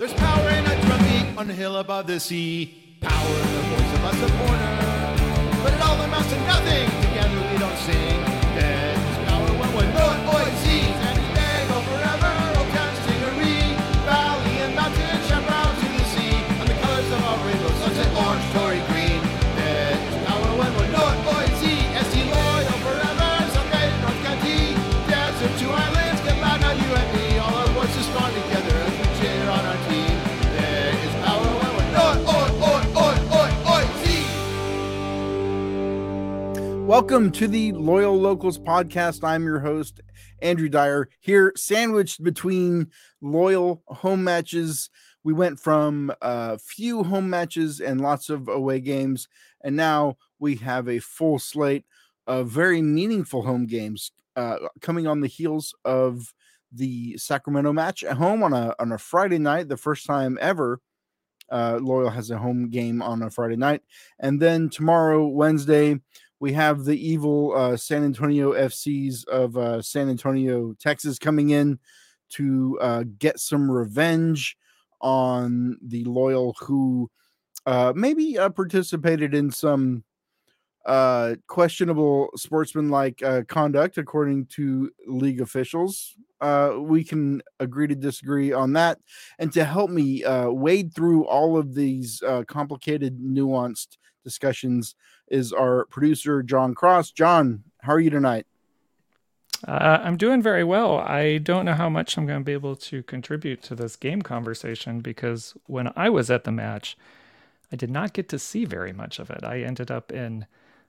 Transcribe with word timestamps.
There's 0.00 0.14
power 0.14 0.48
in 0.48 0.64
a 0.64 0.80
drum 0.80 1.02
beat 1.02 1.26
on 1.36 1.46
the 1.46 1.52
hill 1.52 1.76
above 1.76 2.06
the 2.06 2.18
sea. 2.18 2.74
Power 3.02 3.36
in 3.36 3.52
the 3.52 3.62
voice 3.68 3.92
of 3.96 4.04
a 4.04 4.12
supporter. 4.16 4.72
But 5.62 5.74
it 5.74 5.80
all 5.82 6.00
amounts 6.00 6.30
to 6.30 6.40
nothing. 6.46 6.88
Together 7.02 7.40
we 7.52 7.58
don't 7.58 7.76
sing. 7.76 8.24
There's 8.56 9.28
power 9.28 9.50
when 9.60 9.70
we're 9.76 9.92
North 9.92 10.24
Boise. 10.24 10.69
Welcome 36.90 37.30
to 37.32 37.46
the 37.46 37.70
Loyal 37.70 38.18
Locals 38.18 38.58
podcast. 38.58 39.22
I'm 39.22 39.44
your 39.44 39.60
host, 39.60 40.00
Andrew 40.42 40.68
Dyer, 40.68 41.08
here 41.20 41.52
sandwiched 41.56 42.20
between 42.20 42.88
loyal 43.20 43.84
home 43.86 44.24
matches. 44.24 44.90
We 45.22 45.32
went 45.32 45.60
from 45.60 46.12
a 46.20 46.58
few 46.58 47.04
home 47.04 47.30
matches 47.30 47.78
and 47.78 48.00
lots 48.00 48.28
of 48.28 48.48
away 48.48 48.80
games, 48.80 49.28
and 49.62 49.76
now 49.76 50.16
we 50.40 50.56
have 50.56 50.88
a 50.88 50.98
full 50.98 51.38
slate 51.38 51.84
of 52.26 52.48
very 52.48 52.82
meaningful 52.82 53.42
home 53.42 53.66
games 53.66 54.10
uh, 54.34 54.56
coming 54.80 55.06
on 55.06 55.20
the 55.20 55.28
heels 55.28 55.72
of 55.84 56.34
the 56.72 57.16
Sacramento 57.18 57.72
match 57.72 58.02
at 58.02 58.16
home 58.16 58.42
on 58.42 58.52
a 58.52 58.74
on 58.80 58.90
a 58.90 58.98
Friday 58.98 59.38
night, 59.38 59.68
the 59.68 59.76
first 59.76 60.06
time 60.06 60.36
ever. 60.40 60.80
Uh, 61.52 61.78
Loyal 61.80 62.10
has 62.10 62.30
a 62.30 62.38
home 62.38 62.68
game 62.68 63.00
on 63.00 63.22
a 63.22 63.30
Friday 63.30 63.56
night, 63.56 63.82
and 64.18 64.42
then 64.42 64.68
tomorrow, 64.68 65.26
Wednesday, 65.26 66.00
we 66.40 66.54
have 66.54 66.84
the 66.84 66.96
evil 66.96 67.54
uh, 67.54 67.76
San 67.76 68.02
Antonio 68.02 68.54
FCs 68.54 69.28
of 69.28 69.56
uh, 69.58 69.82
San 69.82 70.08
Antonio, 70.08 70.74
Texas, 70.80 71.18
coming 71.18 71.50
in 71.50 71.78
to 72.30 72.78
uh, 72.80 73.04
get 73.18 73.38
some 73.38 73.70
revenge 73.70 74.56
on 75.02 75.76
the 75.82 76.02
loyal 76.04 76.56
who 76.60 77.10
uh, 77.66 77.92
maybe 77.94 78.38
uh, 78.38 78.48
participated 78.48 79.34
in 79.34 79.50
some 79.50 80.02
uh, 80.86 81.34
questionable 81.46 82.30
sportsmanlike 82.36 83.22
conduct, 83.48 83.98
according 83.98 84.46
to 84.46 84.90
league 85.06 85.42
officials. 85.42 86.16
We 86.40 87.04
can 87.04 87.42
agree 87.60 87.86
to 87.86 87.94
disagree 87.94 88.50
on 88.50 88.72
that. 88.72 88.98
And 89.38 89.52
to 89.52 89.64
help 89.64 89.90
me 89.90 90.24
wade 90.26 90.94
through 90.94 91.26
all 91.26 91.58
of 91.58 91.74
these 91.74 92.22
complicated, 92.46 93.20
nuanced 93.20 93.98
discussions 94.24 94.94
is 95.28 95.52
our 95.52 95.86
producer, 95.86 96.42
John 96.42 96.74
Cross. 96.74 97.12
John, 97.12 97.64
how 97.82 97.92
are 97.92 98.00
you 98.00 98.10
tonight? 98.10 98.46
Uh, 99.66 99.98
I'm 100.02 100.16
doing 100.16 100.40
very 100.40 100.64
well. 100.64 100.98
I 100.98 101.38
don't 101.38 101.66
know 101.66 101.74
how 101.74 101.90
much 101.90 102.16
I'm 102.16 102.26
going 102.26 102.40
to 102.40 102.44
be 102.44 102.52
able 102.52 102.76
to 102.76 103.02
contribute 103.02 103.62
to 103.64 103.74
this 103.74 103.96
game 103.96 104.22
conversation 104.22 105.00
because 105.00 105.54
when 105.66 105.92
I 105.96 106.08
was 106.08 106.30
at 106.30 106.44
the 106.44 106.52
match, 106.52 106.96
I 107.72 107.76
did 107.76 107.90
not 107.90 108.14
get 108.14 108.28
to 108.30 108.38
see 108.38 108.64
very 108.64 108.92
much 108.92 109.18
of 109.18 109.30
it. 109.30 109.44
I 109.44 109.60
ended 109.60 109.90
up 109.90 110.12
in 110.12 110.46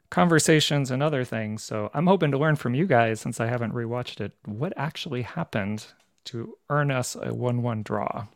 conversations 0.10 0.90
and 0.92 1.04
other 1.04 1.24
things. 1.24 1.64
So 1.64 1.90
I'm 1.94 2.08
hoping 2.08 2.32
to 2.32 2.38
learn 2.38 2.56
from 2.56 2.76
you 2.76 2.86
guys 2.86 3.20
since 3.20 3.40
I 3.40 3.48
haven't 3.48 3.74
rewatched 3.74 4.22
it 4.22 4.34
what 4.46 4.74
actually 4.78 5.24
happened 5.24 5.86
to 6.26 6.58
earn 6.70 6.92
us 6.92 7.16
a 7.20 7.34
1 7.34 7.62
1 7.62 7.84
draw. 7.84 8.28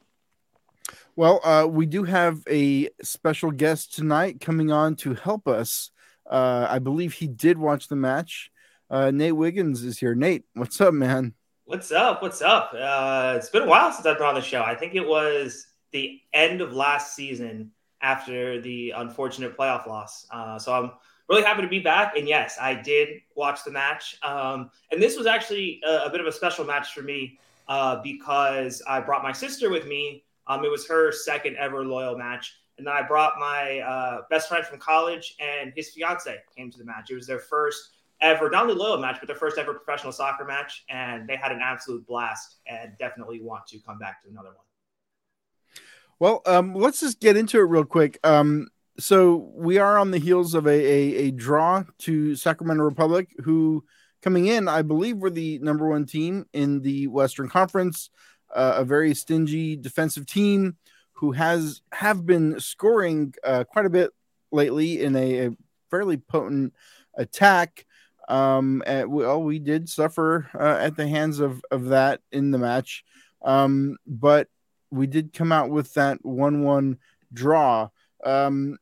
Well, 1.15 1.39
uh, 1.43 1.67
we 1.69 1.85
do 1.85 2.03
have 2.03 2.41
a 2.49 2.89
special 3.01 3.51
guest 3.51 3.95
tonight 3.95 4.41
coming 4.41 4.71
on 4.71 4.95
to 4.97 5.13
help 5.13 5.47
us. 5.47 5.91
Uh, 6.29 6.67
I 6.69 6.79
believe 6.79 7.13
he 7.13 7.27
did 7.27 7.57
watch 7.57 7.87
the 7.87 7.95
match. 7.95 8.51
Uh, 8.89 9.11
Nate 9.11 9.35
Wiggins 9.35 9.83
is 9.83 9.97
here. 9.97 10.15
Nate, 10.15 10.43
what's 10.53 10.79
up, 10.81 10.93
man? 10.93 11.33
What's 11.65 11.91
up? 11.91 12.21
What's 12.21 12.41
up? 12.41 12.71
Uh, 12.73 13.33
it's 13.37 13.49
been 13.49 13.63
a 13.63 13.67
while 13.67 13.91
since 13.91 14.05
I've 14.05 14.17
been 14.17 14.27
on 14.27 14.35
the 14.35 14.41
show. 14.41 14.61
I 14.61 14.75
think 14.75 14.93
it 14.93 15.07
was 15.07 15.67
the 15.91 16.21
end 16.33 16.61
of 16.61 16.73
last 16.73 17.15
season 17.15 17.71
after 18.01 18.61
the 18.61 18.91
unfortunate 18.91 19.57
playoff 19.57 19.87
loss. 19.87 20.27
Uh, 20.29 20.59
so 20.59 20.73
I'm 20.73 20.91
really 21.27 21.41
happy 21.41 21.63
to 21.63 21.67
be 21.67 21.79
back. 21.79 22.15
And 22.17 22.27
yes, 22.27 22.57
I 22.61 22.75
did 22.75 23.21
watch 23.35 23.63
the 23.63 23.71
match. 23.71 24.17
Um, 24.21 24.69
and 24.91 25.01
this 25.01 25.17
was 25.17 25.25
actually 25.25 25.81
a, 25.87 26.05
a, 26.05 26.09
bit 26.11 26.21
of 26.21 26.27
a 26.27 26.31
special 26.31 26.65
match 26.65 26.93
for 26.93 27.01
me 27.01 27.39
uh, 27.67 28.01
because 28.03 28.83
I 28.87 28.99
brought 28.99 29.23
my 29.23 29.31
sister 29.31 29.69
with 29.69 29.87
me. 29.87 30.23
Um, 30.47 30.63
it 30.63 30.71
was 30.71 30.87
her 30.87 31.11
second 31.11 31.57
ever 31.57 31.85
loyal 31.85 32.17
match. 32.17 32.59
And 32.77 32.85
then 32.85 32.93
I 32.93 33.01
brought 33.01 33.39
my 33.39 33.79
uh, 33.79 34.21
best 34.29 34.49
friend 34.49 34.65
from 34.65 34.79
college 34.79 35.35
and 35.39 35.71
his 35.75 35.89
fiance 35.89 36.35
came 36.55 36.71
to 36.71 36.77
the 36.77 36.85
match. 36.85 37.09
It 37.09 37.15
was 37.15 37.27
their 37.27 37.39
first 37.39 37.91
ever, 38.21 38.49
not 38.49 38.63
only 38.63 38.75
loyal 38.75 38.97
match, 38.97 39.17
but 39.19 39.27
their 39.27 39.35
first 39.35 39.57
ever 39.57 39.73
professional 39.73 40.11
soccer 40.11 40.45
match. 40.45 40.83
And 40.89 41.27
they 41.27 41.35
had 41.35 41.51
an 41.51 41.59
absolute 41.63 42.05
blast 42.05 42.57
and 42.67 42.91
definitely 42.99 43.41
want 43.41 43.65
to 43.67 43.79
come 43.79 43.97
back 43.97 44.21
to 44.23 44.29
another 44.29 44.49
one. 44.49 44.57
Well, 46.19 46.41
um, 46.45 46.73
let's 46.73 46.99
just 46.99 47.19
get 47.19 47.37
into 47.37 47.59
it 47.59 47.63
real 47.63 47.85
quick. 47.85 48.19
Um, 48.23 48.69
so 48.97 49.51
we 49.53 49.77
are 49.77 49.97
on 49.97 50.11
the 50.11 50.17
heels 50.17 50.53
of 50.53 50.65
a, 50.67 50.69
a, 50.69 51.15
a 51.27 51.31
draw 51.31 51.83
to 51.99 52.35
Sacramento 52.35 52.83
Republic, 52.83 53.29
who 53.43 53.83
coming 54.21 54.47
in, 54.47 54.67
I 54.67 54.81
believe, 54.81 55.17
were 55.17 55.29
the 55.29 55.59
number 55.59 55.87
one 55.87 56.05
team 56.05 56.45
in 56.53 56.81
the 56.81 57.07
Western 57.07 57.49
Conference, 57.49 58.09
uh, 58.53 58.75
a 58.77 58.85
very 58.85 59.13
stingy 59.13 59.75
defensive 59.75 60.25
team 60.25 60.77
who 61.13 61.31
has 61.31 61.81
have 61.91 62.25
been 62.25 62.59
scoring 62.59 63.33
uh, 63.43 63.63
quite 63.63 63.85
a 63.85 63.89
bit 63.89 64.11
lately 64.51 65.01
in 65.01 65.15
a, 65.15 65.47
a 65.47 65.51
fairly 65.89 66.17
potent 66.17 66.73
attack. 67.15 67.85
Um, 68.27 68.83
and 68.85 69.09
well, 69.09 69.41
we 69.41 69.59
did 69.59 69.87
suffer 69.87 70.49
uh, 70.53 70.77
at 70.81 70.97
the 70.97 71.07
hands 71.07 71.39
of 71.39 71.63
of 71.71 71.85
that 71.85 72.21
in 72.31 72.51
the 72.51 72.57
match, 72.57 73.03
um, 73.43 73.97
but 74.07 74.47
we 74.91 75.07
did 75.07 75.33
come 75.33 75.51
out 75.51 75.69
with 75.69 75.93
that 75.93 76.23
one-one 76.23 76.97
draw. 77.33 77.89
Um, 78.23 78.77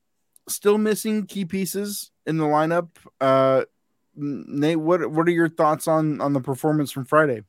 still 0.48 0.78
missing 0.78 1.26
key 1.26 1.46
pieces 1.46 2.12
in 2.26 2.38
the 2.38 2.46
lineup. 2.46 2.90
Uh, 3.20 3.66
Nate, 4.16 4.80
what 4.80 5.10
what 5.12 5.28
are 5.28 5.32
your 5.32 5.50
thoughts 5.50 5.88
on 5.88 6.22
on 6.22 6.34
the 6.34 6.42
performance 6.42 6.92
from 6.92 7.06
Friday? 7.06 7.44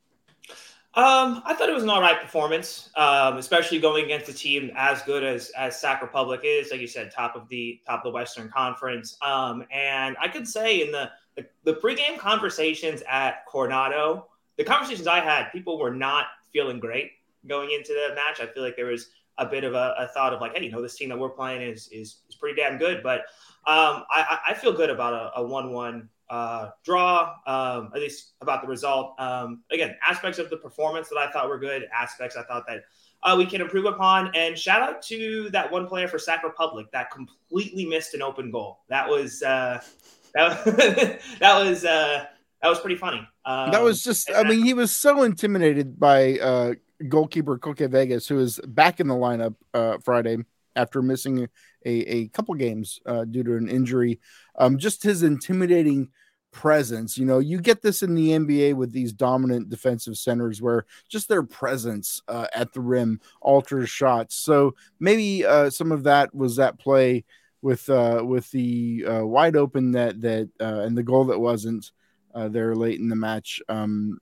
Um, 0.97 1.43
I 1.45 1.55
thought 1.55 1.69
it 1.69 1.75
was 1.75 1.83
an 1.83 1.91
all 1.91 2.01
right 2.01 2.21
performance, 2.21 2.91
um, 2.95 3.37
especially 3.37 3.81
going 3.81 4.05
against 4.05 4.29
a 4.29 4.33
team 4.33 4.71
as 4.77 5.03
good 5.03 5.25
as 5.25 5.51
as 5.51 5.81
Sac 5.81 6.01
Republic 6.01 6.43
is, 6.45 6.71
like 6.71 6.81
you 6.81 6.87
said, 6.87 7.11
top 7.11 7.35
of 7.35 7.49
the 7.49 7.81
top 7.85 8.01
of 8.01 8.05
the 8.05 8.15
Western 8.15 8.49
Conference. 8.49 9.17
Um, 9.21 9.65
and 9.73 10.17
I 10.21 10.29
could 10.29 10.47
say 10.47 10.83
in 10.87 10.93
the, 10.93 11.11
the 11.35 11.47
the 11.65 11.75
pregame 11.75 12.17
conversations 12.17 13.03
at 13.09 13.45
Coronado, 13.47 14.29
the 14.57 14.63
conversations 14.63 15.09
I 15.09 15.19
had, 15.19 15.51
people 15.51 15.81
were 15.81 15.93
not 15.93 16.27
feeling 16.53 16.79
great 16.79 17.11
going 17.49 17.73
into 17.73 17.93
the 17.93 18.15
match. 18.15 18.41
I 18.41 18.47
feel 18.47 18.63
like 18.63 18.77
there 18.77 18.87
was 18.87 19.11
a 19.39 19.47
bit 19.47 19.65
of 19.65 19.75
a, 19.75 19.95
a, 19.99 20.09
thought 20.09 20.33
of 20.33 20.41
like, 20.41 20.57
hey, 20.57 20.65
you 20.65 20.71
know, 20.71 20.81
this 20.81 20.95
team 20.97 21.09
that 21.09 21.19
we're 21.19 21.29
playing 21.29 21.61
is 21.61 21.89
is, 21.89 22.19
is 22.29 22.37
pretty 22.37 22.61
damn 22.61 22.79
good. 22.79 23.03
But 23.03 23.21
um, 23.67 24.05
I, 24.11 24.39
I, 24.51 24.55
feel 24.55 24.73
good 24.73 24.91
about 24.91 25.33
a, 25.35 25.43
one-one 25.43 26.09
uh, 26.31 26.71
draw, 26.85 27.35
um, 27.47 27.91
at 27.95 28.01
least 28.01 28.35
about 28.41 28.63
the 28.63 28.69
result. 28.69 29.15
Um, 29.19 29.63
again, 29.71 29.97
aspects 30.07 30.39
of 30.39 30.51
the 30.51 30.57
performance 30.57 31.09
that 31.09 31.19
I 31.19 31.31
thought 31.31 31.49
were 31.49 31.59
good, 31.59 31.87
aspects 31.93 32.37
I 32.37 32.43
thought 32.43 32.65
that 32.67 32.85
uh, 33.23 33.35
we 33.37 33.47
can 33.47 33.61
improve 33.61 33.87
upon. 33.87 34.35
And 34.35 34.59
shout 34.59 34.83
out 34.83 35.03
to 35.03 35.51
that 35.51 35.71
one 35.71 35.87
player 35.87 36.09
for 36.09 36.19
Sac 36.19 36.43
Republic 36.45 36.87
that 36.93 37.11
completely 37.11 37.85
missed 37.85 38.15
an 38.15 38.23
open 38.23 38.51
goal. 38.51 38.81
That 38.89 39.09
was 39.09 39.43
uh, 39.43 39.81
that, 40.35 41.21
that 41.41 41.65
was 41.65 41.85
uh, 41.85 42.27
that 42.65 42.69
was 42.69 42.81
pretty 42.81 42.97
funny. 42.97 43.27
Um, 43.45 43.71
that 43.71 43.83
was 43.83 44.03
just, 44.03 44.31
I 44.35 44.43
mean, 44.43 44.65
he 44.65 44.73
was 44.73 44.91
so 44.91 45.23
intimidated 45.23 46.01
by 46.01 46.39
uh, 46.39 46.75
goalkeeper 47.09 47.59
Koke 47.59 47.91
Vegas, 47.91 48.27
who 48.27 48.39
is 48.39 48.59
back 48.67 49.01
in 49.01 49.07
the 49.07 49.15
lineup 49.15 49.55
uh, 49.75 49.99
Friday 50.03 50.39
after 50.75 51.03
missing 51.03 51.47
a, 51.85 51.91
a 51.91 52.29
couple 52.29 52.55
games 52.55 53.01
uh, 53.07 53.25
due 53.25 53.45
to 53.45 53.57
an 53.57 53.69
injury. 53.69 54.19
Um, 54.59 54.79
just 54.79 55.03
his 55.03 55.23
intimidating 55.23 56.09
presence. 56.55 57.19
You 57.19 57.27
know, 57.27 57.41
you 57.41 57.61
get 57.61 57.83
this 57.83 58.03
in 58.03 58.15
the 58.15 58.31
NBA 58.31 58.75
with 58.75 58.93
these 58.93 59.13
dominant 59.13 59.69
defensive 59.69 60.17
centers 60.17 60.63
where 60.63 60.87
just 61.09 61.29
their 61.29 61.43
presence 61.43 62.23
uh, 62.29 62.47
at 62.55 62.73
the 62.73 62.81
rim 62.81 63.21
alters 63.43 63.91
shots. 63.91 64.37
So 64.37 64.75
maybe 65.01 65.45
uh, 65.45 65.69
some 65.69 65.93
of 65.93 66.05
that 66.05 66.35
was 66.35 66.59
at 66.59 66.79
play 66.79 67.25
with 67.61 67.91
uh, 67.91 68.23
with 68.25 68.51
the 68.53 69.05
uh, 69.07 69.27
wide 69.27 69.57
open 69.57 69.93
that 69.93 70.21
that 70.23 70.49
uh, 70.61 70.81
and 70.81 70.97
the 70.97 71.03
goal 71.03 71.25
that 71.27 71.41
wasn't 71.41 71.91
uh, 72.35 72.49
there 72.49 72.75
late 72.75 73.01
in 73.01 73.09
the 73.09 73.17
match. 73.17 73.61
Um, 73.69 74.19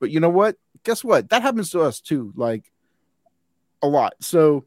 but 0.00 0.10
you 0.10 0.20
know 0.20 0.30
what? 0.30 0.56
Guess 0.84 1.04
what? 1.04 1.30
That 1.30 1.42
happens 1.42 1.70
to 1.70 1.80
us 1.80 2.00
too, 2.00 2.32
like 2.36 2.70
a 3.82 3.88
lot. 3.88 4.14
So 4.20 4.64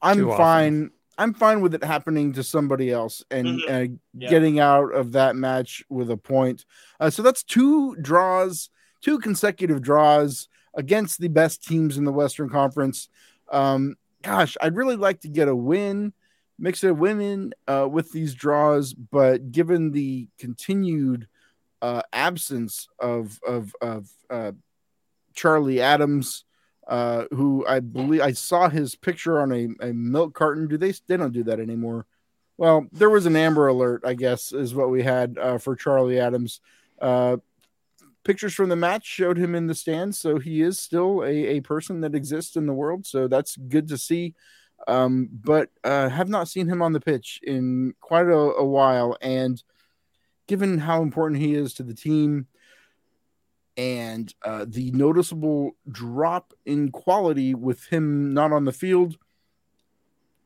I'm 0.00 0.26
fine. 0.28 0.90
I'm 1.18 1.34
fine 1.34 1.60
with 1.60 1.74
it 1.74 1.84
happening 1.84 2.32
to 2.34 2.42
somebody 2.42 2.90
else 2.90 3.24
and 3.30 3.46
mm-hmm. 3.46 3.74
uh, 3.74 3.96
yeah. 4.14 4.30
getting 4.30 4.60
out 4.60 4.94
of 4.94 5.12
that 5.12 5.36
match 5.36 5.82
with 5.88 6.10
a 6.10 6.16
point. 6.16 6.64
Uh, 7.00 7.10
so 7.10 7.22
that's 7.22 7.42
two 7.42 7.96
draws, 7.96 8.70
two 9.00 9.18
consecutive 9.18 9.80
draws 9.80 10.48
against 10.74 11.18
the 11.18 11.28
best 11.28 11.64
teams 11.64 11.96
in 11.96 12.04
the 12.04 12.12
Western 12.12 12.50
Conference. 12.50 13.08
Um, 13.50 13.96
gosh, 14.22 14.56
I'd 14.60 14.76
really 14.76 14.96
like 14.96 15.20
to 15.22 15.28
get 15.28 15.48
a 15.48 15.56
win, 15.56 16.12
mix 16.58 16.84
of 16.84 16.98
women 16.98 17.52
uh, 17.66 17.88
with 17.90 18.12
these 18.12 18.34
draws, 18.34 18.92
but 18.92 19.52
given 19.52 19.92
the 19.92 20.28
continued 20.38 21.28
uh, 21.82 22.02
absence 22.12 22.88
of 22.98 23.38
of 23.46 23.74
of 23.80 24.08
uh, 24.30 24.52
Charlie 25.34 25.80
Adams, 25.80 26.44
uh, 26.86 27.24
who 27.30 27.66
I 27.66 27.80
believe 27.80 28.20
I 28.20 28.32
saw 28.32 28.68
his 28.68 28.94
picture 28.94 29.40
on 29.40 29.52
a, 29.52 29.68
a 29.88 29.92
milk 29.92 30.34
carton. 30.34 30.68
Do 30.68 30.76
they? 30.76 30.92
They 31.06 31.16
don't 31.16 31.32
do 31.32 31.44
that 31.44 31.60
anymore. 31.60 32.06
Well, 32.58 32.86
there 32.92 33.10
was 33.10 33.26
an 33.26 33.36
Amber 33.36 33.68
Alert, 33.68 34.02
I 34.04 34.14
guess, 34.14 34.52
is 34.52 34.74
what 34.74 34.90
we 34.90 35.02
had 35.02 35.36
uh, 35.38 35.58
for 35.58 35.76
Charlie 35.76 36.18
Adams. 36.18 36.60
Uh, 37.00 37.36
pictures 38.24 38.54
from 38.54 38.70
the 38.70 38.76
match 38.76 39.04
showed 39.04 39.36
him 39.36 39.54
in 39.54 39.66
the 39.66 39.74
stands, 39.74 40.18
so 40.18 40.38
he 40.38 40.62
is 40.62 40.78
still 40.78 41.22
a, 41.22 41.56
a 41.56 41.60
person 41.60 42.00
that 42.00 42.14
exists 42.14 42.56
in 42.56 42.66
the 42.66 42.72
world. 42.72 43.06
So 43.06 43.28
that's 43.28 43.56
good 43.56 43.88
to 43.88 43.98
see. 43.98 44.34
Um, 44.88 45.28
but 45.32 45.70
uh, 45.84 46.08
have 46.08 46.28
not 46.28 46.48
seen 46.48 46.68
him 46.68 46.82
on 46.82 46.92
the 46.92 47.00
pitch 47.00 47.40
in 47.42 47.94
quite 48.00 48.26
a, 48.26 48.36
a 48.36 48.64
while, 48.64 49.16
and 49.20 49.62
given 50.46 50.78
how 50.78 51.02
important 51.02 51.40
he 51.40 51.54
is 51.54 51.74
to 51.74 51.82
the 51.82 51.94
team, 51.94 52.46
and 53.76 54.34
uh, 54.42 54.64
the 54.68 54.90
noticeable 54.92 55.76
drop 55.90 56.54
in 56.64 56.90
quality 56.90 57.54
with 57.54 57.84
him 57.86 58.32
not 58.32 58.52
on 58.52 58.64
the 58.64 58.72
field, 58.72 59.16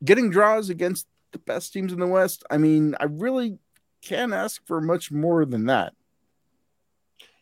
getting 0.03 0.29
draws 0.29 0.69
against 0.69 1.07
the 1.31 1.39
best 1.39 1.71
teams 1.71 1.93
in 1.93 1.99
the 1.99 2.07
West. 2.07 2.43
I 2.49 2.57
mean, 2.57 2.95
I 2.99 3.05
really 3.05 3.57
can't 4.01 4.33
ask 4.33 4.65
for 4.65 4.81
much 4.81 5.11
more 5.11 5.45
than 5.45 5.65
that. 5.67 5.93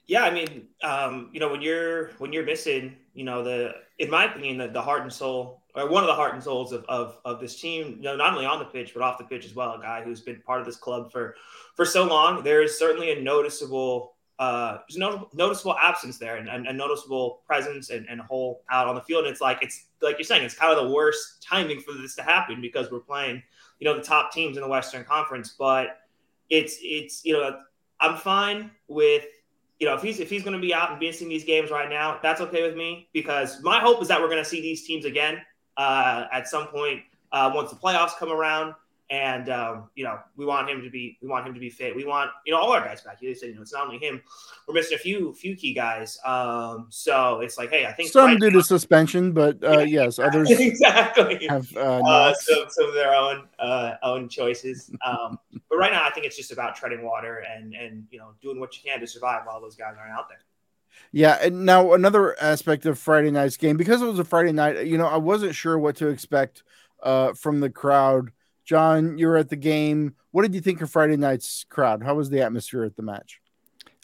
Yeah, 0.05 0.23
I 0.23 0.31
mean, 0.31 0.67
um, 0.81 1.29
you 1.31 1.39
know, 1.39 1.49
when 1.49 1.61
you're 1.61 2.09
when 2.17 2.33
you're 2.33 2.45
missing, 2.45 2.95
you 3.13 3.23
know, 3.23 3.43
the 3.43 3.73
in 3.99 4.09
my 4.09 4.25
opinion, 4.25 4.57
the, 4.57 4.67
the 4.67 4.81
heart 4.81 5.03
and 5.03 5.13
soul, 5.13 5.61
or 5.75 5.87
one 5.87 6.03
of 6.03 6.07
the 6.07 6.15
heart 6.15 6.33
and 6.33 6.43
souls 6.43 6.71
of, 6.71 6.83
of 6.89 7.19
of 7.25 7.39
this 7.39 7.59
team, 7.61 7.97
you 7.97 8.01
know, 8.01 8.15
not 8.15 8.33
only 8.33 8.45
on 8.45 8.57
the 8.57 8.65
pitch 8.65 8.91
but 8.95 9.03
off 9.03 9.19
the 9.19 9.23
pitch 9.23 9.45
as 9.45 9.53
well. 9.53 9.73
A 9.73 9.79
guy 9.79 10.01
who's 10.03 10.21
been 10.21 10.41
part 10.41 10.61
of 10.61 10.65
this 10.65 10.77
club 10.77 11.11
for 11.11 11.35
for 11.75 11.85
so 11.85 12.05
long. 12.05 12.43
There 12.43 12.63
is 12.63 12.77
certainly 12.77 13.11
a 13.11 13.21
noticeable 13.21 14.15
uh, 14.39 14.77
there's 14.87 14.97
no 14.97 15.27
noticeable 15.33 15.75
absence 15.77 16.17
there 16.17 16.37
and, 16.37 16.47
and 16.49 16.77
noticeable 16.77 17.41
presence 17.45 17.89
and, 17.89 18.07
and 18.09 18.21
hole 18.21 18.61
out 18.71 18.87
on 18.87 18.95
the 18.95 19.01
field. 19.01 19.25
And 19.25 19.31
it's 19.31 19.41
like 19.41 19.59
it's 19.61 19.87
like 20.01 20.17
you're 20.17 20.23
saying, 20.23 20.43
it's 20.43 20.55
kind 20.55 20.71
of 20.71 20.87
the 20.87 20.93
worst 20.93 21.43
timing 21.43 21.81
for 21.81 21.91
this 21.91 22.15
to 22.15 22.23
happen 22.23 22.61
because 22.61 22.89
we're 22.89 23.01
playing 23.01 23.43
you 23.79 23.85
know 23.85 23.95
the 23.97 24.03
top 24.03 24.31
teams 24.31 24.55
in 24.55 24.63
the 24.63 24.69
Western 24.69 25.03
Conference. 25.03 25.55
But 25.59 25.99
it's 26.49 26.77
it's 26.81 27.25
you 27.25 27.33
know 27.33 27.59
I'm 27.99 28.15
fine 28.15 28.71
with 28.87 29.25
you 29.77 29.87
know 29.87 29.95
if 29.95 30.01
he's 30.01 30.21
if 30.21 30.29
he's 30.29 30.43
going 30.43 30.55
to 30.55 30.61
be 30.61 30.73
out 30.73 30.91
and 30.91 30.99
missing 31.01 31.27
these 31.27 31.43
games 31.43 31.69
right 31.69 31.89
now, 31.89 32.17
that's 32.23 32.39
okay 32.39 32.63
with 32.63 32.77
me 32.77 33.09
because 33.11 33.61
my 33.61 33.79
hope 33.79 34.01
is 34.01 34.07
that 34.07 34.21
we're 34.21 34.29
going 34.29 34.43
to 34.43 34.49
see 34.49 34.61
these 34.61 34.87
teams 34.87 35.03
again 35.03 35.41
uh, 35.75 36.27
at 36.31 36.47
some 36.47 36.67
point 36.67 37.01
uh, 37.33 37.51
once 37.53 37.71
the 37.71 37.75
playoffs 37.75 38.15
come 38.17 38.31
around 38.31 38.73
and 39.09 39.49
um, 39.49 39.89
you 39.95 40.03
know 40.03 40.19
we 40.35 40.45
want 40.45 40.69
him 40.69 40.83
to 40.83 40.89
be 40.89 41.17
we 41.21 41.27
want 41.27 41.45
him 41.45 41.53
to 41.53 41.59
be 41.59 41.69
fit. 41.69 41.95
We 41.95 42.05
want 42.05 42.29
you 42.45 42.53
know 42.53 42.59
all 42.59 42.71
our 42.71 42.81
guys 42.81 43.01
back. 43.01 43.19
They 43.19 43.33
said 43.33 43.49
you 43.49 43.55
know 43.55 43.61
it's 43.61 43.73
not 43.73 43.85
only 43.85 43.97
him. 43.97 44.21
We're 44.67 44.75
missing 44.75 44.95
a 44.95 44.99
few 44.99 45.33
few 45.33 45.55
key 45.55 45.73
guys. 45.73 46.19
Um, 46.23 46.87
so 46.89 47.39
it's 47.39 47.57
like 47.57 47.69
hey, 47.71 47.85
I 47.85 47.91
think 47.91 48.09
some 48.09 48.25
right 48.25 48.39
due 48.39 48.51
now, 48.51 48.59
to 48.59 48.63
suspension, 48.63 49.31
but 49.31 49.63
uh, 49.63 49.79
yeah, 49.79 50.03
yes, 50.03 50.19
others 50.19 50.51
exactly 50.51 51.47
have 51.47 51.75
uh, 51.75 52.01
uh, 52.05 52.33
some 52.35 52.65
some 52.69 52.87
of 52.87 52.93
their 52.93 53.15
own 53.15 53.47
uh, 53.57 53.95
own 54.03 54.29
choices. 54.29 54.91
Um, 55.03 55.39
but 55.69 55.77
right 55.77 55.91
now, 55.91 56.05
I 56.05 56.11
think 56.11 56.25
it's 56.25 56.37
just 56.37 56.51
about 56.51 56.75
treading 56.75 57.03
water 57.03 57.43
and 57.51 57.73
and 57.73 58.05
you 58.11 58.19
know 58.19 58.33
doing 58.41 58.59
what 58.59 58.75
you 58.77 58.89
can 58.89 58.99
to 58.99 59.07
survive 59.07 59.41
while 59.45 59.59
those 59.59 59.75
guys 59.75 59.95
aren't 59.99 60.13
out 60.13 60.29
there. 60.29 60.39
Yeah, 61.11 61.39
and 61.41 61.65
now 61.65 61.93
another 61.93 62.39
aspect 62.39 62.85
of 62.85 62.99
Friday 62.99 63.31
night's 63.31 63.57
game 63.57 63.77
because 63.77 64.01
it 64.01 64.05
was 64.05 64.19
a 64.19 64.23
Friday 64.23 64.51
night. 64.51 64.85
You 64.85 64.99
know, 64.99 65.07
I 65.07 65.17
wasn't 65.17 65.55
sure 65.55 65.79
what 65.79 65.95
to 65.97 66.07
expect 66.09 66.61
uh, 67.01 67.33
from 67.33 67.59
the 67.59 67.69
crowd 67.69 68.31
John, 68.69 69.17
you 69.17 69.25
were 69.25 69.37
at 69.37 69.49
the 69.49 69.55
game. 69.55 70.13
What 70.29 70.43
did 70.43 70.53
you 70.53 70.61
think 70.61 70.79
of 70.81 70.91
Friday 70.91 71.17
night's 71.17 71.65
crowd? 71.69 72.03
How 72.03 72.13
was 72.13 72.29
the 72.29 72.43
atmosphere 72.43 72.83
at 72.83 72.95
the 72.95 73.01
match? 73.01 73.41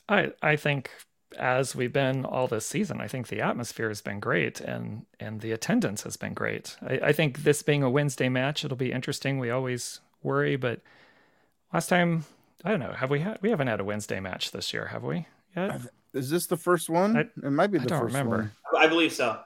I 0.09 0.31
I 0.41 0.55
think 0.55 0.89
as 1.37 1.75
we've 1.75 1.93
been 1.93 2.25
all 2.25 2.47
this 2.47 2.65
season, 2.65 2.99
I 2.99 3.07
think 3.07 3.27
the 3.27 3.41
atmosphere 3.41 3.89
has 3.89 4.01
been 4.01 4.19
great 4.19 4.59
and 4.61 5.05
and 5.19 5.41
the 5.41 5.51
attendance 5.51 6.01
has 6.01 6.17
been 6.17 6.33
great. 6.33 6.77
I, 6.81 6.99
I 7.03 7.11
think 7.13 7.43
this 7.43 7.61
being 7.61 7.83
a 7.83 7.91
Wednesday 7.91 8.27
match, 8.27 8.65
it'll 8.65 8.75
be 8.75 8.91
interesting. 8.91 9.37
We 9.37 9.51
always 9.51 9.99
worry, 10.23 10.55
but 10.55 10.81
last 11.71 11.87
time 11.87 12.25
I 12.63 12.71
don't 12.71 12.79
know. 12.79 12.93
Have 12.93 13.11
we 13.11 13.19
had? 13.19 13.37
We 13.43 13.51
haven't 13.51 13.67
had 13.67 13.79
a 13.79 13.83
Wednesday 13.83 14.19
match 14.19 14.49
this 14.49 14.73
year, 14.73 14.87
have 14.87 15.03
we? 15.03 15.27
Yet? 15.55 15.79
Is 16.15 16.31
this 16.31 16.47
the 16.47 16.57
first 16.57 16.89
one? 16.89 17.15
I, 17.15 17.19
it 17.19 17.51
might 17.51 17.67
be 17.67 17.77
the 17.77 17.83
I 17.83 17.87
don't 17.87 17.99
first 17.99 18.15
remember. 18.15 18.51
One. 18.71 18.83
I 18.83 18.87
believe 18.87 19.13
so. 19.13 19.41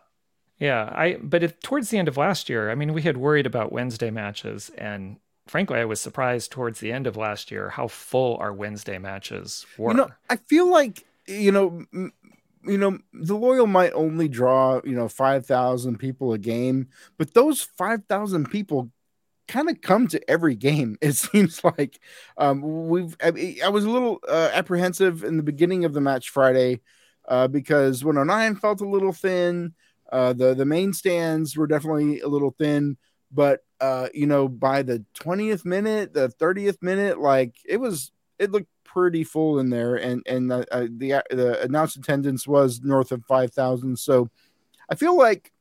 Yeah, 0.59 0.91
I 0.93 1.17
but 1.21 1.43
if, 1.43 1.59
towards 1.61 1.89
the 1.89 1.97
end 1.97 2.07
of 2.07 2.17
last 2.17 2.49
year, 2.49 2.69
I 2.69 2.75
mean, 2.75 2.93
we 2.93 3.01
had 3.01 3.17
worried 3.17 3.45
about 3.45 3.71
Wednesday 3.71 4.09
matches, 4.09 4.69
and 4.77 5.17
frankly, 5.47 5.79
I 5.79 5.85
was 5.85 6.01
surprised 6.01 6.51
towards 6.51 6.79
the 6.79 6.91
end 6.91 7.07
of 7.07 7.15
last 7.15 7.49
year 7.49 7.69
how 7.69 7.87
full 7.87 8.37
our 8.37 8.53
Wednesday 8.53 8.97
matches 8.97 9.65
were. 9.77 9.91
You 9.91 9.97
know, 9.97 10.09
I 10.29 10.35
feel 10.35 10.69
like 10.69 11.05
you 11.27 11.51
know, 11.51 11.85
m- 11.93 12.13
you 12.65 12.77
know, 12.77 12.99
the 13.13 13.35
Loyal 13.35 13.67
might 13.67 13.93
only 13.93 14.27
draw 14.27 14.81
you 14.83 14.95
know 14.95 15.07
five 15.07 15.45
thousand 15.45 15.97
people 15.97 16.33
a 16.33 16.37
game, 16.37 16.89
but 17.17 17.33
those 17.33 17.61
five 17.61 18.03
thousand 18.05 18.51
people 18.51 18.91
kind 19.47 19.69
of 19.69 19.81
come 19.81 20.07
to 20.07 20.29
every 20.29 20.55
game. 20.55 20.97
It 21.01 21.13
seems 21.13 21.63
like 21.63 21.99
um, 22.37 22.87
we've. 22.89 23.17
I, 23.21 23.57
I, 23.63 23.69
was 23.69 23.85
a 23.85 23.89
little 23.89 24.19
uh, 24.27 24.49
apprehensive 24.53 25.23
in 25.23 25.37
the 25.37 25.43
beginning 25.43 25.85
of 25.85 25.93
the 25.93 26.01
match 26.01 26.29
Friday 26.29 26.81
uh, 27.27 27.47
because 27.47 28.03
109 28.03 28.55
felt 28.55 28.81
a 28.81 28.87
little 28.87 29.13
thin. 29.13 29.73
Uh, 30.11 30.33
the 30.33 30.53
the 30.53 30.65
main 30.65 30.93
stands 30.93 31.55
were 31.55 31.67
definitely 31.67 32.19
a 32.21 32.27
little 32.27 32.51
thin, 32.51 32.97
but 33.31 33.61
uh, 33.81 34.09
you 34.13 34.27
know, 34.27 34.47
by 34.47 34.81
the 34.81 35.05
20th 35.19 35.65
minute, 35.65 36.13
the 36.13 36.29
30th 36.29 36.81
minute, 36.81 37.19
like 37.19 37.55
it 37.65 37.77
was, 37.77 38.11
it 38.37 38.51
looked 38.51 38.69
pretty 38.83 39.23
full 39.23 39.59
in 39.59 39.69
there, 39.69 39.95
and 39.95 40.23
and 40.25 40.51
uh, 40.51 40.65
the 40.89 41.23
the 41.29 41.61
announced 41.63 41.97
attendance 41.97 42.47
was 42.47 42.81
north 42.81 43.11
of 43.11 43.23
5,000. 43.25 43.97
So 43.97 44.29
I 44.89 44.95
feel 44.95 45.15
like 45.17 45.51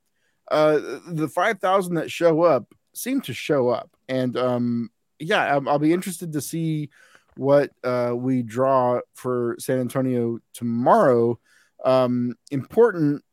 uh, 0.51 0.79
the 1.07 1.29
5,000 1.29 1.95
that 1.95 2.11
show 2.11 2.43
up 2.43 2.73
seem 2.93 3.21
to 3.21 3.33
show 3.33 3.69
up, 3.69 3.91
and 4.07 4.35
um, 4.35 4.89
yeah, 5.19 5.53
I'll, 5.53 5.69
I'll 5.69 5.79
be 5.79 5.93
interested 5.93 6.33
to 6.33 6.41
see 6.41 6.89
what 7.37 7.71
uh, 7.83 8.13
we 8.15 8.41
draw 8.41 8.99
for 9.13 9.55
San 9.59 9.79
Antonio 9.79 10.39
tomorrow. 10.53 11.39
Um, 11.85 12.35
important 12.51 13.23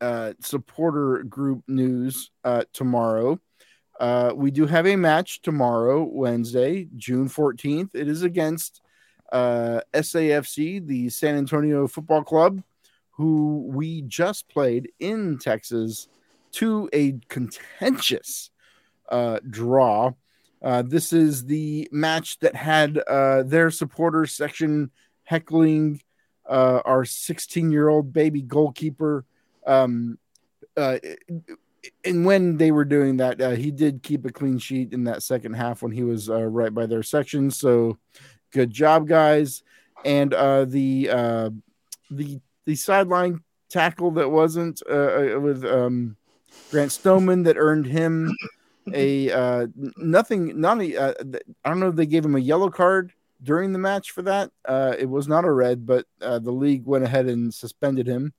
uh, 0.00 0.32
supporter 0.40 1.22
group 1.24 1.62
news 1.68 2.30
uh, 2.44 2.64
tomorrow. 2.72 3.40
Uh, 3.98 4.32
we 4.34 4.50
do 4.50 4.66
have 4.66 4.86
a 4.86 4.96
match 4.96 5.42
tomorrow, 5.42 6.02
Wednesday, 6.02 6.88
June 6.96 7.28
14th. 7.28 7.90
It 7.94 8.08
is 8.08 8.22
against 8.22 8.80
uh, 9.32 9.80
SAFC, 9.92 10.84
the 10.86 11.08
San 11.08 11.36
Antonio 11.36 11.86
Football 11.86 12.24
Club, 12.24 12.62
who 13.12 13.64
we 13.68 14.02
just 14.02 14.48
played 14.48 14.90
in 14.98 15.38
Texas 15.38 16.08
to 16.52 16.88
a 16.92 17.18
contentious 17.28 18.50
uh, 19.08 19.38
draw. 19.48 20.12
Uh, 20.62 20.82
this 20.82 21.12
is 21.12 21.44
the 21.44 21.88
match 21.92 22.38
that 22.38 22.54
had 22.54 22.98
uh, 22.98 23.42
their 23.42 23.70
supporters 23.70 24.34
section 24.34 24.90
heckling 25.24 26.00
uh, 26.48 26.80
our 26.84 27.04
16 27.04 27.70
year 27.70 27.88
old 27.88 28.12
baby 28.12 28.42
goalkeeper 28.42 29.24
um, 29.66 30.18
uh, 30.76 30.98
and 32.04 32.24
when 32.24 32.56
they 32.56 32.70
were 32.70 32.84
doing 32.84 33.18
that, 33.18 33.40
uh, 33.40 33.50
he 33.50 33.70
did 33.70 34.02
keep 34.02 34.24
a 34.24 34.32
clean 34.32 34.58
sheet 34.58 34.92
in 34.92 35.04
that 35.04 35.22
second 35.22 35.54
half 35.54 35.82
when 35.82 35.92
he 35.92 36.02
was 36.02 36.30
uh, 36.30 36.42
right 36.42 36.72
by 36.72 36.86
their 36.86 37.02
section. 37.02 37.50
So, 37.50 37.98
good 38.52 38.70
job, 38.70 39.06
guys. 39.06 39.62
And 40.04 40.34
uh, 40.34 40.64
the 40.66 41.10
uh, 41.10 41.50
the 42.10 42.40
the 42.66 42.74
sideline 42.74 43.40
tackle 43.70 44.12
that 44.12 44.30
wasn't 44.30 44.82
uh, 44.88 45.40
with 45.40 45.64
um, 45.64 46.16
Grant 46.70 46.92
Stoneman 46.92 47.42
that 47.44 47.56
earned 47.56 47.86
him 47.86 48.34
a 48.94 49.66
nothing. 49.96 50.60
Not 50.60 50.80
I 50.80 51.14
don't 51.64 51.80
know 51.80 51.88
if 51.88 51.96
they 51.96 52.06
gave 52.06 52.24
him 52.24 52.36
a 52.36 52.40
yellow 52.40 52.70
card 52.70 53.12
during 53.42 53.72
the 53.72 53.78
match 53.78 54.10
for 54.10 54.22
that. 54.22 54.50
It 54.98 55.08
was 55.08 55.26
not 55.26 55.44
a 55.44 55.52
red, 55.52 55.86
but 55.86 56.06
the 56.20 56.40
league 56.40 56.84
went 56.84 57.04
ahead 57.04 57.26
and 57.26 57.52
suspended 57.52 58.06
him. 58.06 58.34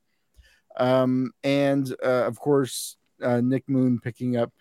Um, 0.76 1.32
and 1.42 1.90
uh, 2.04 2.26
of 2.26 2.38
course, 2.38 2.96
uh, 3.22 3.40
Nick 3.40 3.68
Moon 3.68 3.98
picking 3.98 4.36
up 4.36 4.52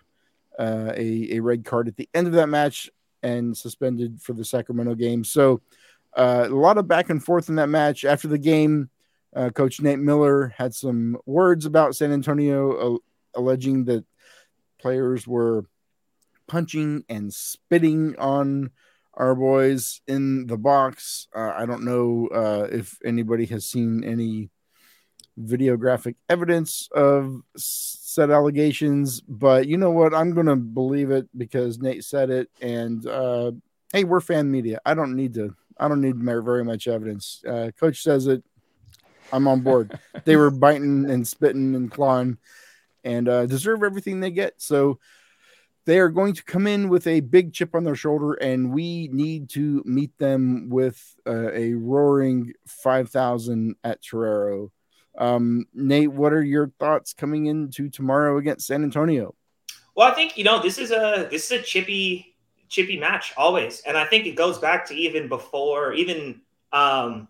uh, 0.57 0.91
a, 0.95 1.35
a 1.35 1.39
red 1.39 1.65
card 1.65 1.87
at 1.87 1.97
the 1.97 2.09
end 2.13 2.27
of 2.27 2.33
that 2.33 2.47
match 2.47 2.89
and 3.21 3.55
suspended 3.55 4.21
for 4.21 4.33
the 4.33 4.45
Sacramento 4.45 4.95
game. 4.95 5.23
So 5.23 5.61
uh, 6.15 6.47
a 6.47 6.55
lot 6.55 6.77
of 6.77 6.87
back 6.87 7.09
and 7.09 7.23
forth 7.23 7.49
in 7.49 7.55
that 7.55 7.67
match. 7.67 8.05
After 8.05 8.27
the 8.27 8.37
game, 8.37 8.89
uh, 9.35 9.49
Coach 9.49 9.81
Nate 9.81 9.99
Miller 9.99 10.53
had 10.57 10.73
some 10.73 11.17
words 11.25 11.65
about 11.65 11.95
San 11.95 12.13
Antonio, 12.13 12.99
alleging 13.33 13.85
that 13.85 14.05
players 14.79 15.27
were 15.27 15.65
punching 16.47 17.03
and 17.09 17.33
spitting 17.33 18.15
on 18.17 18.69
our 19.15 19.35
boys 19.35 20.01
in 20.07 20.47
the 20.47 20.57
box. 20.57 21.27
Uh, 21.35 21.51
I 21.53 21.65
don't 21.65 21.83
know 21.83 22.29
if 22.71 22.97
anybody 23.03 23.45
has 23.47 23.65
seen 23.65 24.03
any 24.05 24.51
videographic 25.39 26.15
evidence 26.29 26.89
of 26.93 27.41
said 27.55 28.31
allegations, 28.31 29.21
but 29.21 29.67
you 29.67 29.77
know 29.77 29.91
what? 29.91 30.13
I'm 30.13 30.33
going 30.33 30.45
to 30.47 30.55
believe 30.55 31.11
it 31.11 31.27
because 31.37 31.79
Nate 31.79 32.03
said 32.03 32.29
it. 32.29 32.49
And 32.61 33.05
uh, 33.05 33.51
hey, 33.91 34.03
we're 34.03 34.21
fan 34.21 34.49
media. 34.49 34.79
I 34.85 34.93
don't 34.93 35.15
need 35.15 35.33
to. 35.35 35.55
I 35.77 35.87
don't 35.89 36.01
need 36.01 36.15
very 36.17 36.63
much 36.63 36.87
evidence. 36.87 37.43
Uh, 37.45 37.71
Coach 37.77 38.01
says 38.01 38.27
it. 38.27 38.43
I'm 39.33 39.47
on 39.47 39.61
board. 39.61 39.99
they 40.23 40.37
were 40.37 40.51
biting 40.51 41.09
and 41.09 41.27
spitting 41.27 41.75
and 41.75 41.91
clawing, 41.91 42.37
and 43.03 43.27
uh, 43.27 43.45
deserve 43.45 43.83
everything 43.83 44.19
they 44.21 44.31
get. 44.31 44.53
So 44.61 44.99
they 45.85 45.99
are 45.99 46.09
going 46.09 46.33
to 46.33 46.43
come 46.43 46.67
in 46.67 46.89
with 46.89 47.05
a 47.07 47.19
big 47.19 47.53
chip 47.53 47.75
on 47.75 47.83
their 47.83 47.95
shoulder, 47.95 48.33
and 48.33 48.71
we 48.71 49.09
need 49.11 49.49
to 49.51 49.83
meet 49.85 50.17
them 50.17 50.69
with 50.69 51.15
uh, 51.27 51.51
a 51.51 51.73
roaring 51.73 52.53
5,000 52.65 53.75
at 53.83 54.01
Torero. 54.01 54.71
Um, 55.17 55.65
Nate, 55.73 56.11
what 56.11 56.33
are 56.33 56.43
your 56.43 56.71
thoughts 56.79 57.13
coming 57.13 57.45
into 57.45 57.89
tomorrow 57.89 58.37
against 58.37 58.67
San 58.67 58.83
Antonio? 58.83 59.35
Well, 59.95 60.11
I 60.11 60.13
think 60.13 60.37
you 60.37 60.43
know 60.43 60.61
this 60.61 60.77
is 60.77 60.91
a 60.91 61.27
this 61.31 61.51
is 61.51 61.59
a 61.59 61.63
chippy 61.63 62.35
chippy 62.67 62.97
match 62.97 63.33
always, 63.37 63.81
and 63.81 63.97
I 63.97 64.05
think 64.05 64.25
it 64.25 64.35
goes 64.35 64.57
back 64.57 64.85
to 64.87 64.93
even 64.93 65.29
before 65.29 65.93
even 65.93 66.41
um, 66.73 67.27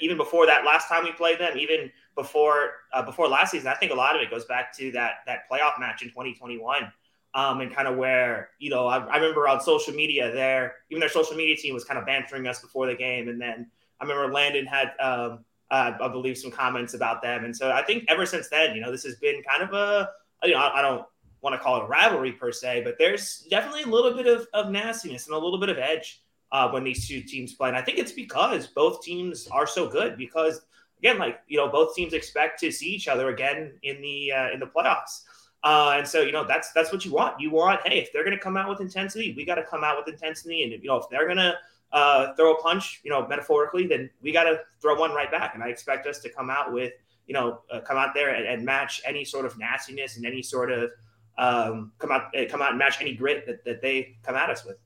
even 0.00 0.16
before 0.16 0.46
that 0.46 0.64
last 0.64 0.88
time 0.88 1.04
we 1.04 1.12
played 1.12 1.38
them, 1.38 1.58
even 1.58 1.90
before 2.14 2.70
uh, 2.92 3.02
before 3.02 3.28
last 3.28 3.50
season. 3.50 3.68
I 3.68 3.74
think 3.74 3.92
a 3.92 3.94
lot 3.94 4.16
of 4.16 4.22
it 4.22 4.30
goes 4.30 4.46
back 4.46 4.74
to 4.78 4.90
that 4.92 5.16
that 5.26 5.40
playoff 5.50 5.78
match 5.78 6.02
in 6.02 6.08
2021 6.08 6.90
um, 7.34 7.60
and 7.60 7.74
kind 7.74 7.86
of 7.86 7.96
where 7.96 8.50
you 8.58 8.70
know 8.70 8.86
I, 8.86 8.98
I, 8.98 9.16
remember 9.16 9.46
on 9.48 9.60
social 9.60 9.94
media 9.94 10.32
there, 10.32 10.76
even 10.90 11.00
their 11.00 11.08
social 11.08 11.36
media 11.36 11.56
team 11.56 11.74
was 11.74 11.84
kind 11.84 11.98
of 11.98 12.06
bantering 12.06 12.46
us 12.46 12.60
before 12.60 12.86
the 12.86 12.94
game, 12.94 13.28
and 13.28 13.40
then 13.40 13.70
I 14.00 14.04
remember 14.04 14.32
Landon 14.32 14.66
had 14.66 14.92
um, 14.98 15.44
uh, 15.70 15.92
I 16.00 16.08
believe 16.08 16.38
some 16.38 16.50
comments 16.50 16.94
about 16.94 17.22
them, 17.22 17.44
and 17.44 17.56
so 17.56 17.70
I 17.70 17.82
think 17.82 18.04
ever 18.08 18.26
since 18.26 18.48
then, 18.48 18.74
you 18.74 18.80
know, 18.80 18.90
this 18.90 19.04
has 19.04 19.16
been 19.16 19.42
kind 19.42 19.62
of 19.62 19.72
a 19.74 20.10
you 20.44 20.54
know 20.54 20.60
I, 20.60 20.78
I 20.78 20.82
don't 20.82 21.04
want 21.40 21.54
to 21.54 21.58
call 21.58 21.80
it 21.80 21.84
a 21.84 21.86
rivalry 21.86 22.32
per 22.32 22.50
se, 22.52 22.82
but 22.84 22.96
there's 22.98 23.46
definitely 23.50 23.82
a 23.82 23.86
little 23.86 24.14
bit 24.14 24.26
of, 24.26 24.46
of 24.54 24.70
nastiness 24.70 25.26
and 25.26 25.34
a 25.34 25.38
little 25.38 25.60
bit 25.60 25.68
of 25.68 25.78
edge 25.78 26.22
uh, 26.50 26.68
when 26.70 26.84
these 26.84 27.06
two 27.06 27.20
teams 27.20 27.54
play, 27.54 27.68
and 27.68 27.76
I 27.76 27.82
think 27.82 27.98
it's 27.98 28.12
because 28.12 28.66
both 28.66 29.02
teams 29.02 29.48
are 29.48 29.66
so 29.66 29.88
good 29.88 30.16
because 30.16 30.62
again, 30.98 31.18
like 31.18 31.40
you 31.46 31.58
know, 31.58 31.68
both 31.68 31.94
teams 31.94 32.12
expect 32.12 32.60
to 32.60 32.70
see 32.70 32.88
each 32.88 33.08
other 33.08 33.28
again 33.28 33.72
in 33.82 34.00
the 34.00 34.32
uh, 34.32 34.50
in 34.50 34.60
the 34.60 34.66
playoffs. 34.66 35.22
Uh, 35.64 35.94
and 35.96 36.06
so, 36.06 36.20
you 36.20 36.30
know, 36.30 36.44
that's 36.44 36.72
that's 36.72 36.92
what 36.92 37.04
you 37.04 37.12
want. 37.12 37.40
You 37.40 37.50
want, 37.50 37.80
hey, 37.84 37.98
if 37.98 38.12
they're 38.12 38.24
going 38.24 38.36
to 38.36 38.42
come 38.42 38.56
out 38.56 38.68
with 38.68 38.80
intensity, 38.80 39.34
we 39.36 39.44
got 39.44 39.56
to 39.56 39.64
come 39.64 39.82
out 39.82 39.96
with 39.98 40.12
intensity. 40.12 40.62
And, 40.62 40.72
you 40.72 40.88
know, 40.88 40.96
if 40.96 41.08
they're 41.10 41.24
going 41.24 41.38
to 41.38 41.54
uh, 41.92 42.34
throw 42.34 42.54
a 42.54 42.62
punch, 42.62 43.00
you 43.02 43.10
know, 43.10 43.26
metaphorically, 43.26 43.86
then 43.86 44.10
we 44.20 44.32
got 44.32 44.44
to 44.44 44.60
throw 44.80 44.98
one 44.98 45.12
right 45.12 45.30
back. 45.30 45.54
And 45.54 45.62
I 45.62 45.68
expect 45.68 46.06
us 46.06 46.18
to 46.20 46.28
come 46.28 46.50
out 46.50 46.72
with, 46.72 46.92
you 47.26 47.34
know, 47.34 47.60
uh, 47.70 47.80
come 47.80 47.96
out 47.96 48.14
there 48.14 48.34
and, 48.34 48.46
and, 48.46 48.64
match 48.64 49.00
any 49.06 49.24
sort 49.24 49.46
of 49.46 49.58
nastiness 49.58 50.16
and 50.16 50.26
any 50.26 50.42
sort 50.42 50.70
of 50.70 50.90
um, 51.38 51.92
come 51.98 52.10
out 52.10 52.34
uh, 52.36 52.44
come 52.48 52.60
out 52.60 52.70
and 52.70 52.78
match 52.78 53.00
any 53.00 53.14
grit 53.14 53.46
that, 53.46 53.64
that 53.64 53.80
they 53.80 54.16
come 54.22 54.34
at 54.34 54.50
us 54.50 54.64
with. 54.64 54.76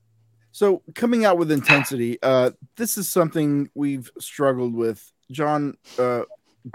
So 0.52 0.82
coming 0.94 1.24
out 1.24 1.38
with 1.38 1.50
intensity, 1.50 2.18
uh, 2.22 2.50
this 2.76 2.98
is 2.98 3.08
something 3.08 3.70
we've 3.74 4.10
struggled 4.18 4.74
with. 4.74 5.10
John, 5.30 5.78
uh, 5.98 6.22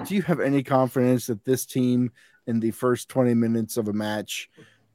do 0.05 0.15
you 0.15 0.23
have 0.23 0.39
any 0.39 0.63
confidence 0.63 1.27
that 1.27 1.45
this 1.45 1.65
team 1.65 2.11
in 2.47 2.59
the 2.59 2.71
first 2.71 3.07
20 3.09 3.33
minutes 3.35 3.77
of 3.77 3.87
a 3.87 3.93
match 3.93 4.49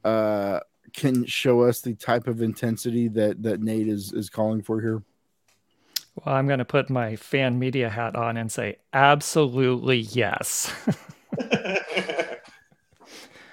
uh, 0.05 0.61
can 0.93 1.25
show 1.27 1.63
us 1.63 1.81
the 1.81 1.95
type 1.95 2.27
of 2.27 2.43
intensity 2.43 3.09
that 3.09 3.43
that 3.43 3.61
Nate 3.61 3.89
is 3.89 4.13
is 4.13 4.29
calling 4.29 4.63
for 4.63 4.81
here? 4.81 5.03
Well, 6.15 6.35
I'm 6.35 6.47
going 6.47 6.59
to 6.59 6.65
put 6.65 6.91
my 6.91 7.17
fan 7.17 7.59
media 7.59 7.89
hat 7.89 8.15
on 8.17 8.37
and 8.37 8.53
say 8.53 8.77
absolutely 8.93 9.99
yes. 9.99 10.73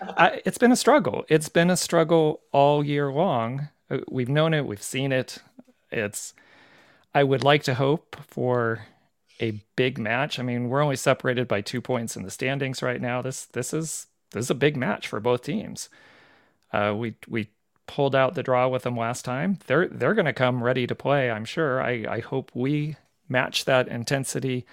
I, 0.02 0.42
it's 0.46 0.58
been 0.58 0.72
a 0.72 0.76
struggle. 0.78 1.26
It's 1.30 1.50
been 1.50 1.70
a 1.70 1.78
struggle 1.78 2.42
all 2.52 2.84
year 2.84 3.12
long. 3.12 3.70
Uh, 3.90 4.00
we've 4.10 4.30
known 4.30 4.54
it, 4.54 4.66
we've 4.66 4.84
seen 4.84 5.12
it. 5.12 5.40
It's 5.92 6.34
I 7.14 7.24
would 7.24 7.44
like 7.44 7.64
to 7.64 7.76
hope 7.76 8.18
for 8.28 8.86
a 9.42 9.62
big 9.76 9.98
match. 9.98 10.40
I 10.40 10.44
mean, 10.44 10.70
we're 10.70 10.82
only 10.84 10.96
separated 10.96 11.48
by 11.48 11.62
two 11.62 11.82
points 11.82 12.16
in 12.16 12.24
the 12.24 12.32
standings 12.32 12.82
right 12.82 13.02
now. 13.02 13.22
This 13.22 13.46
this 13.46 13.74
is 13.74 14.08
this 14.32 14.46
is 14.46 14.52
a 14.52 14.56
big 14.56 14.78
match 14.78 15.08
for 15.08 15.20
both 15.20 15.44
teams. 15.44 15.90
Uh, 16.72 16.94
we 16.98 17.16
we 17.28 17.50
pulled 17.90 18.14
out 18.14 18.36
the 18.36 18.44
draw 18.44 18.68
with 18.68 18.84
them 18.84 18.96
last 18.96 19.26
time. 19.26 19.58
They're 19.66 19.88
they're 19.88 20.14
going 20.14 20.26
to 20.26 20.34
come 20.34 20.64
ready 20.64 20.86
to 20.86 20.94
play. 20.94 21.32
I'm 21.32 21.44
sure. 21.44 21.82
I 21.82 22.06
I 22.08 22.20
hope 22.20 22.52
we 22.54 22.98
match 23.28 23.66
that 23.66 23.88
intensity, 23.88 24.66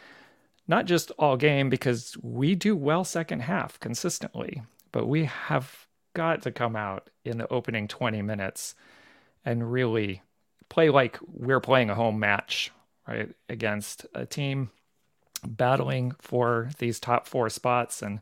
not 0.68 0.84
just 0.84 1.10
all 1.18 1.38
game 1.38 1.70
because 1.70 2.14
we 2.22 2.54
do 2.54 2.76
well 2.76 3.04
second 3.04 3.40
half 3.40 3.80
consistently, 3.80 4.62
but 4.92 5.06
we 5.06 5.24
have 5.24 5.86
got 6.12 6.42
to 6.42 6.52
come 6.52 6.76
out 6.76 7.08
in 7.24 7.38
the 7.38 7.50
opening 7.50 7.88
20 7.88 8.20
minutes 8.20 8.74
and 9.46 9.72
really 9.72 10.22
play 10.68 10.90
like 10.90 11.18
we're 11.26 11.60
playing 11.60 11.88
a 11.88 11.94
home 11.94 12.18
match 12.18 12.70
right, 13.08 13.30
against 13.48 14.04
a 14.14 14.26
team 14.26 14.70
battling 15.46 16.12
for 16.20 16.68
these 16.78 17.00
top 17.00 17.26
four 17.26 17.48
spots 17.48 18.02
and 18.02 18.20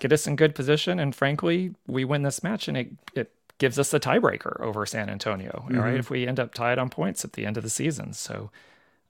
get 0.00 0.12
us 0.12 0.26
in 0.26 0.34
good 0.34 0.54
position. 0.56 0.98
And 0.98 1.14
frankly, 1.14 1.74
we 1.86 2.04
win 2.04 2.22
this 2.22 2.42
match 2.42 2.66
and 2.66 2.76
it, 2.76 2.90
it 3.14 3.32
gives 3.60 3.78
us 3.78 3.90
the 3.90 4.00
tiebreaker 4.00 4.58
over 4.60 4.84
San 4.86 5.08
Antonio, 5.08 5.64
mm-hmm. 5.66 5.78
right? 5.78 5.94
If 5.94 6.10
we 6.10 6.26
end 6.26 6.40
up 6.40 6.52
tied 6.52 6.78
on 6.78 6.88
points 6.88 7.24
at 7.24 7.34
the 7.34 7.46
end 7.46 7.56
of 7.56 7.62
the 7.62 7.70
season. 7.70 8.14
So, 8.14 8.50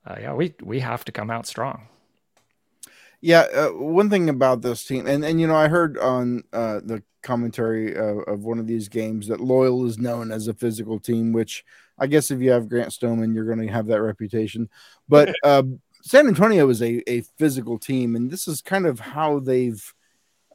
uh, 0.05 0.17
yeah, 0.21 0.33
we, 0.33 0.53
we 0.61 0.81
have 0.81 1.03
to 1.05 1.11
come 1.11 1.31
out 1.31 1.47
strong. 1.47 1.87
Yeah, 3.21 3.45
uh, 3.53 3.69
one 3.69 4.09
thing 4.09 4.29
about 4.29 4.61
this 4.61 4.83
team, 4.83 5.07
and, 5.07 5.23
and 5.23 5.39
you 5.39 5.47
know, 5.47 5.55
I 5.55 5.67
heard 5.67 5.97
on 5.97 6.43
uh, 6.51 6.81
the 6.83 7.01
commentary 7.21 7.95
of, 7.95 8.19
of 8.27 8.43
one 8.43 8.59
of 8.59 8.67
these 8.67 8.89
games 8.89 9.27
that 9.27 9.39
Loyal 9.39 9.85
is 9.85 9.97
known 9.97 10.31
as 10.31 10.47
a 10.47 10.53
physical 10.53 10.99
team, 10.99 11.31
which 11.31 11.63
I 11.97 12.07
guess 12.07 12.31
if 12.31 12.41
you 12.41 12.51
have 12.51 12.67
Grant 12.67 12.91
Stoneman, 12.91 13.33
you're 13.33 13.45
going 13.45 13.65
to 13.65 13.71
have 13.71 13.87
that 13.87 14.01
reputation. 14.01 14.69
But 15.07 15.33
uh, 15.43 15.63
San 16.01 16.27
Antonio 16.27 16.67
is 16.69 16.81
a, 16.81 17.09
a 17.09 17.21
physical 17.37 17.77
team, 17.77 18.15
and 18.15 18.29
this 18.29 18.47
is 18.47 18.61
kind 18.61 18.85
of 18.85 18.99
how 18.99 19.39
they've 19.39 19.93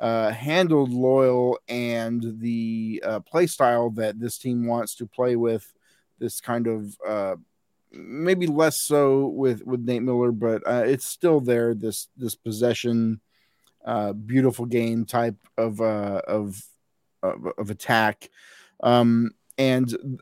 uh, 0.01 0.31
handled 0.31 0.93
Loyal 0.93 1.59
and 1.69 2.41
the 2.41 3.03
uh, 3.05 3.21
play 3.21 3.47
style 3.47 3.91
that 3.91 4.21
this 4.21 4.39
team 4.39 4.67
wants 4.67 4.95
to 4.97 5.07
play 5.07 5.37
with. 5.37 5.73
This 6.19 6.41
kind 6.41 6.67
of 6.67 6.97
uh, 7.07 7.37
maybe 7.93 8.47
less 8.47 8.83
so 8.83 9.27
with 9.27 9.65
with 9.65 9.81
Nate 9.81 10.03
Miller, 10.03 10.33
but 10.33 10.63
uh, 10.67 10.85
it's 10.87 11.07
still 11.07 11.41
there. 11.41 11.75
This 11.75 12.09
this 12.17 12.35
possession, 12.35 13.21
uh, 13.85 14.13
beautiful 14.13 14.67
game 14.67 15.05
type 15.05 15.37
of 15.57 15.81
of, 15.81 16.63
of 17.23 17.47
of 17.59 17.71
attack, 17.71 18.29
um, 18.83 19.31
and 19.57 20.21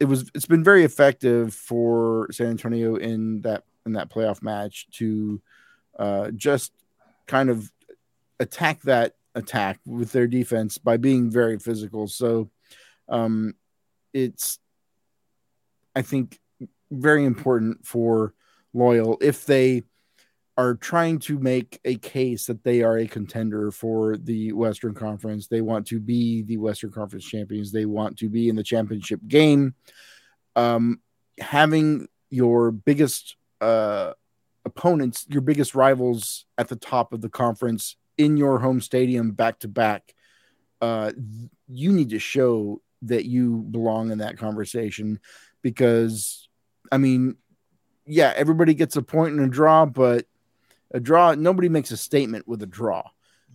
it 0.00 0.04
was 0.04 0.30
it's 0.34 0.46
been 0.46 0.64
very 0.64 0.84
effective 0.84 1.54
for 1.54 2.28
San 2.30 2.48
Antonio 2.48 2.96
in 2.96 3.42
that 3.42 3.64
in 3.86 3.92
that 3.92 4.10
playoff 4.10 4.42
match 4.42 4.86
to 4.92 5.40
just 6.36 6.72
kind 7.26 7.50
of 7.50 7.70
attack 8.42 8.82
that 8.82 9.14
attack 9.34 9.78
with 9.86 10.12
their 10.12 10.26
defense 10.26 10.76
by 10.76 10.96
being 10.96 11.30
very 11.30 11.58
physical. 11.58 12.06
So 12.06 12.50
um, 13.08 13.54
it's 14.12 14.58
I 15.94 16.02
think 16.02 16.38
very 16.90 17.24
important 17.24 17.86
for 17.86 18.34
Loyal 18.74 19.18
if 19.20 19.46
they 19.46 19.84
are 20.58 20.74
trying 20.74 21.18
to 21.18 21.38
make 21.38 21.80
a 21.84 21.96
case 21.96 22.46
that 22.46 22.62
they 22.62 22.82
are 22.82 22.98
a 22.98 23.06
contender 23.06 23.70
for 23.70 24.16
the 24.16 24.52
Western 24.52 24.94
Conference. 24.94 25.46
They 25.46 25.62
want 25.62 25.86
to 25.88 26.00
be 26.00 26.42
the 26.42 26.58
Western 26.58 26.90
Conference 26.90 27.24
champions. 27.24 27.72
They 27.72 27.86
want 27.86 28.18
to 28.18 28.28
be 28.28 28.48
in 28.48 28.56
the 28.56 28.62
championship 28.62 29.20
game. 29.26 29.74
Um, 30.54 31.00
having 31.40 32.06
your 32.28 32.70
biggest 32.70 33.36
uh, 33.62 34.12
opponents, 34.64 35.26
your 35.28 35.40
biggest 35.40 35.74
rivals 35.74 36.44
at 36.58 36.68
the 36.68 36.76
top 36.76 37.12
of 37.12 37.22
the 37.22 37.30
conference 37.30 37.96
in 38.18 38.36
your 38.36 38.58
home 38.58 38.80
stadium 38.80 39.32
back 39.32 39.60
to 39.60 39.68
back, 39.68 40.14
uh, 40.80 41.12
you 41.68 41.92
need 41.92 42.10
to 42.10 42.18
show 42.18 42.82
that 43.02 43.24
you 43.24 43.58
belong 43.70 44.10
in 44.10 44.18
that 44.18 44.38
conversation 44.38 45.20
because, 45.62 46.48
I 46.90 46.98
mean, 46.98 47.36
yeah, 48.06 48.32
everybody 48.36 48.74
gets 48.74 48.96
a 48.96 49.04
and 49.12 49.40
a 49.40 49.48
draw, 49.48 49.86
but 49.86 50.26
a 50.92 51.00
draw, 51.00 51.34
nobody 51.34 51.68
makes 51.68 51.90
a 51.90 51.96
statement 51.96 52.46
with 52.46 52.62
a 52.62 52.66
draw. 52.66 53.02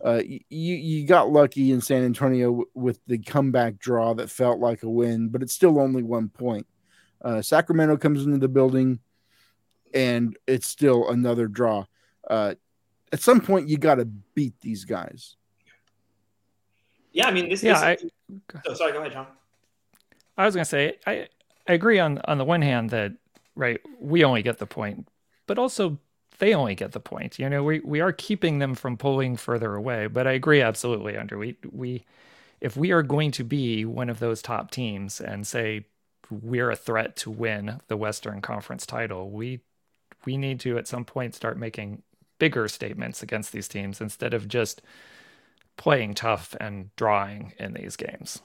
Uh, 0.03 0.21
you 0.27 0.75
you 0.75 1.07
got 1.07 1.31
lucky 1.31 1.71
in 1.71 1.81
San 1.81 2.03
Antonio 2.03 2.65
with 2.75 2.99
the 3.07 3.17
comeback 3.17 3.79
draw 3.79 4.13
that 4.13 4.29
felt 4.29 4.59
like 4.59 4.83
a 4.83 4.89
win, 4.89 5.29
but 5.29 5.41
it's 5.41 5.53
still 5.53 5.79
only 5.79 6.03
one 6.03 6.29
point. 6.29 6.67
Uh, 7.21 7.41
Sacramento 7.41 7.97
comes 7.97 8.23
into 8.23 8.37
the 8.37 8.47
building, 8.47 8.99
and 9.93 10.37
it's 10.45 10.67
still 10.67 11.09
another 11.09 11.47
draw. 11.47 11.85
Uh, 12.29 12.55
at 13.11 13.21
some 13.21 13.41
point, 13.41 13.69
you 13.69 13.77
got 13.77 13.95
to 13.95 14.05
beat 14.05 14.59
these 14.61 14.85
guys. 14.85 15.35
Yeah, 17.11 17.27
I 17.27 17.31
mean, 17.31 17.49
this. 17.49 17.63
Yeah, 17.63 17.95
this, 17.95 18.03
I, 18.53 18.59
oh, 18.67 18.73
sorry. 18.73 18.91
Go 18.91 18.99
ahead, 18.99 19.13
John. 19.13 19.27
I 20.37 20.45
was 20.45 20.55
going 20.55 20.65
to 20.65 20.69
say 20.69 20.97
I 21.05 21.27
I 21.67 21.73
agree 21.73 21.99
on 21.99 22.19
on 22.25 22.37
the 22.37 22.45
one 22.45 22.61
hand 22.61 22.91
that 22.91 23.13
right 23.55 23.79
we 23.99 24.23
only 24.23 24.43
get 24.43 24.59
the 24.59 24.67
point, 24.67 25.07
but 25.47 25.57
also 25.57 25.97
they 26.39 26.53
only 26.53 26.75
get 26.75 26.91
the 26.91 26.99
point. 26.99 27.39
You 27.39 27.49
know, 27.49 27.63
we 27.63 27.79
we 27.79 28.01
are 28.01 28.11
keeping 28.11 28.59
them 28.59 28.75
from 28.75 28.97
pulling 28.97 29.37
further 29.37 29.75
away. 29.75 30.07
But 30.07 30.27
I 30.27 30.33
agree 30.33 30.61
absolutely, 30.61 31.17
Andrew. 31.17 31.39
We 31.39 31.57
we 31.71 32.05
if 32.61 32.77
we 32.77 32.91
are 32.91 33.03
going 33.03 33.31
to 33.31 33.43
be 33.43 33.85
one 33.85 34.09
of 34.09 34.19
those 34.19 34.41
top 34.41 34.71
teams 34.71 35.19
and 35.19 35.45
say 35.45 35.85
we're 36.29 36.71
a 36.71 36.75
threat 36.75 37.15
to 37.17 37.31
win 37.31 37.79
the 37.87 37.97
Western 37.97 38.41
Conference 38.41 38.85
title, 38.85 39.31
we 39.31 39.61
we 40.25 40.37
need 40.37 40.59
to 40.61 40.77
at 40.77 40.87
some 40.87 41.05
point 41.05 41.33
start 41.33 41.57
making 41.57 42.03
bigger 42.39 42.67
statements 42.67 43.23
against 43.23 43.51
these 43.51 43.67
teams 43.67 44.01
instead 44.01 44.33
of 44.33 44.47
just 44.47 44.81
playing 45.77 46.13
tough 46.15 46.55
and 46.59 46.95
drawing 46.95 47.53
in 47.59 47.73
these 47.73 47.95
games. 47.95 48.41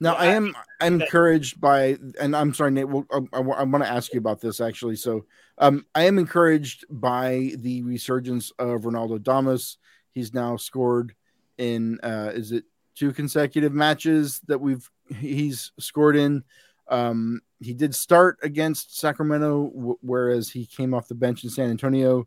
Now 0.00 0.14
I 0.14 0.26
am 0.26 0.54
I'm 0.80 1.00
encouraged 1.00 1.60
by, 1.60 1.98
and 2.20 2.34
I'm 2.34 2.54
sorry, 2.54 2.70
Nate. 2.70 2.88
Well, 2.88 3.06
I, 3.12 3.18
I, 3.32 3.40
I 3.40 3.62
want 3.62 3.84
to 3.84 3.90
ask 3.90 4.12
you 4.12 4.18
about 4.18 4.40
this 4.40 4.60
actually. 4.60 4.96
So, 4.96 5.26
um, 5.58 5.86
I 5.94 6.04
am 6.04 6.18
encouraged 6.18 6.84
by 6.88 7.52
the 7.58 7.82
resurgence 7.82 8.50
of 8.58 8.82
Ronaldo 8.82 9.22
Damus. 9.22 9.76
He's 10.12 10.34
now 10.34 10.56
scored 10.56 11.14
in, 11.58 12.00
uh, 12.02 12.32
is 12.34 12.52
it 12.52 12.64
two 12.94 13.12
consecutive 13.12 13.72
matches 13.72 14.40
that 14.46 14.60
we've 14.60 14.90
he's 15.18 15.72
scored 15.78 16.16
in. 16.16 16.44
Um, 16.88 17.40
he 17.60 17.72
did 17.74 17.94
start 17.94 18.38
against 18.42 18.98
Sacramento, 18.98 19.70
w- 19.74 19.98
whereas 20.00 20.50
he 20.50 20.66
came 20.66 20.92
off 20.92 21.08
the 21.08 21.14
bench 21.14 21.44
in 21.44 21.50
San 21.50 21.70
Antonio. 21.70 22.26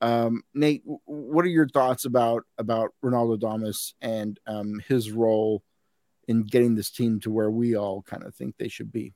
Um, 0.00 0.42
Nate, 0.54 0.82
what 1.04 1.44
are 1.44 1.48
your 1.48 1.68
thoughts 1.68 2.04
about 2.04 2.44
about 2.56 2.90
Ronaldo 3.04 3.38
Damus 3.40 3.94
and 4.00 4.38
um, 4.46 4.80
his 4.86 5.10
role 5.10 5.62
in 6.28 6.42
getting 6.42 6.74
this 6.74 6.90
team 6.90 7.20
to 7.20 7.30
where 7.30 7.50
we 7.50 7.76
all 7.76 8.02
kind 8.02 8.22
of 8.22 8.34
think 8.34 8.56
they 8.56 8.68
should 8.68 8.92
be? 8.92 9.14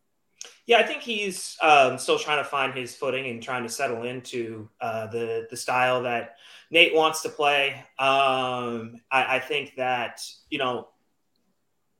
Yeah, 0.66 0.78
I 0.78 0.84
think 0.84 1.02
he's 1.02 1.56
um, 1.60 1.98
still 1.98 2.18
trying 2.18 2.38
to 2.38 2.48
find 2.48 2.74
his 2.74 2.94
footing 2.94 3.26
and 3.26 3.42
trying 3.42 3.62
to 3.64 3.68
settle 3.68 4.04
into 4.04 4.68
uh, 4.80 5.06
the 5.08 5.46
the 5.50 5.56
style 5.56 6.02
that 6.02 6.36
Nate 6.70 6.94
wants 6.94 7.22
to 7.22 7.28
play. 7.28 7.74
Um, 7.98 9.00
I, 9.10 9.36
I, 9.36 9.38
think 9.38 9.76
that 9.76 10.24
you 10.50 10.58
know 10.58 10.88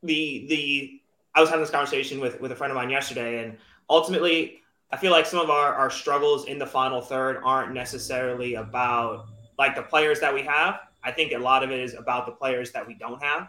the 0.03 0.47
the 0.49 1.01
I 1.35 1.41
was 1.41 1.51
having 1.51 1.63
this 1.63 1.71
conversation 1.71 2.21
with 2.21 2.41
with 2.41 2.53
a 2.53 2.57
friend 2.57 2.71
of 2.71 2.77
mine 2.77 2.91
yesterday, 2.91 3.45
and 3.45 3.59
ultimately, 3.91 4.62
I 4.93 4.99
feel 4.99 5.11
like 5.11 5.27
some 5.27 5.41
of 5.41 5.51
our 5.51 5.75
our 5.75 5.91
struggles 5.91 6.47
in 6.47 6.59
the 6.59 6.67
final 6.67 7.01
third 7.01 7.41
aren't 7.45 7.73
necessarily 7.73 8.55
about 8.55 9.27
like 9.59 9.75
the 9.75 9.83
players 9.83 10.21
that 10.21 10.33
we 10.33 10.43
have. 10.43 10.81
I 11.03 11.11
think 11.11 11.33
a 11.33 11.39
lot 11.39 11.65
of 11.65 11.71
it 11.71 11.81
is 11.81 11.95
about 11.95 12.27
the 12.27 12.33
players 12.33 12.71
that 12.73 12.87
we 12.87 12.95
don't 12.95 13.23
have. 13.23 13.49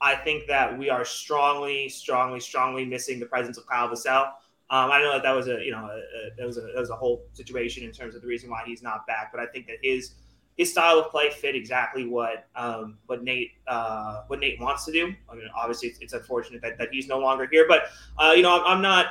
I 0.00 0.14
think 0.14 0.46
that 0.46 0.76
we 0.76 0.90
are 0.90 1.04
strongly, 1.04 1.88
strongly, 1.88 2.40
strongly 2.40 2.84
missing 2.84 3.18
the 3.20 3.26
presence 3.26 3.58
of 3.58 3.66
Kyle 3.66 3.88
Vassell. 3.88 4.32
Um, 4.70 4.90
I 4.90 5.00
know 5.00 5.12
that 5.12 5.22
that 5.22 5.32
was 5.32 5.48
a 5.48 5.62
you 5.64 5.70
know 5.70 5.86
a, 5.86 5.96
a, 5.96 6.36
that 6.36 6.46
was 6.46 6.58
a 6.58 6.62
that 6.62 6.76
was 6.76 6.90
a 6.90 6.96
whole 6.96 7.24
situation 7.32 7.84
in 7.84 7.92
terms 7.92 8.14
of 8.14 8.22
the 8.22 8.28
reason 8.28 8.50
why 8.50 8.62
he's 8.66 8.82
not 8.82 9.06
back, 9.06 9.30
but 9.32 9.40
I 9.40 9.46
think 9.46 9.66
that 9.66 9.76
his 9.82 10.14
his 10.58 10.70
style 10.72 10.98
of 10.98 11.10
play 11.10 11.30
fit 11.30 11.54
exactly 11.54 12.06
what 12.06 12.48
um, 12.54 12.98
what 13.06 13.22
Nate 13.22 13.52
uh, 13.66 14.22
what 14.26 14.40
Nate 14.40 14.60
wants 14.60 14.84
to 14.84 14.92
do. 14.92 15.14
I 15.30 15.34
mean, 15.34 15.48
obviously, 15.56 15.88
it's, 15.88 15.98
it's 16.00 16.12
unfortunate 16.12 16.60
that, 16.62 16.76
that 16.78 16.88
he's 16.92 17.08
no 17.08 17.18
longer 17.18 17.48
here, 17.50 17.64
but 17.66 17.84
uh, 18.18 18.32
you 18.32 18.42
know, 18.42 18.60
I'm, 18.60 18.76
I'm, 18.76 18.82
not. 18.82 19.06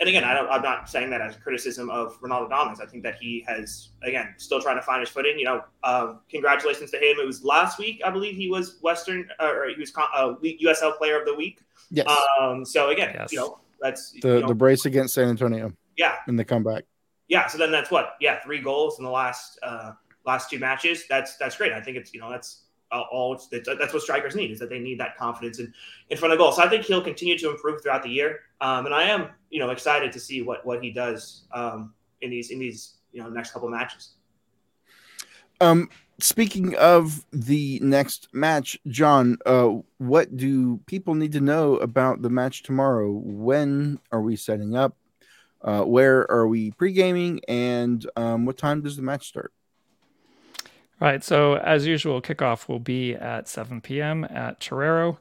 And 0.00 0.08
again, 0.08 0.22
I 0.22 0.32
don't, 0.32 0.48
I'm 0.48 0.62
not 0.62 0.88
saying 0.88 1.10
that 1.10 1.20
as 1.20 1.36
a 1.36 1.38
criticism 1.40 1.90
of 1.90 2.20
Ronaldo 2.20 2.48
Damus. 2.50 2.80
I 2.80 2.86
think 2.86 3.02
that 3.02 3.16
he 3.20 3.44
has, 3.48 3.90
again, 4.02 4.34
still 4.36 4.60
trying 4.60 4.76
to 4.76 4.82
find 4.82 5.00
his 5.00 5.08
footing. 5.08 5.38
You 5.38 5.44
know, 5.46 5.64
um, 5.82 6.20
congratulations 6.30 6.92
to 6.92 6.98
him. 6.98 7.18
It 7.18 7.26
was 7.26 7.42
last 7.42 7.78
week, 7.78 8.00
I 8.04 8.10
believe, 8.10 8.36
he 8.36 8.48
was 8.48 8.78
Western 8.80 9.28
uh, 9.40 9.52
or 9.52 9.68
he 9.68 9.80
was 9.80 9.92
uh, 9.96 10.34
USL 10.42 10.96
Player 10.96 11.18
of 11.18 11.26
the 11.26 11.34
Week. 11.34 11.60
Yes. 11.90 12.06
Um, 12.40 12.64
so 12.64 12.90
again, 12.90 13.14
yes. 13.18 13.32
you 13.32 13.38
know, 13.38 13.58
that's 13.80 14.12
the 14.12 14.34
you 14.34 14.40
know, 14.40 14.48
the 14.48 14.54
brace 14.54 14.86
against 14.86 15.14
San 15.14 15.28
Antonio. 15.28 15.72
Yeah. 15.96 16.16
In 16.28 16.36
the 16.36 16.44
comeback. 16.44 16.84
Yeah. 17.26 17.48
So 17.48 17.58
then 17.58 17.72
that's 17.72 17.90
what? 17.90 18.14
Yeah, 18.20 18.40
three 18.40 18.60
goals 18.60 18.98
in 18.98 19.04
the 19.04 19.10
last 19.10 19.58
uh, 19.62 19.92
last 20.24 20.50
two 20.50 20.58
matches. 20.58 21.04
That's 21.08 21.36
that's 21.36 21.56
great. 21.56 21.72
I 21.72 21.80
think 21.80 21.96
it's 21.96 22.14
you 22.14 22.20
know 22.20 22.30
that's 22.30 22.64
all 22.90 23.40
that's 23.50 23.92
what 23.92 24.02
strikers 24.02 24.34
need 24.34 24.50
is 24.50 24.58
that 24.58 24.70
they 24.70 24.78
need 24.78 24.98
that 25.00 25.16
confidence 25.16 25.58
in, 25.58 25.72
in 26.10 26.16
front 26.16 26.32
of 26.32 26.38
goal. 26.38 26.52
So 26.52 26.62
I 26.62 26.68
think 26.68 26.84
he'll 26.84 27.02
continue 27.02 27.36
to 27.38 27.50
improve 27.50 27.82
throughout 27.82 28.02
the 28.02 28.08
year. 28.08 28.40
Um, 28.60 28.86
and 28.86 28.94
I 28.94 29.04
am, 29.04 29.28
you 29.50 29.58
know, 29.58 29.70
excited 29.70 30.12
to 30.12 30.20
see 30.20 30.42
what, 30.42 30.64
what 30.64 30.82
he 30.82 30.90
does 30.90 31.44
um, 31.52 31.92
in 32.20 32.30
these, 32.30 32.50
in 32.50 32.58
these, 32.58 32.94
you 33.12 33.22
know, 33.22 33.28
next 33.28 33.52
couple 33.52 33.68
of 33.68 33.72
matches. 33.72 34.14
Um, 35.60 35.90
speaking 36.18 36.76
of 36.76 37.24
the 37.32 37.78
next 37.82 38.28
match, 38.32 38.78
John, 38.86 39.38
uh, 39.44 39.70
what 39.98 40.36
do 40.36 40.78
people 40.86 41.14
need 41.14 41.32
to 41.32 41.40
know 41.40 41.76
about 41.76 42.22
the 42.22 42.30
match 42.30 42.62
tomorrow? 42.62 43.10
When 43.10 44.00
are 44.12 44.22
we 44.22 44.36
setting 44.36 44.76
up? 44.76 44.96
Uh, 45.60 45.82
where 45.82 46.30
are 46.30 46.46
we 46.46 46.70
pre-gaming 46.70 47.40
and 47.48 48.08
um, 48.14 48.46
what 48.46 48.56
time 48.56 48.80
does 48.80 48.96
the 48.96 49.02
match 49.02 49.26
start? 49.26 49.52
Right. 51.00 51.22
So 51.22 51.54
as 51.54 51.86
usual, 51.86 52.20
kickoff 52.20 52.68
will 52.68 52.80
be 52.80 53.14
at 53.14 53.48
7 53.48 53.80
p.m. 53.80 54.24
at 54.24 54.60
Torero. 54.60 55.18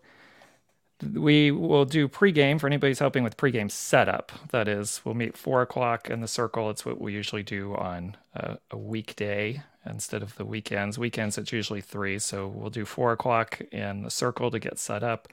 We 1.13 1.51
will 1.51 1.85
do 1.85 2.07
pregame 2.07 2.59
for 2.59 2.65
anybody's 2.65 2.97
helping 2.97 3.23
with 3.23 3.37
pregame 3.37 3.69
setup. 3.69 4.31
That 4.49 4.67
is, 4.67 5.01
we'll 5.05 5.13
meet 5.13 5.37
four 5.37 5.61
o'clock 5.61 6.09
in 6.09 6.21
the 6.21 6.27
circle. 6.27 6.71
It's 6.71 6.83
what 6.83 6.99
we 6.99 7.13
usually 7.13 7.43
do 7.43 7.75
on 7.75 8.17
a, 8.33 8.57
a 8.71 8.77
weekday 8.77 9.61
instead 9.85 10.23
of 10.23 10.35
the 10.37 10.45
weekends. 10.45 10.97
Weekends 10.97 11.37
it's 11.37 11.51
usually 11.51 11.81
three, 11.81 12.17
so 12.17 12.47
we'll 12.47 12.71
do 12.71 12.83
four 12.83 13.11
o'clock 13.11 13.61
in 13.71 14.01
the 14.01 14.09
circle 14.09 14.49
to 14.49 14.57
get 14.57 14.79
set 14.79 15.03
up, 15.03 15.27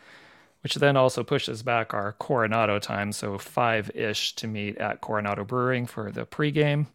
which 0.62 0.74
then 0.74 0.98
also 0.98 1.24
pushes 1.24 1.62
back 1.62 1.94
our 1.94 2.12
Coronado 2.12 2.78
time, 2.78 3.11
so 3.12 3.38
five 3.38 3.90
ish 3.94 4.35
to 4.37 4.46
meet 4.46 4.76
at 4.76 5.00
Coronado 5.00 5.44
Brewing 5.44 5.87
for 5.87 6.12
the 6.12 6.26
pregame. 6.26 6.87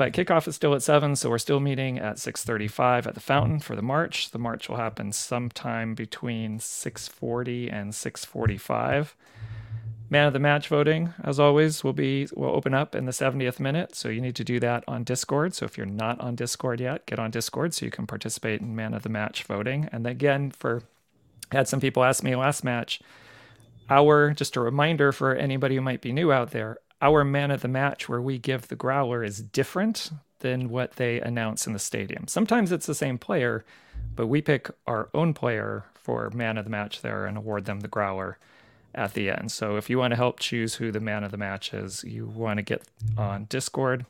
But 0.00 0.14
kickoff 0.14 0.48
is 0.48 0.56
still 0.56 0.74
at 0.74 0.80
seven, 0.80 1.14
so 1.14 1.28
we're 1.28 1.36
still 1.36 1.60
meeting 1.60 1.98
at 1.98 2.18
6:35 2.18 3.06
at 3.06 3.12
the 3.12 3.20
fountain 3.20 3.60
for 3.60 3.76
the 3.76 3.82
march. 3.82 4.30
The 4.30 4.38
march 4.38 4.66
will 4.66 4.78
happen 4.78 5.12
sometime 5.12 5.94
between 5.94 6.58
6:40 6.58 7.68
and 7.68 7.94
6:45. 7.94 9.14
Man 10.08 10.26
of 10.26 10.32
the 10.32 10.38
match 10.38 10.68
voting, 10.68 11.12
as 11.22 11.38
always, 11.38 11.84
will 11.84 11.92
be 11.92 12.26
will 12.34 12.48
open 12.48 12.72
up 12.72 12.94
in 12.94 13.04
the 13.04 13.12
70th 13.12 13.60
minute. 13.60 13.94
So 13.94 14.08
you 14.08 14.22
need 14.22 14.36
to 14.36 14.42
do 14.42 14.58
that 14.60 14.84
on 14.88 15.04
Discord. 15.04 15.52
So 15.52 15.66
if 15.66 15.76
you're 15.76 15.84
not 15.84 16.18
on 16.18 16.34
Discord 16.34 16.80
yet, 16.80 17.04
get 17.04 17.18
on 17.18 17.30
Discord 17.30 17.74
so 17.74 17.84
you 17.84 17.92
can 17.92 18.06
participate 18.06 18.62
in 18.62 18.74
man 18.74 18.94
of 18.94 19.02
the 19.02 19.10
match 19.10 19.44
voting. 19.44 19.86
And 19.92 20.06
again, 20.06 20.50
for 20.50 20.82
had 21.52 21.68
some 21.68 21.78
people 21.78 22.04
ask 22.04 22.24
me 22.24 22.34
last 22.34 22.64
match, 22.64 23.02
our 23.90 24.30
just 24.30 24.56
a 24.56 24.60
reminder 24.60 25.12
for 25.12 25.34
anybody 25.34 25.74
who 25.74 25.82
might 25.82 26.00
be 26.00 26.10
new 26.10 26.32
out 26.32 26.52
there, 26.52 26.78
our 27.00 27.24
man 27.24 27.50
of 27.50 27.62
the 27.62 27.68
match 27.68 28.08
where 28.08 28.20
we 28.20 28.38
give 28.38 28.68
the 28.68 28.76
growler 28.76 29.24
is 29.24 29.42
different 29.42 30.10
than 30.40 30.68
what 30.68 30.92
they 30.92 31.20
announce 31.20 31.66
in 31.66 31.72
the 31.72 31.78
stadium. 31.78 32.26
Sometimes 32.26 32.72
it's 32.72 32.86
the 32.86 32.94
same 32.94 33.18
player, 33.18 33.64
but 34.16 34.26
we 34.26 34.42
pick 34.42 34.70
our 34.86 35.08
own 35.14 35.34
player 35.34 35.84
for 35.94 36.30
man 36.30 36.58
of 36.58 36.64
the 36.64 36.70
match 36.70 37.02
there 37.02 37.26
and 37.26 37.36
award 37.36 37.64
them 37.64 37.80
the 37.80 37.88
growler 37.88 38.38
at 38.94 39.14
the 39.14 39.30
end. 39.30 39.52
So 39.52 39.76
if 39.76 39.88
you 39.88 39.98
want 39.98 40.12
to 40.12 40.16
help 40.16 40.40
choose 40.40 40.74
who 40.74 40.90
the 40.90 41.00
man 41.00 41.24
of 41.24 41.30
the 41.30 41.36
match 41.36 41.72
is, 41.72 42.02
you 42.04 42.26
want 42.26 42.58
to 42.58 42.62
get 42.62 42.82
on 43.16 43.44
Discord. 43.44 44.06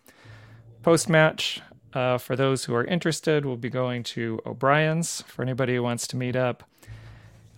Post 0.83 1.09
match, 1.09 1.61
uh, 1.93 2.19
for 2.19 2.37
those 2.37 2.65
who 2.65 2.75
are 2.75 2.85
interested, 2.85 3.45
we'll 3.45 3.57
be 3.57 3.69
going 3.69 4.03
to 4.05 4.41
O'Brien's 4.47 5.23
for 5.23 5.43
anybody 5.43 5.75
who 5.75 5.83
wants 5.83 6.07
to 6.09 6.17
meet 6.17 6.37
up. 6.37 6.65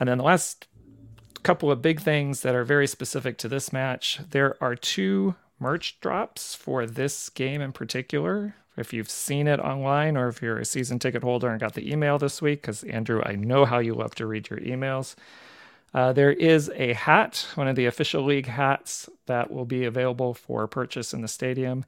And 0.00 0.08
then 0.08 0.18
the 0.18 0.24
last 0.24 0.66
couple 1.42 1.70
of 1.70 1.82
big 1.82 2.00
things 2.00 2.42
that 2.42 2.54
are 2.54 2.64
very 2.64 2.86
specific 2.86 3.38
to 3.38 3.48
this 3.48 3.72
match. 3.72 4.20
There 4.30 4.56
are 4.62 4.74
two 4.74 5.34
merch 5.58 6.00
drops 6.00 6.54
for 6.54 6.86
this 6.86 7.28
game 7.28 7.60
in 7.60 7.72
particular. 7.72 8.54
If 8.76 8.92
you've 8.92 9.10
seen 9.10 9.46
it 9.46 9.60
online 9.60 10.16
or 10.16 10.28
if 10.28 10.40
you're 10.40 10.58
a 10.58 10.64
season 10.64 10.98
ticket 10.98 11.22
holder 11.22 11.50
and 11.50 11.60
got 11.60 11.74
the 11.74 11.90
email 11.90 12.18
this 12.18 12.40
week, 12.40 12.62
because 12.62 12.82
Andrew, 12.84 13.22
I 13.24 13.36
know 13.36 13.64
how 13.64 13.78
you 13.78 13.94
love 13.94 14.14
to 14.16 14.26
read 14.26 14.48
your 14.48 14.60
emails. 14.60 15.14
Uh, 15.94 16.12
there 16.12 16.32
is 16.32 16.70
a 16.74 16.94
hat, 16.94 17.46
one 17.54 17.68
of 17.68 17.76
the 17.76 17.84
official 17.86 18.24
league 18.24 18.46
hats, 18.46 19.10
that 19.26 19.50
will 19.50 19.66
be 19.66 19.84
available 19.84 20.32
for 20.32 20.66
purchase 20.66 21.12
in 21.12 21.20
the 21.20 21.28
stadium, 21.28 21.84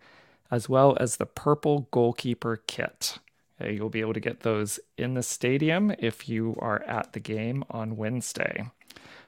as 0.50 0.68
well 0.68 0.96
as 1.00 1.16
the 1.16 1.26
purple 1.26 1.88
goalkeeper 1.90 2.62
kit. 2.66 3.18
Uh, 3.58 3.68
you'll 3.68 3.88
be 3.88 4.00
able 4.00 4.12
to 4.12 4.20
get 4.20 4.40
those 4.40 4.78
in 4.98 5.14
the 5.14 5.22
stadium 5.22 5.94
if 5.98 6.28
you 6.28 6.54
are 6.58 6.82
at 6.82 7.14
the 7.14 7.20
game 7.20 7.64
on 7.70 7.96
Wednesday. 7.96 8.66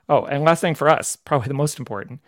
Oh, 0.08 0.24
and 0.24 0.44
last 0.44 0.60
thing 0.60 0.74
for 0.74 0.88
us, 0.88 1.16
probably 1.16 1.48
the 1.48 1.54
most 1.54 1.78
important, 1.78 2.20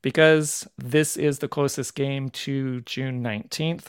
because 0.00 0.66
this 0.78 1.16
is 1.16 1.40
the 1.40 1.48
closest 1.48 1.94
game 1.94 2.30
to 2.30 2.80
June 2.82 3.22
19th. 3.22 3.86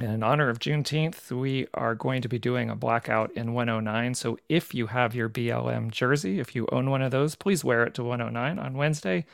And 0.00 0.10
in 0.12 0.22
honor 0.24 0.48
of 0.48 0.58
Juneteenth, 0.58 1.30
we 1.30 1.68
are 1.74 1.94
going 1.94 2.20
to 2.22 2.28
be 2.28 2.38
doing 2.38 2.68
a 2.68 2.74
blackout 2.76 3.30
in 3.32 3.54
109. 3.54 4.14
So 4.14 4.38
if 4.48 4.74
you 4.74 4.88
have 4.88 5.14
your 5.14 5.28
BLM 5.28 5.90
jersey, 5.90 6.40
if 6.40 6.56
you 6.56 6.68
own 6.72 6.90
one 6.90 7.02
of 7.02 7.12
those, 7.12 7.36
please 7.36 7.62
wear 7.62 7.84
it 7.84 7.94
to 7.94 8.02
109 8.02 8.58
on 8.58 8.74
Wednesday. 8.74 9.24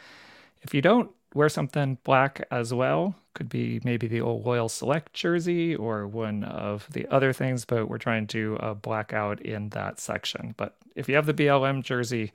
If 0.62 0.74
you 0.74 0.83
don't, 0.83 1.11
wear 1.35 1.48
something 1.48 1.98
black 2.04 2.46
as 2.50 2.74
well. 2.74 3.14
Could 3.35 3.48
be 3.48 3.80
maybe 3.85 4.06
the 4.06 4.20
old 4.20 4.44
Loyal 4.44 4.68
Select 4.68 5.12
jersey 5.14 5.74
or 5.74 6.06
one 6.06 6.44
of 6.44 6.87
the 6.90 7.06
other 7.09 7.33
things, 7.33 7.64
but 7.64 7.88
we're 7.88 7.98
trying 7.98 8.26
to 8.28 8.56
uh, 8.56 8.61
do 8.61 8.70
a 8.70 8.74
blackout 8.74 9.40
in 9.40 9.70
that 9.70 10.00
section. 10.00 10.54
But 10.56 10.76
if 10.94 11.09
you 11.09 11.14
have 11.14 11.26
the 11.26 11.35
BLM 11.35 11.83
jersey, 11.83 12.33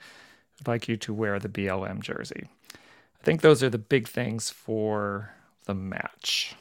I'd 0.59 0.67
like 0.67 0.87
you 0.87 0.97
to 0.97 1.13
wear 1.13 1.39
the 1.39 1.49
BLM 1.49 2.01
jersey. 2.01 2.49
I 2.73 3.23
think 3.23 3.41
those 3.41 3.63
are 3.63 3.69
the 3.69 3.77
big 3.77 4.07
things 4.07 4.49
for 4.49 5.33
the 5.65 5.73
match. 5.73 6.55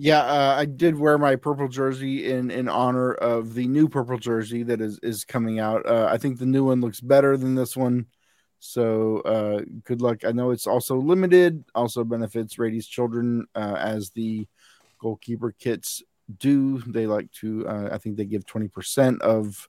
Yeah, 0.00 0.20
uh, 0.20 0.54
I 0.56 0.64
did 0.64 0.96
wear 0.96 1.18
my 1.18 1.34
purple 1.34 1.68
jersey 1.68 2.30
in 2.30 2.50
in 2.52 2.68
honor 2.68 3.14
of 3.14 3.54
the 3.54 3.66
new 3.66 3.88
purple 3.88 4.18
jersey 4.18 4.62
that 4.62 4.80
is 4.80 4.98
is 5.02 5.24
coming 5.24 5.58
out. 5.58 5.86
Uh, 5.86 6.08
I 6.10 6.18
think 6.18 6.38
the 6.38 6.46
new 6.46 6.64
one 6.64 6.80
looks 6.80 7.00
better 7.00 7.36
than 7.36 7.56
this 7.56 7.76
one. 7.76 8.06
So 8.60 9.20
uh, 9.20 9.62
good 9.84 10.00
luck. 10.00 10.24
I 10.24 10.32
know 10.32 10.50
it's 10.50 10.66
also 10.66 10.96
limited, 10.96 11.64
also 11.74 12.04
benefits 12.04 12.58
Rady's 12.58 12.86
children 12.86 13.46
uh, 13.54 13.76
as 13.78 14.10
the 14.10 14.46
goalkeeper 14.98 15.52
kits 15.58 16.02
do. 16.38 16.78
They 16.80 17.06
like 17.06 17.30
to, 17.32 17.66
uh, 17.68 17.88
I 17.92 17.98
think 17.98 18.16
they 18.16 18.24
give 18.24 18.44
20% 18.44 19.20
of 19.20 19.68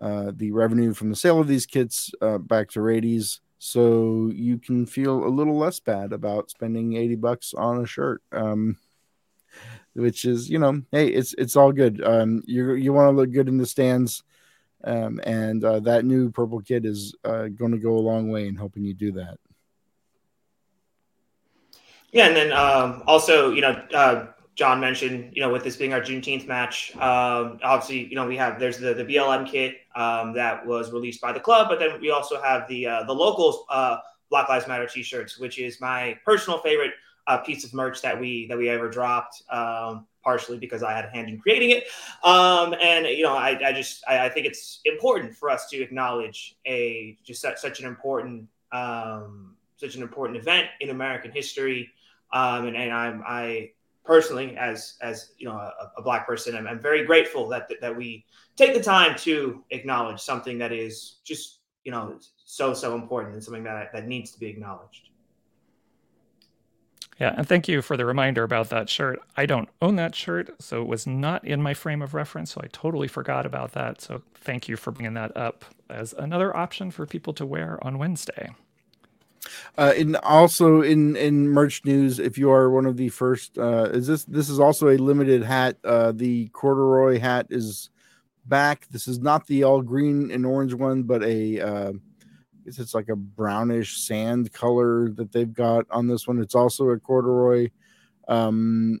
uh, 0.00 0.32
the 0.34 0.52
revenue 0.52 0.92
from 0.94 1.10
the 1.10 1.16
sale 1.16 1.40
of 1.40 1.48
these 1.48 1.66
kits 1.66 2.10
uh, 2.20 2.38
back 2.38 2.70
to 2.70 2.80
Rady's. 2.80 3.40
So 3.58 4.30
you 4.32 4.58
can 4.58 4.86
feel 4.86 5.24
a 5.24 5.28
little 5.28 5.56
less 5.56 5.80
bad 5.80 6.12
about 6.12 6.50
spending 6.50 6.96
80 6.96 7.16
bucks 7.16 7.54
on 7.54 7.82
a 7.82 7.86
shirt. 7.86 8.22
Um, 8.32 8.78
which 9.94 10.24
is 10.24 10.48
you 10.48 10.58
know 10.58 10.80
hey 10.92 11.08
it's 11.08 11.34
it's 11.34 11.56
all 11.56 11.72
good 11.72 12.02
um 12.04 12.42
you 12.46 12.74
you 12.74 12.92
want 12.92 13.10
to 13.12 13.16
look 13.16 13.30
good 13.32 13.48
in 13.48 13.58
the 13.58 13.66
stands 13.66 14.22
um 14.84 15.20
and 15.24 15.64
uh, 15.64 15.80
that 15.80 16.04
new 16.04 16.30
purple 16.30 16.60
kit 16.60 16.84
is 16.84 17.14
uh, 17.24 17.48
going 17.48 17.72
to 17.72 17.78
go 17.78 17.96
a 17.96 17.98
long 17.98 18.30
way 18.30 18.46
in 18.46 18.54
helping 18.54 18.84
you 18.84 18.94
do 18.94 19.12
that 19.12 19.38
yeah 22.12 22.26
and 22.26 22.36
then 22.36 22.52
um 22.52 23.02
also 23.06 23.50
you 23.50 23.60
know 23.60 23.70
uh 23.94 24.26
John 24.60 24.78
mentioned, 24.78 25.32
you 25.34 25.40
know, 25.40 25.50
with 25.50 25.64
this 25.64 25.74
being 25.76 25.94
our 25.94 26.02
Juneteenth 26.02 26.46
match, 26.46 26.94
um, 26.96 27.58
obviously, 27.62 28.04
you 28.08 28.14
know, 28.14 28.26
we 28.26 28.36
have 28.36 28.60
there's 28.60 28.76
the, 28.76 28.92
the 28.92 29.06
BLM 29.06 29.50
kit 29.50 29.78
um, 29.96 30.34
that 30.34 30.66
was 30.66 30.92
released 30.92 31.18
by 31.22 31.32
the 31.32 31.40
club, 31.40 31.70
but 31.70 31.78
then 31.78 31.98
we 31.98 32.10
also 32.10 32.38
have 32.42 32.68
the 32.68 32.86
uh, 32.86 33.04
the 33.04 33.14
locals 33.14 33.64
uh, 33.70 33.96
Black 34.28 34.50
Lives 34.50 34.68
Matter 34.68 34.86
T-shirts, 34.86 35.38
which 35.38 35.58
is 35.58 35.80
my 35.80 36.14
personal 36.26 36.58
favorite 36.58 36.90
uh, 37.26 37.38
piece 37.38 37.64
of 37.64 37.72
merch 37.72 38.02
that 38.02 38.20
we 38.20 38.48
that 38.48 38.58
we 38.58 38.68
ever 38.68 38.90
dropped. 38.90 39.42
Um, 39.50 40.06
partially 40.22 40.58
because 40.58 40.82
I 40.82 40.92
had 40.92 41.06
a 41.06 41.08
hand 41.08 41.30
in 41.30 41.40
creating 41.40 41.70
it, 41.70 41.84
um, 42.22 42.74
and 42.82 43.06
you 43.06 43.22
know, 43.22 43.34
I, 43.34 43.58
I 43.68 43.72
just 43.72 44.04
I, 44.06 44.26
I, 44.26 44.28
think 44.28 44.44
it's 44.44 44.82
important 44.84 45.34
for 45.34 45.48
us 45.48 45.70
to 45.70 45.80
acknowledge 45.80 46.58
a 46.66 47.16
just 47.24 47.40
such, 47.40 47.56
such 47.56 47.80
an 47.80 47.86
important 47.86 48.46
um, 48.72 49.56
such 49.78 49.94
an 49.94 50.02
important 50.02 50.36
event 50.36 50.66
in 50.82 50.90
American 50.90 51.30
history, 51.30 51.88
um, 52.34 52.66
and, 52.66 52.76
and 52.76 52.92
I'm 52.92 53.22
I 53.26 53.70
personally 54.10 54.56
as 54.56 54.96
as 55.02 55.34
you 55.38 55.46
know 55.46 55.54
a, 55.54 55.92
a 55.98 56.02
black 56.02 56.26
person 56.26 56.56
I'm, 56.56 56.66
I'm, 56.66 56.80
very 56.80 57.04
grateful 57.04 57.48
that 57.50 57.70
that 57.80 57.96
we 57.96 58.24
take 58.56 58.74
the 58.74 58.82
time 58.82 59.16
to 59.18 59.64
acknowledge 59.70 60.18
something 60.18 60.58
that 60.58 60.72
is 60.72 61.20
just 61.22 61.60
you 61.84 61.92
know 61.92 62.18
so 62.44 62.74
so 62.74 62.96
important 62.96 63.34
and 63.34 63.44
something 63.44 63.62
that 63.62 63.92
that 63.92 64.08
needs 64.08 64.32
to 64.32 64.40
be 64.40 64.46
acknowledged 64.46 65.10
yeah, 67.20 67.34
and 67.36 67.46
thank 67.46 67.68
you 67.68 67.82
for 67.82 67.98
the 67.98 68.06
reminder 68.06 68.44
about 68.44 68.70
that 68.70 68.88
shirt. 68.88 69.20
I 69.36 69.44
don't 69.44 69.68
own 69.82 69.96
that 69.96 70.14
shirt, 70.14 70.54
so 70.58 70.80
it 70.80 70.88
was 70.88 71.06
not 71.06 71.46
in 71.46 71.60
my 71.60 71.74
frame 71.74 72.00
of 72.00 72.14
reference, 72.14 72.52
so 72.52 72.62
I 72.64 72.68
totally 72.72 73.08
forgot 73.08 73.44
about 73.44 73.72
that. 73.72 74.00
So 74.00 74.22
thank 74.36 74.70
you 74.70 74.76
for 74.78 74.90
bringing 74.90 75.12
that 75.14 75.36
up 75.36 75.66
as 75.90 76.14
another 76.14 76.56
option 76.56 76.90
for 76.90 77.04
people 77.04 77.34
to 77.34 77.44
wear 77.44 77.78
on 77.82 77.98
Wednesday. 77.98 78.54
Uh, 79.78 79.92
and 79.96 80.16
also 80.16 80.82
in 80.82 81.16
in 81.16 81.48
merch 81.48 81.84
news, 81.84 82.18
if 82.18 82.36
you 82.36 82.50
are 82.50 82.70
one 82.70 82.86
of 82.86 82.96
the 82.96 83.08
first, 83.08 83.56
uh, 83.58 83.84
is 83.92 84.06
this 84.06 84.24
this 84.24 84.48
is 84.48 84.60
also 84.60 84.88
a 84.88 84.98
limited 84.98 85.42
hat. 85.42 85.76
Uh, 85.84 86.12
the 86.12 86.48
corduroy 86.48 87.18
hat 87.18 87.46
is 87.50 87.90
back. 88.46 88.86
This 88.90 89.08
is 89.08 89.18
not 89.18 89.46
the 89.46 89.64
all 89.64 89.80
green 89.80 90.30
and 90.30 90.44
orange 90.44 90.74
one, 90.74 91.04
but 91.04 91.22
a 91.22 91.60
uh, 91.60 91.92
guess 92.70 92.78
it's 92.78 92.94
like 92.94 93.08
a 93.08 93.16
brownish 93.16 93.98
sand 93.98 94.52
color 94.52 95.10
that 95.12 95.32
they've 95.32 95.52
got 95.52 95.86
on 95.90 96.06
this 96.06 96.26
one. 96.26 96.38
It's 96.40 96.54
also 96.54 96.90
a 96.90 96.98
corduroy. 96.98 97.70
Um, 98.28 99.00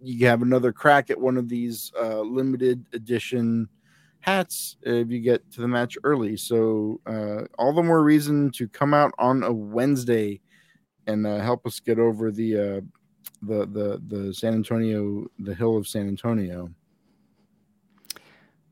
you 0.00 0.26
have 0.26 0.42
another 0.42 0.72
crack 0.72 1.10
at 1.10 1.20
one 1.20 1.36
of 1.36 1.48
these 1.48 1.92
uh, 2.00 2.20
limited 2.20 2.86
edition 2.92 3.68
hats 4.22 4.76
if 4.82 5.10
you 5.10 5.20
get 5.20 5.50
to 5.52 5.60
the 5.60 5.68
match 5.68 5.98
early. 6.04 6.36
So 6.36 7.00
uh, 7.06 7.42
all 7.58 7.74
the 7.74 7.82
more 7.82 8.02
reason 8.02 8.50
to 8.52 8.66
come 8.68 8.94
out 8.94 9.12
on 9.18 9.42
a 9.42 9.52
Wednesday 9.52 10.40
and 11.06 11.26
uh, 11.26 11.38
help 11.40 11.66
us 11.66 11.80
get 11.80 11.98
over 11.98 12.30
the 12.30 12.56
uh, 12.56 12.80
the 13.42 13.66
the 13.66 14.02
the 14.08 14.34
San 14.34 14.54
Antonio, 14.54 15.26
the 15.38 15.54
hill 15.54 15.76
of 15.76 15.86
San 15.86 16.08
Antonio. 16.08 16.70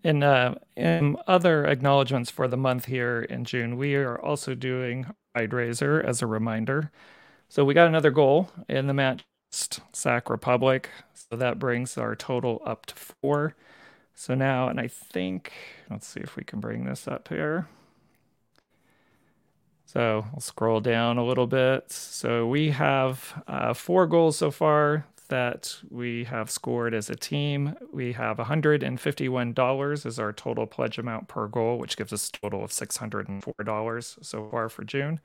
And 0.03 0.25
uh, 0.25 0.55
in 0.77 1.17
other 1.27 1.67
acknowledgments 1.67 2.31
for 2.31 2.49
the 2.49 2.57
month 2.57 2.87
here 2.87 3.21
in 3.21 3.45
June, 3.45 3.77
we 3.77 3.97
are 3.97 4.19
also 4.19 4.55
doing 4.55 5.07
Prideraiser 5.37 6.03
as 6.03 6.23
a 6.23 6.27
reminder. 6.27 6.91
So 7.49 7.65
we 7.65 7.75
got 7.75 7.89
another 7.89 8.11
goal 8.11 8.51
in 8.69 8.87
the 8.87 8.95
match, 8.95 9.23
Sac 9.93 10.31
Republic. 10.31 10.89
So 11.13 11.37
that 11.37 11.59
brings 11.59 11.99
our 11.99 12.17
total 12.17 12.63
up 12.65 12.87
to 12.87 12.95
four. 12.95 13.57
So 14.21 14.35
now, 14.35 14.69
and 14.69 14.79
I 14.79 14.87
think, 14.87 15.51
let's 15.89 16.07
see 16.07 16.21
if 16.21 16.37
we 16.37 16.45
can 16.45 16.61
bring 16.61 16.85
this 16.85 17.09
up 17.09 17.29
here. 17.29 17.69
So 19.87 20.27
I'll 20.35 20.41
scroll 20.41 20.81
down 20.81 21.17
a 21.17 21.25
little 21.25 21.47
bit. 21.47 21.91
So 21.91 22.47
we 22.47 22.69
have 22.69 23.43
uh, 23.49 23.73
four 23.73 24.07
goals 24.07 24.37
so 24.37 24.51
far 24.51 25.07
that 25.29 25.75
we 25.89 26.25
have 26.25 26.51
scored 26.51 26.93
as 26.93 27.09
a 27.09 27.17
team. 27.17 27.75
We 27.95 28.13
have 28.13 28.37
$151 28.37 30.05
as 30.07 30.19
our 30.19 30.35
total 30.35 30.67
pledge 30.67 30.99
amount 30.99 31.29
per 31.29 31.49
goal, 31.49 31.79
which 31.79 31.97
gives 31.97 32.13
us 32.13 32.29
a 32.29 32.33
total 32.33 32.63
of 32.63 32.73
$604 32.73 34.19
so 34.23 34.49
far 34.51 34.69
for 34.69 34.85
June. 34.85 35.21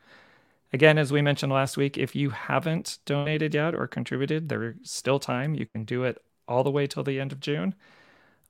Again, 0.72 0.98
as 0.98 1.12
we 1.12 1.22
mentioned 1.22 1.52
last 1.52 1.76
week, 1.76 1.98
if 1.98 2.16
you 2.16 2.30
haven't 2.30 3.00
donated 3.06 3.56
yet 3.56 3.76
or 3.76 3.88
contributed, 3.88 4.48
there's 4.48 4.76
still 4.84 5.20
time. 5.20 5.54
You 5.54 5.66
can 5.66 5.84
do 5.84 6.06
it 6.06 6.24
all 6.48 6.64
the 6.64 6.72
way 6.72 6.88
till 6.88 7.04
the 7.04 7.20
end 7.20 7.34
of 7.34 7.42
June. 7.42 7.76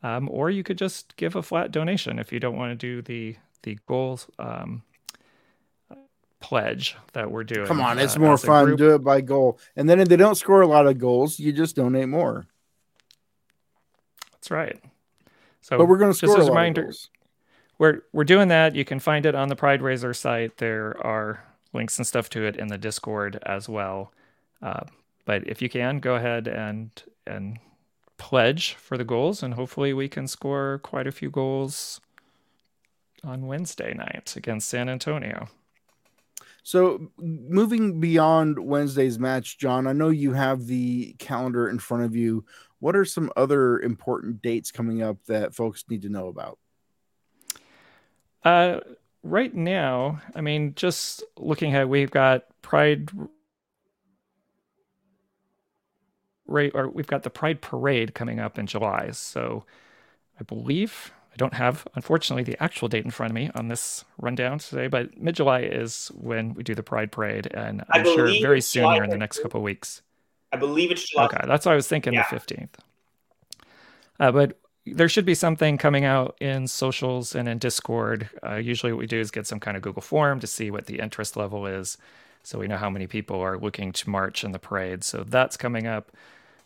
Um, 0.06 0.30
or 0.32 0.52
you 0.52 0.62
could 0.62 0.78
just 0.78 1.16
give 1.18 1.36
a 1.36 1.42
flat 1.42 1.72
donation 1.72 2.20
if 2.20 2.32
you 2.32 2.40
don't 2.40 2.56
want 2.56 2.72
to 2.72 2.76
do 2.76 3.02
the 3.02 3.36
the 3.64 3.80
goals 3.88 4.28
um, 4.38 4.84
pledge 6.40 6.96
that 7.14 7.32
we're 7.32 7.44
doing. 7.44 7.66
Come 7.66 7.82
on, 7.82 7.98
it's 7.98 8.16
uh, 8.16 8.20
more 8.20 8.38
fun. 8.38 8.76
Do 8.76 8.94
it 8.94 9.04
by 9.04 9.22
goal. 9.22 9.58
And 9.76 9.90
then 9.90 10.00
if 10.00 10.08
they 10.08 10.16
don't 10.16 10.36
score 10.36 10.62
a 10.62 10.68
lot 10.68 10.86
of 10.86 11.00
goals, 11.00 11.40
you 11.40 11.52
just 11.52 11.76
donate 11.76 12.08
more. 12.08 12.46
That's 14.34 14.52
right. 14.52 14.80
So 15.62 15.80
but 15.80 15.88
we're 15.88 15.98
going 15.98 16.12
to 16.12 16.18
score 16.18 16.36
just 16.36 16.50
a 16.50 16.52
reminder, 16.52 16.94
We're 17.80 18.04
we're 18.14 18.26
doing 18.26 18.50
that. 18.50 18.76
You 18.76 18.86
can 18.86 19.00
find 19.00 19.26
it 19.26 19.34
on 19.34 19.48
the 19.48 19.56
Prideraiser 19.56 20.16
site. 20.16 20.58
There 20.58 21.04
are 21.04 21.44
links 21.74 21.98
and 21.98 22.06
stuff 22.06 22.30
to 22.30 22.46
it 22.46 22.58
in 22.58 22.68
the 22.68 22.78
Discord 22.78 23.40
as 23.44 23.68
well. 23.68 24.14
Uh, 24.62 24.84
but 25.26 25.48
if 25.48 25.64
you 25.64 25.70
can, 25.70 25.98
go 25.98 26.14
ahead 26.14 26.48
and 26.48 26.92
and 27.26 27.58
pledge 28.18 28.74
for 28.74 28.98
the 28.98 29.04
goals, 29.04 29.44
and 29.44 29.54
hopefully 29.54 29.94
we 29.94 30.08
can 30.08 30.28
score 30.28 30.80
quite 30.84 31.08
a 31.08 31.12
few 31.12 31.30
goals 31.30 32.00
on 33.24 33.48
Wednesday 33.48 33.94
night 33.94 34.36
against 34.36 34.70
San 34.70 34.90
Antonio. 34.90 35.48
So, 36.64 37.12
moving 37.20 38.00
beyond 38.00 38.58
Wednesday's 38.58 39.20
match, 39.20 39.60
John, 39.60 39.86
I 39.86 39.94
know 39.94 40.10
you 40.10 40.34
have 40.34 40.66
the 40.66 41.14
calendar 41.20 41.70
in 41.70 41.78
front 41.78 42.04
of 42.04 42.16
you. 42.16 42.44
What 42.80 42.96
are 42.96 43.06
some 43.06 43.32
other 43.38 43.80
important 43.80 44.42
dates 44.42 44.72
coming 44.72 45.04
up 45.04 45.24
that 45.26 45.54
folks 45.54 45.84
need 45.90 46.02
to 46.02 46.10
know 46.10 46.28
about? 46.28 46.58
Uh, 48.44 48.80
right 49.22 49.54
now, 49.54 50.22
I 50.36 50.42
mean, 50.42 50.74
just 50.76 51.24
looking 51.38 51.76
at, 51.76 51.88
we've 51.88 52.12
got 52.12 52.46
Pride. 52.62 53.12
Right, 56.48 56.72
or 56.76 56.90
we've 56.90 57.08
got 57.08 57.24
the 57.24 57.30
Pride 57.30 57.62
Parade 57.62 58.14
coming 58.14 58.40
up 58.40 58.60
in 58.60 58.68
July. 58.68 59.10
So, 59.12 59.66
I 60.40 60.44
believe 60.44 61.12
I 61.36 61.38
don't 61.38 61.54
have, 61.54 61.86
unfortunately, 61.96 62.44
the 62.44 62.62
actual 62.64 62.88
date 62.88 63.04
in 63.04 63.12
front 63.12 63.32
of 63.32 63.36
me 63.36 63.52
on 63.56 63.68
this 63.68 64.06
rundown 64.18 64.60
today, 64.60 64.88
but 64.88 65.18
mid 65.20 65.36
July 65.36 65.62
is 65.62 66.10
when 66.16 66.54
we 66.54 66.64
do 66.64 66.74
the 66.74 66.84
Pride 66.84 67.12
Parade, 67.12 67.48
and 67.54 67.84
I'm 67.92 68.06
sure 68.06 68.28
very 68.42 68.62
soon 68.62 68.84
July 68.84 68.94
here 68.96 69.04
in 69.04 69.10
the 69.10 69.18
next 69.18 69.42
couple 69.42 69.62
weeks. 69.62 70.02
I 70.54 70.58
believe 70.58 70.92
it's 70.92 71.10
July. 71.10 71.26
Okay, 71.26 71.46
that's 71.46 71.66
what 71.66 71.74
I 71.74 71.76
was 71.76 71.90
thinking 71.90 72.14
yeah. 72.14 72.26
the 72.32 72.38
15th. 72.38 72.70
Uh, 74.18 74.32
but 74.32 74.58
there 74.86 75.10
should 75.10 75.26
be 75.26 75.36
something 75.36 75.78
coming 75.78 76.06
out 76.06 76.38
in 76.40 76.68
socials 76.68 77.36
and 77.36 77.50
in 77.50 77.58
Discord. 77.58 78.30
Uh, 78.42 78.56
usually, 78.56 78.94
what 78.94 79.00
we 79.00 79.08
do 79.08 79.20
is 79.20 79.30
get 79.30 79.46
some 79.46 79.60
kind 79.60 79.76
of 79.76 79.84
Google 79.84 80.02
form 80.02 80.40
to 80.40 80.48
see 80.48 80.72
what 80.72 80.86
the 80.86 81.00
interest 81.00 81.36
level 81.36 81.66
is, 81.66 81.98
so 82.46 82.60
we 82.60 82.68
know 82.68 82.78
how 82.78 82.90
many 82.90 83.08
people 83.08 83.42
are 83.42 83.58
looking 83.58 83.92
to 83.92 84.10
march 84.10 84.44
in 84.44 84.52
the 84.52 84.60
parade. 84.60 85.04
So 85.04 85.24
that's 85.24 85.58
coming 85.58 85.88
up. 85.88 86.12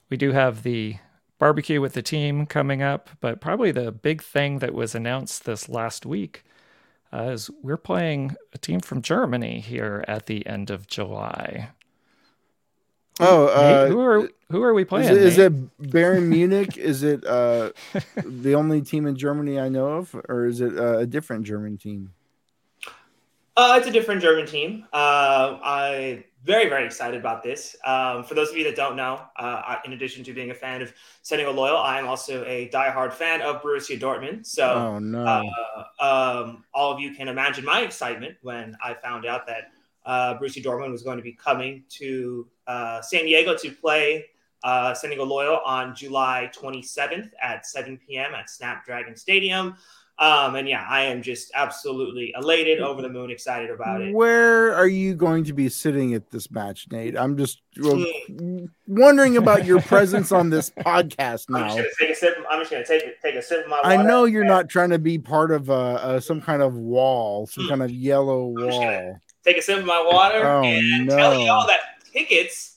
We 0.09 0.17
do 0.17 0.33
have 0.33 0.63
the 0.63 0.97
barbecue 1.39 1.79
with 1.79 1.93
the 1.93 2.01
team 2.01 2.45
coming 2.45 2.83
up. 2.83 3.09
But 3.21 3.41
probably 3.41 3.71
the 3.71 3.91
big 3.91 4.21
thing 4.21 4.59
that 4.59 4.73
was 4.73 4.93
announced 4.93 5.45
this 5.45 5.69
last 5.69 6.05
week 6.05 6.43
uh, 7.11 7.29
is 7.31 7.49
we're 7.63 7.77
playing 7.77 8.35
a 8.53 8.57
team 8.57 8.81
from 8.81 9.01
Germany 9.01 9.61
here 9.61 10.03
at 10.07 10.27
the 10.27 10.45
end 10.45 10.69
of 10.69 10.85
July. 10.85 11.69
Oh, 13.21 13.47
uh, 13.47 13.87
who 13.87 13.99
are 13.99 14.29
who 14.49 14.63
are 14.63 14.73
we 14.73 14.85
playing? 14.85 15.09
Is 15.09 15.17
it, 15.17 15.23
is 15.23 15.37
it 15.37 15.77
Bayern 15.81 16.27
Munich? 16.27 16.77
is 16.77 17.03
it 17.03 17.25
uh, 17.25 17.71
the 18.23 18.53
only 18.55 18.81
team 18.81 19.05
in 19.07 19.15
Germany 19.15 19.59
I 19.59 19.67
know 19.67 19.87
of, 19.87 20.15
or 20.29 20.45
is 20.45 20.61
it 20.61 20.77
uh, 20.77 20.99
a 20.99 21.05
different 21.05 21.45
German 21.45 21.77
team? 21.77 22.13
Uh, 23.59 23.75
it's 23.75 23.87
a 23.87 23.91
different 23.91 24.21
German 24.21 24.45
team. 24.45 24.85
Uh, 24.93 25.59
I 25.61 26.23
very 26.45 26.69
very 26.69 26.85
excited 26.85 27.19
about 27.19 27.43
this. 27.43 27.75
Um, 27.83 28.23
for 28.23 28.33
those 28.33 28.49
of 28.51 28.55
you 28.55 28.63
that 28.63 28.77
don't 28.77 28.95
know, 28.95 29.19
uh, 29.35 29.75
in 29.83 29.91
addition 29.91 30.23
to 30.23 30.33
being 30.33 30.51
a 30.51 30.53
fan 30.53 30.81
of 30.81 30.93
San 31.23 31.39
Diego 31.39 31.51
Loyal, 31.51 31.75
I 31.75 31.99
am 31.99 32.07
also 32.07 32.45
a 32.45 32.69
diehard 32.69 33.11
fan 33.11 33.41
of 33.41 33.61
Borussia 33.61 33.99
Dortmund. 33.99 34.45
So, 34.45 34.63
oh 34.63 34.99
no, 34.99 35.25
uh, 35.25 35.83
um, 36.01 36.63
all 36.73 36.93
of 36.93 37.01
you 37.01 37.13
can 37.13 37.27
imagine 37.27 37.65
my 37.65 37.81
excitement 37.81 38.37
when 38.43 38.77
I 38.81 38.93
found 38.93 39.25
out 39.25 39.45
that 39.47 39.71
uh, 40.05 40.39
Borussia 40.39 40.63
Dortmund 40.63 40.93
was 40.93 41.03
going 41.03 41.17
to 41.17 41.23
be 41.23 41.33
coming 41.33 41.83
to 41.89 42.47
uh, 42.65 43.01
San 43.01 43.25
Diego 43.25 43.57
to 43.57 43.71
play 43.71 44.27
uh, 44.63 44.93
San 44.93 45.09
Diego 45.09 45.25
Loyal 45.25 45.59
on 45.65 45.93
July 45.93 46.49
27th 46.55 47.31
at 47.41 47.65
7 47.65 47.99
p.m. 48.07 48.33
at 48.35 48.49
Snapdragon 48.49 49.17
Stadium. 49.17 49.75
Um, 50.19 50.55
and 50.55 50.67
yeah, 50.67 50.85
I 50.87 51.03
am 51.03 51.21
just 51.21 51.49
absolutely 51.55 52.33
elated, 52.35 52.81
over 52.81 53.01
the 53.01 53.07
moon, 53.07 53.31
excited 53.31 53.69
about 53.69 54.01
it. 54.01 54.13
Where 54.13 54.75
are 54.75 54.87
you 54.87 55.15
going 55.15 55.45
to 55.45 55.53
be 55.53 55.69
sitting 55.69 56.13
at 56.13 56.29
this 56.29 56.51
match, 56.51 56.87
Nate? 56.91 57.17
I'm 57.17 57.37
just 57.37 57.61
wondering 58.85 59.37
about 59.37 59.63
your 59.63 59.81
presence 59.83 60.33
on 60.33 60.49
this 60.49 60.71
podcast 60.71 61.49
now. 61.49 61.59
I'm 61.59 61.67
just 61.67 61.77
gonna 61.77 61.89
take 62.01 62.09
a 62.09 62.15
sip. 62.15 62.45
I'm 62.49 62.59
just 62.59 62.71
gonna 62.71 62.85
take 62.85 63.21
take 63.21 63.35
a 63.35 63.41
sip 63.41 63.63
of 63.63 63.69
my. 63.69 63.79
I 63.81 64.03
know 64.03 64.25
you're 64.25 64.43
not 64.43 64.67
trying 64.67 64.89
to 64.89 64.99
be 64.99 65.17
part 65.17 65.51
of 65.51 65.69
a, 65.69 66.19
some 66.19 66.41
kind 66.41 66.61
of 66.61 66.75
wall, 66.75 67.47
some 67.47 67.63
mm. 67.63 67.69
kind 67.69 67.81
of 67.81 67.89
yellow 67.89 68.47
wall. 68.47 69.21
Take 69.45 69.57
a 69.57 69.61
sip 69.61 69.79
of 69.79 69.85
my 69.85 70.05
water 70.05 70.45
oh, 70.45 70.63
and 70.65 71.07
no. 71.07 71.15
tell 71.15 71.39
y'all 71.39 71.65
that 71.67 71.79
tickets 72.11 72.68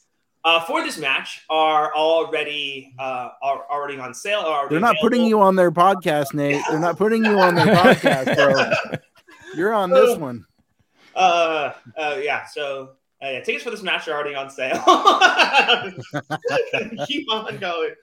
uh, 0.44 0.64
for 0.64 0.82
this 0.82 0.98
match 0.98 1.44
are 1.48 1.94
already 1.94 2.94
uh, 2.98 3.30
are 3.42 3.64
already 3.70 3.98
on 3.98 4.14
sale. 4.14 4.42
They're 4.42 4.80
not 4.80 4.90
available. 4.90 4.98
putting 5.00 5.24
you 5.24 5.40
on 5.40 5.56
their 5.56 5.70
podcast, 5.70 6.34
Nate. 6.34 6.62
They're 6.68 6.80
not 6.80 6.96
putting 6.96 7.24
you 7.24 7.38
on 7.38 7.54
their 7.54 7.66
podcast, 7.76 8.36
bro. 8.36 8.98
You're 9.54 9.72
on 9.72 9.90
this 9.90 10.18
one. 10.18 10.44
Uh, 11.14 11.72
uh 11.96 12.18
yeah. 12.22 12.44
So 12.46 12.92
uh, 13.22 13.30
yeah, 13.30 13.40
tickets 13.40 13.62
for 13.62 13.70
this 13.70 13.82
match 13.82 14.08
are 14.08 14.14
already 14.14 14.34
on 14.34 14.50
sale. 14.50 14.74
Keep 17.06 17.32
on 17.32 17.58
going. 17.58 17.94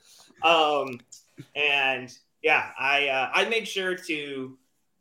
Um, 0.43 0.99
and 1.55 2.15
yeah, 2.41 2.69
I 2.79 3.07
uh, 3.07 3.29
I 3.33 3.49
made 3.49 3.67
sure 3.67 3.95
to 3.95 4.57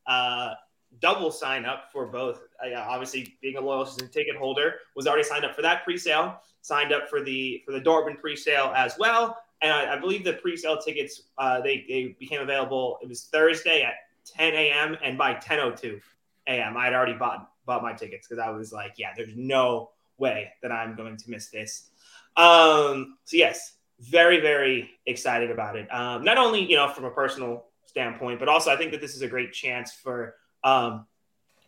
uh, 0.09 0.55
double 1.01 1.31
sign 1.31 1.64
up 1.64 1.92
for 1.92 2.07
both. 2.07 2.40
Uh, 2.64 2.74
obviously, 2.77 3.37
being 3.40 3.59
a 3.59 3.61
loyal 3.61 3.87
season 3.87 4.09
ticket 4.09 4.35
holder, 4.35 4.74
was 4.96 5.07
already 5.07 5.22
signed 5.22 5.44
up 5.44 5.55
for 5.55 5.62
that 5.62 5.85
pre-sale 5.85 6.40
signed 6.62 6.92
up 6.92 7.09
for 7.09 7.23
the 7.23 7.62
for 7.64 7.73
the 7.73 7.81
Dortmund 7.81 8.21
pre-sale 8.21 8.73
as 8.75 8.97
well. 8.99 9.38
And 9.61 9.73
I, 9.73 9.94
I 9.94 9.99
believe 9.99 10.25
the 10.25 10.35
pre-sale 10.35 10.79
tickets 10.79 11.23
uh, 11.38 11.61
they 11.61 11.85
they 11.88 12.16
became 12.18 12.40
available. 12.40 12.99
It 13.03 13.09
was 13.09 13.25
Thursday 13.25 13.83
at 13.83 13.94
10 14.37 14.55
a.m. 14.55 14.97
and 15.03 15.16
by 15.16 15.35
10:02 15.35 16.01
a.m. 16.47 16.77
I 16.77 16.85
had 16.85 16.94
already 16.94 17.14
bought 17.14 17.51
bought 17.66 17.83
my 17.83 17.92
tickets 17.92 18.27
because 18.27 18.42
I 18.42 18.51
was 18.51 18.73
like, 18.73 18.94
yeah, 18.97 19.12
there's 19.16 19.37
no 19.37 19.90
way 20.16 20.53
that 20.62 20.73
I'm 20.73 20.97
going 20.97 21.16
to 21.16 21.31
miss 21.31 21.49
this. 21.49 21.90
Um, 22.37 23.18
so 23.25 23.37
yes, 23.37 23.75
very 24.01 24.40
very 24.40 24.90
excited 25.07 25.51
about 25.51 25.77
it. 25.77 25.92
Um, 25.92 26.25
not 26.25 26.38
only 26.38 26.64
you 26.68 26.77
know 26.77 26.88
from 26.88 27.05
a 27.05 27.11
personal 27.11 27.64
standpoint, 27.87 28.38
but 28.38 28.49
also 28.49 28.71
I 28.71 28.77
think 28.77 28.92
that 28.92 29.01
this 29.01 29.14
is 29.14 29.23
a 29.23 29.29
great 29.29 29.53
chance 29.53 29.92
for 29.92 30.37
um, 30.64 31.07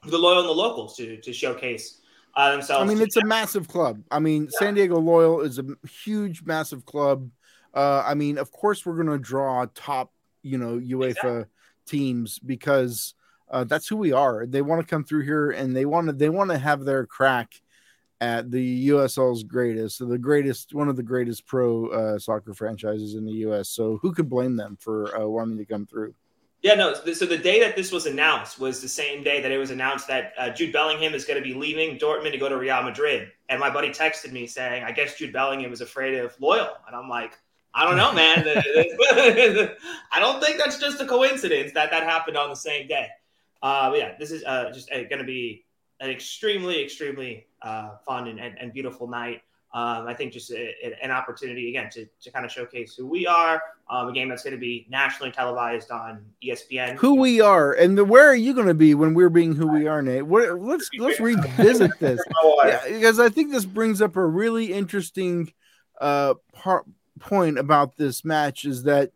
the 0.07 0.19
loyal 0.19 0.41
and 0.41 0.49
the 0.49 0.53
locals 0.53 0.97
to 0.97 1.17
to 1.19 1.33
showcase 1.33 2.00
uh, 2.35 2.53
themselves. 2.53 2.83
I 2.83 2.93
mean, 2.93 3.03
it's 3.03 3.17
a 3.17 3.25
massive 3.25 3.69
club. 3.69 4.03
I 4.11 4.19
mean, 4.19 4.45
yeah. 4.45 4.59
San 4.59 4.75
Diego 4.75 4.99
Loyal 4.99 5.41
is 5.41 5.59
a 5.59 5.65
huge, 6.05 6.43
massive 6.45 6.85
club. 6.85 7.31
Uh, 7.75 8.03
I 8.07 8.15
mean, 8.15 8.39
of 8.39 8.51
course, 8.51 8.85
we're 8.85 8.97
going 8.97 9.07
to 9.07 9.19
draw 9.19 9.67
top, 9.75 10.13
you 10.43 10.59
know, 10.59 10.79
UEFA 10.79 11.11
exactly. 11.11 11.45
teams 11.87 12.39
because 12.39 13.15
uh, 13.51 13.65
that's 13.65 13.89
who 13.89 13.97
we 13.97 14.13
are. 14.13 14.47
They 14.47 14.63
want 14.63 14.81
to 14.81 14.87
come 14.87 15.05
through 15.05 15.25
here 15.25 15.51
and 15.51 15.77
they 15.77 15.85
want 15.85 16.07
to 16.07 16.13
they 16.13 16.29
want 16.29 16.51
to 16.51 16.59
have 16.59 16.85
their 16.85 17.07
crack 17.07 17.53
at 18.21 18.51
the 18.51 18.89
USL's 18.89 19.43
greatest, 19.45 19.97
so 19.97 20.05
the 20.05 20.19
greatest, 20.19 20.75
one 20.75 20.89
of 20.89 20.97
the 20.97 21.03
greatest 21.03 21.47
pro 21.47 21.87
uh, 21.87 22.19
soccer 22.19 22.53
franchises 22.53 23.15
in 23.15 23.25
the 23.25 23.33
US. 23.49 23.71
So 23.71 23.99
who 24.03 24.13
could 24.13 24.29
blame 24.29 24.57
them 24.57 24.77
for 24.79 25.17
uh, 25.19 25.27
wanting 25.27 25.57
to 25.59 25.65
come 25.65 25.87
through? 25.87 26.15
Yeah, 26.63 26.75
no. 26.75 26.93
So 26.93 27.25
the 27.25 27.39
day 27.39 27.61
that 27.61 27.75
this 27.75 27.91
was 27.91 28.05
announced 28.05 28.59
was 28.59 28.83
the 28.83 28.89
same 28.89 29.23
day 29.23 29.41
that 29.41 29.51
it 29.51 29.57
was 29.57 29.71
announced 29.71 30.07
that 30.09 30.35
uh, 30.37 30.51
Jude 30.51 30.73
Bellingham 30.73 31.15
is 31.15 31.25
going 31.25 31.43
to 31.43 31.43
be 31.43 31.55
leaving 31.55 31.99
Dortmund 31.99 32.33
to 32.33 32.39
go 32.39 32.51
to 32.51 32.59
Real 32.59 32.83
Madrid. 32.83 33.33
And 33.49 33.59
my 33.59 33.71
buddy 33.71 33.89
texted 33.89 34.31
me 34.33 34.47
saying, 34.47 34.85
"I 34.85 34.93
guess 34.93 35.17
Jude 35.17 35.33
Bellingham 35.33 35.73
is 35.73 35.81
afraid 35.81 36.19
of 36.19 36.39
Loyal." 36.39 36.77
And 36.87 36.95
I'm 36.95 37.09
like, 37.09 37.39
"I 37.73 37.87
don't 37.87 37.97
know, 37.97 38.13
man. 38.13 38.45
I 40.13 40.21
don't 40.21 40.43
think 40.43 40.59
that's 40.59 40.79
just 40.79 41.01
a 41.01 41.07
coincidence 41.07 41.73
that 41.73 41.91
that 41.91 42.03
happened 42.03 42.37
on 42.37 42.51
the 42.51 42.57
same 42.57 42.87
day." 42.87 43.09
Uh, 43.63 43.93
yeah, 43.97 44.13
this 44.19 44.31
is 44.31 44.45
uh, 44.45 44.71
just 44.71 44.93
uh, 44.93 45.05
going 45.05 45.19
to 45.19 45.25
be 45.25 45.65
an 46.01 46.11
extremely, 46.11 46.83
extremely 46.83 47.47
uh, 47.63 47.97
fun 48.07 48.29
and, 48.29 48.39
and, 48.39 48.59
and 48.59 48.73
beautiful 48.73 49.07
night. 49.07 49.43
Um, 49.73 50.09
I 50.09 50.15
think 50.15 50.33
just 50.33 50.51
a, 50.51 50.75
a, 50.83 51.05
an 51.05 51.13
opportunity 51.13 51.69
again 51.69 51.91
to, 51.91 52.05
to 52.23 52.31
kind 52.33 52.45
of 52.45 52.51
showcase 52.51 52.97
who 52.97 53.07
we 53.07 53.27
are. 53.27 53.63
Um, 53.89 54.09
a 54.09 54.13
game 54.13 54.29
that's 54.29 54.43
going 54.43 54.55
to 54.55 54.61
be 54.61 54.87
nationally 54.91 55.31
televised 55.31 55.93
on 55.93 56.25
ESPN. 56.45 56.97
Who 56.97 57.17
we 57.17 57.41
are, 57.41 57.73
and 57.73 57.97
the, 57.97 58.05
where 58.05 58.29
are 58.29 58.35
you 58.35 58.53
going 58.53 58.67
to 58.67 58.75
be 58.75 58.95
when 58.95 59.15
we're 59.15 59.31
being 59.31 59.55
who 59.55 59.69
we 59.69 59.87
are, 59.87 60.03
Nate? 60.03 60.27
What, 60.27 60.61
let's 60.61 60.91
let's 60.99 61.21
revisit 61.21 61.99
this 62.01 62.21
yeah, 62.65 62.81
because 62.89 63.21
I 63.21 63.29
think 63.29 63.53
this 63.53 63.65
brings 63.65 64.03
up 64.03 64.17
a 64.17 64.27
really 64.27 64.73
interesting 64.73 65.53
uh, 66.01 66.35
part, 66.53 66.85
point 67.21 67.59
about 67.59 67.97
this 67.97 68.25
match 68.25 68.65
is 68.65 68.85
that 68.85 69.13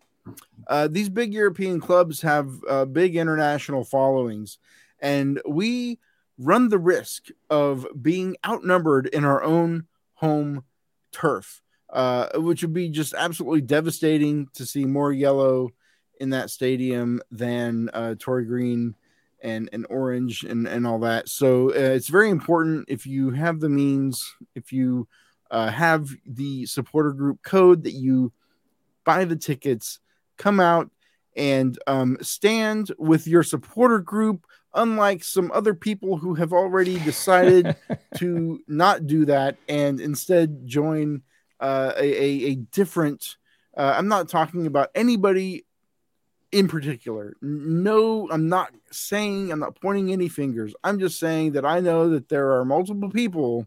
uh, 0.69 0.89
these 0.89 1.09
big 1.09 1.35
European 1.35 1.81
clubs 1.81 2.23
have 2.23 2.51
uh, 2.69 2.85
big 2.85 3.17
international 3.17 3.83
followings, 3.83 4.59
and 5.01 5.41
we 5.49 5.99
run 6.39 6.69
the 6.69 6.79
risk 6.79 7.29
of 7.51 7.87
being 8.01 8.37
outnumbered 8.47 9.07
in 9.07 9.25
our 9.25 9.43
own 9.43 9.87
home 10.25 10.65
turf, 11.13 11.63
uh, 11.93 12.29
which 12.37 12.63
would 12.63 12.73
be 12.73 12.89
just 12.89 13.15
absolutely 13.15 13.61
devastating 13.61 14.49
to 14.55 14.65
see 14.65 14.85
more 14.85 15.13
yellow 15.13 15.69
in 16.21 16.31
that 16.31 16.51
stadium 16.51 17.21
than 17.31 17.91
uh, 17.93 18.15
Torrey 18.19 18.47
Green 18.47 18.95
and, 19.43 19.69
and 19.73 19.87
orange 19.91 20.43
and, 20.43 20.67
and 20.67 20.87
all 20.87 21.01
that. 21.01 21.29
So 21.29 21.69
uh, 21.69 21.95
it's 21.97 22.09
very 22.09 22.31
important 22.31 22.87
if 22.89 23.07
you 23.07 23.31
have 23.33 23.61
the 23.61 23.69
means, 23.69 24.35
if 24.55 24.73
you 24.73 25.07
uh, 25.51 25.71
have 25.71 26.09
the 26.27 26.67
supporter 26.67 27.13
group 27.13 27.43
code 27.43 27.85
that 27.85 27.93
you 27.93 28.33
buy 29.05 29.27
the 29.27 29.37
tickets, 29.37 30.01
come 30.39 30.59
out 30.61 30.91
and 31.37 31.79
um, 31.87 32.17
stand 32.21 32.93
with 32.99 33.27
your 33.27 33.43
supporter 33.43 33.99
group 33.99 34.47
unlike 34.75 35.23
some 35.23 35.51
other 35.53 35.75
people 35.75 36.17
who 36.17 36.35
have 36.35 36.53
already 36.53 36.99
decided 37.01 37.77
to 38.17 38.61
not 38.67 39.07
do 39.07 39.25
that 39.25 39.57
and 39.69 40.01
instead 40.01 40.67
join 40.67 41.23
uh, 41.61 41.93
a, 41.97 42.05
a, 42.05 42.51
a, 42.51 42.55
different. 42.57 43.37
Uh, 43.77 43.95
I'm 43.97 44.09
not 44.09 44.29
talking 44.29 44.67
about 44.67 44.91
anybody 44.95 45.65
in 46.53 46.69
particular. 46.69 47.35
No, 47.41 48.29
I'm 48.31 48.49
not 48.49 48.73
saying, 48.91 49.51
I'm 49.51 49.61
not 49.61 49.81
pointing 49.81 50.13
any 50.13 50.29
fingers. 50.29 50.75
I'm 50.85 50.99
just 50.99 51.19
saying 51.19 51.53
that 51.53 51.65
I 51.65 51.81
know 51.81 52.11
that 52.11 52.29
there 52.29 52.53
are 52.53 52.65
multiple 52.65 53.11
people 53.11 53.67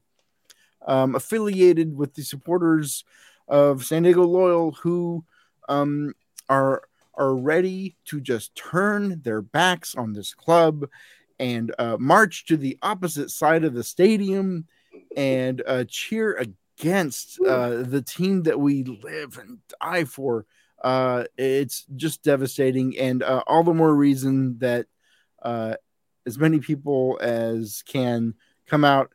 um, 0.86 1.16
affiliated 1.16 1.96
with 1.96 2.14
the 2.14 2.24
supporters 2.24 3.04
of 3.48 3.84
San 3.84 4.04
Diego 4.04 4.24
Loyal 4.24 4.72
who 4.72 5.26
um, 5.70 6.14
are 6.50 6.84
are 7.18 7.36
ready 7.36 7.96
to 8.06 8.22
just 8.22 8.56
turn 8.56 9.22
their 9.24 9.42
backs 9.42 9.96
on 9.96 10.14
this 10.14 10.34
club 10.34 10.88
and 11.40 11.74
uh, 11.78 11.98
march 12.00 12.46
to 12.46 12.58
the 12.58 12.78
opposite 12.82 13.30
side 13.30 13.64
of 13.64 13.74
the 13.74 13.84
stadium 13.84 14.66
and 15.16 15.62
uh, 15.68 15.84
cheer 15.88 16.34
against 16.34 17.40
uh, 17.42 17.84
the 17.84 18.02
team 18.02 18.44
that 18.44 18.60
we 18.60 18.84
live 18.84 19.38
and 19.38 19.60
die 19.82 20.04
for. 20.04 20.46
Uh, 20.84 21.24
it's 21.38 21.86
just 21.96 22.24
devastating, 22.24 22.98
and 23.00 23.24
uh, 23.24 23.44
all 23.48 23.64
the 23.64 23.74
more 23.74 23.96
reason 23.96 24.58
that 24.60 24.86
uh, 25.42 25.74
as 26.26 26.38
many 26.38 26.60
people 26.60 27.18
as 27.20 27.84
can 27.88 28.36
come 28.68 28.86
out, 28.86 29.12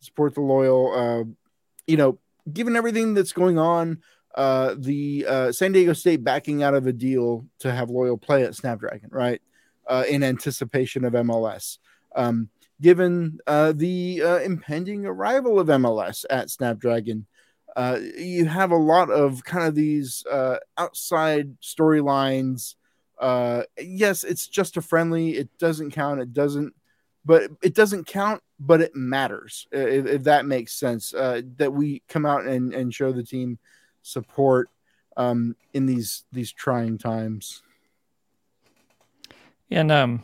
support 0.00 0.34
the 0.34 0.40
loyal. 0.42 1.26
you 1.86 1.96
know, 1.96 2.18
given 2.52 2.76
everything 2.76 3.14
that's 3.14 3.32
going 3.32 3.58
on, 3.58 4.02
uh, 4.36 4.74
the 4.78 5.24
uh, 5.26 5.52
San 5.52 5.72
Diego 5.72 5.94
State 5.94 6.22
backing 6.22 6.62
out 6.62 6.74
of 6.74 6.86
a 6.86 6.92
deal 6.92 7.46
to 7.60 7.72
have 7.72 7.88
Loyal 7.88 8.18
play 8.18 8.44
at 8.44 8.54
Snapdragon, 8.54 9.08
right? 9.10 9.40
Uh, 9.86 10.04
in 10.08 10.22
anticipation 10.22 11.04
of 11.04 11.14
MLS. 11.14 11.78
Um, 12.14 12.50
given 12.80 13.38
uh, 13.46 13.72
the 13.74 14.22
uh, 14.22 14.38
impending 14.38 15.06
arrival 15.06 15.58
of 15.58 15.68
MLS 15.68 16.24
at 16.28 16.50
Snapdragon, 16.50 17.26
you 18.18 18.46
have 18.46 18.72
a 18.72 18.76
lot 18.76 19.10
of 19.10 19.44
kind 19.44 19.66
of 19.66 19.74
these 19.74 20.24
outside 20.76 21.58
storylines. 21.60 22.74
yes, 23.78 24.24
it's 24.24 24.48
just 24.48 24.76
a 24.76 24.82
friendly. 24.82 25.36
It 25.36 25.48
doesn't 25.58 25.92
count. 25.92 26.20
It 26.20 26.34
doesn't, 26.34 26.74
but 27.24 27.50
it 27.62 27.74
doesn't 27.74 28.06
count. 28.06 28.42
But 28.58 28.80
it 28.80 28.96
matters 28.96 29.66
if, 29.70 30.06
if 30.06 30.22
that 30.24 30.46
makes 30.46 30.72
sense. 30.72 31.10
that 31.10 31.72
we 31.72 32.02
come 32.08 32.26
out 32.26 32.46
and, 32.46 32.74
and 32.74 32.92
show 32.92 33.12
the 33.12 33.22
team 33.22 33.58
support 34.06 34.70
um, 35.16 35.56
in 35.74 35.86
these 35.86 36.24
these 36.32 36.52
trying 36.52 36.98
times. 36.98 37.62
And 39.70 39.90
um, 39.90 40.22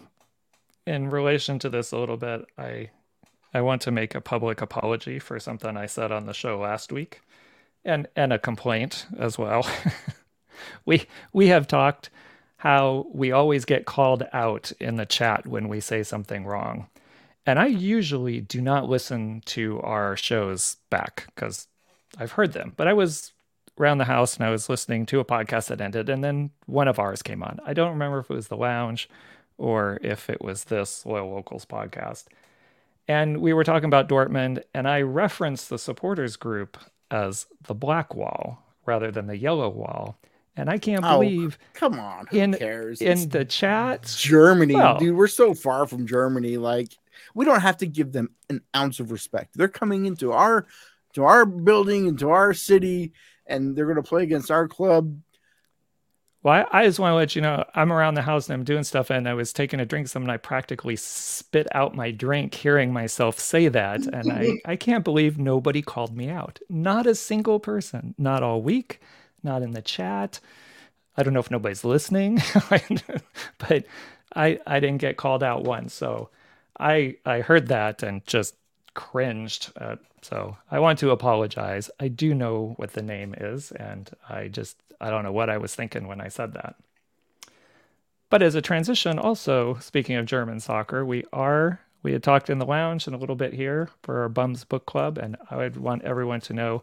in 0.87 1.11
relation 1.11 1.59
to 1.61 1.69
this 1.69 1.93
a 1.93 1.99
little 1.99 2.17
bit, 2.17 2.45
I 2.57 2.91
I 3.53 3.61
want 3.61 3.83
to 3.83 3.91
make 3.91 4.15
a 4.15 4.21
public 4.21 4.61
apology 4.63 5.19
for 5.19 5.39
something 5.41 5.77
I 5.77 5.87
said 5.87 6.13
on 6.13 6.27
the 6.27 6.35
show 6.35 6.59
last 6.59 6.93
week, 6.93 7.21
and 7.85 8.07
and 8.15 8.33
a 8.33 8.39
complaint 8.39 9.07
as 9.19 9.39
well. 9.39 9.67
we 10.85 11.07
we 11.33 11.49
have 11.49 11.67
talked 11.67 12.11
how 12.59 13.07
we 13.13 13.33
always 13.33 13.65
get 13.65 13.87
called 13.87 14.23
out 14.33 14.71
in 14.79 14.95
the 14.95 15.07
chat 15.07 15.47
when 15.47 15.69
we 15.69 15.81
say 15.81 16.05
something 16.05 16.45
wrong. 16.45 16.87
And 17.45 17.59
I 17.59 17.67
usually 17.67 18.41
do 18.41 18.61
not 18.61 18.89
listen 18.89 19.43
to 19.47 19.81
our 19.81 20.17
shows 20.17 20.77
back 20.89 21.27
because 21.35 21.67
I've 22.17 22.31
heard 22.33 22.53
them. 22.53 22.73
But 22.77 22.87
I 22.87 22.93
was 22.93 23.33
around 23.83 23.99
the 23.99 24.05
house 24.05 24.37
and 24.37 24.47
I 24.47 24.51
was 24.51 24.69
listening 24.69 25.07
to 25.07 25.19
a 25.21 25.25
podcast 25.25 25.67
that 25.69 25.81
ended, 25.81 26.09
and 26.09 26.23
then 26.23 26.51
one 26.67 26.87
of 26.89 26.99
ours 27.01 27.21
came 27.23 27.43
on. 27.43 27.59
I 27.67 27.73
don't 27.75 27.91
remember 27.91 28.21
if 28.21 28.31
it 28.31 28.35
was 28.35 28.47
the 28.49 28.57
lounge 28.57 29.09
or 29.59 29.99
if 30.03 30.31
it 30.31 30.41
was 30.41 30.65
this 30.65 31.05
Loyal 31.05 31.31
Locals 31.35 31.67
podcast. 31.67 32.27
And 33.09 33.41
we 33.41 33.53
were 33.53 33.65
talking 33.65 33.89
about 33.89 34.09
Dortmund, 34.09 34.63
and 34.73 34.89
I 34.89 35.03
referenced 35.03 35.69
the 35.69 35.79
supporters 35.79 36.37
group 36.37 36.79
as 37.11 37.47
the 37.63 37.75
black 37.75 38.15
wall 38.15 38.63
rather 38.87 39.11
than 39.11 39.27
the 39.27 39.37
yellow 39.37 39.69
wall. 39.69 40.17
And 40.57 40.71
I 40.71 40.79
can't 40.79 41.05
Oh, 41.05 41.19
believe 41.21 41.59
Come 41.75 41.99
on, 41.99 42.27
who 42.31 42.37
in 42.39 42.55
cares? 42.55 43.01
in 43.01 43.13
It's 43.13 43.27
the 43.27 43.45
chat. 43.45 44.15
Germany, 44.17 44.75
Well- 44.77 44.99
dude, 44.99 45.17
we're 45.17 45.27
so 45.27 45.55
far 45.55 45.87
from 45.87 46.07
Germany. 46.07 46.57
Like, 46.57 46.97
we 47.35 47.45
don't 47.45 47.61
have 47.61 47.79
to 47.79 47.87
give 47.87 48.13
them 48.13 48.31
an 48.49 48.61
ounce 48.77 49.01
of 49.01 49.11
respect. 49.11 49.57
They're 49.57 49.69
coming 49.69 50.07
into 50.07 50.33
our 50.33 50.67
to 51.15 51.25
our 51.25 51.45
building, 51.45 52.07
into 52.07 52.31
our 52.31 52.55
city, 52.55 53.13
and 53.47 53.77
they're 53.77 53.87
going 53.87 53.97
to 53.97 54.03
play 54.03 54.23
against 54.23 54.51
our 54.51 54.69
club. 54.69 55.17
Well, 56.43 56.67
I, 56.73 56.81
I 56.81 56.87
just 56.87 56.99
want 56.99 57.13
to 57.13 57.17
let 57.17 57.37
you 57.37 57.43
know 57.43 57.65
I'm 57.75 57.93
around 57.93 58.15
the 58.15 58.23
house 58.23 58.49
and 58.49 58.55
I'm 58.55 58.65
doing 58.65 58.83
stuff, 58.85 59.11
and 59.11 59.29
I 59.29 59.35
was 59.35 59.53
taking 59.53 59.81
a 59.81 59.87
drink, 59.87 60.09
some, 60.09 60.23
and 60.23 60.33
I 60.33 60.37
practically 60.39 60.97
spit 60.97 61.69
out 61.73 61.95
my 61.95 62.11
drink 62.11 62.55
hearing 62.55 62.93
myself 62.93 63.39
say 63.39 63.69
that, 63.69 64.07
and 64.07 64.33
I 64.33 64.53
I 64.65 64.77
can't 64.77 65.05
believe 65.05 65.39
nobody 65.39 65.83
called 65.83 66.17
me 66.17 66.29
out. 66.29 66.59
Not 66.69 67.07
a 67.07 67.15
single 67.15 67.61
person. 67.61 68.15
Not 68.19 68.43
all 68.43 68.61
week. 68.61 69.01
Not 69.43 69.63
in 69.63 69.73
the 69.73 69.83
chat. 69.83 70.41
I 71.17 71.23
don't 71.23 71.35
know 71.35 71.41
if 71.41 71.51
nobody's 71.51 71.85
listening, 71.85 72.41
but 73.59 73.85
I 74.35 74.59
I 74.67 74.81
didn't 74.81 75.01
get 75.01 75.17
called 75.17 75.43
out 75.45 75.65
once. 75.65 75.95
So 75.95 76.31
I 76.79 77.17
I 77.25 77.41
heard 77.41 77.69
that 77.69 78.03
and 78.03 78.27
just 78.27 78.57
cringed. 78.95 79.73
Uh, 79.77 79.97
so 80.23 80.57
I 80.71 80.79
want 80.79 80.99
to 81.01 81.11
apologize. 81.11 81.91
I 82.01 82.09
do 82.09 82.35
know 82.35 82.75
what 82.77 82.93
the 82.93 83.03
name 83.03 83.35
is, 83.39 83.73
and 83.73 84.11
I 84.29 84.49
just 84.49 84.77
I 85.01 85.11
don't 85.11 85.25
know 85.25 85.33
what 85.33 85.51
I 85.51 85.59
was 85.59 85.75
thinking 85.75 86.07
when 86.07 86.21
I 86.21 86.29
said 86.29 86.55
that. 86.55 86.77
But 88.31 88.43
as 88.43 88.55
a 88.55 88.63
transition, 88.63 89.19
also 89.19 89.75
speaking 89.81 90.17
of 90.17 90.27
German 90.27 90.61
soccer, 90.61 91.05
we 91.05 91.25
are 91.33 91.81
we 92.03 92.13
had 92.13 92.23
talked 92.23 92.51
in 92.51 92.59
the 92.59 92.67
lounge 92.67 93.07
and 93.07 93.15
a 93.15 93.19
little 93.19 93.37
bit 93.37 93.53
here 93.53 93.89
for 94.03 94.23
our 94.23 94.29
Bums 94.29 94.65
Book 94.65 94.87
Club, 94.87 95.19
and 95.19 95.37
I 95.51 95.57
would 95.57 95.77
want 95.77 96.03
everyone 96.03 96.41
to 96.43 96.53
know 96.53 96.83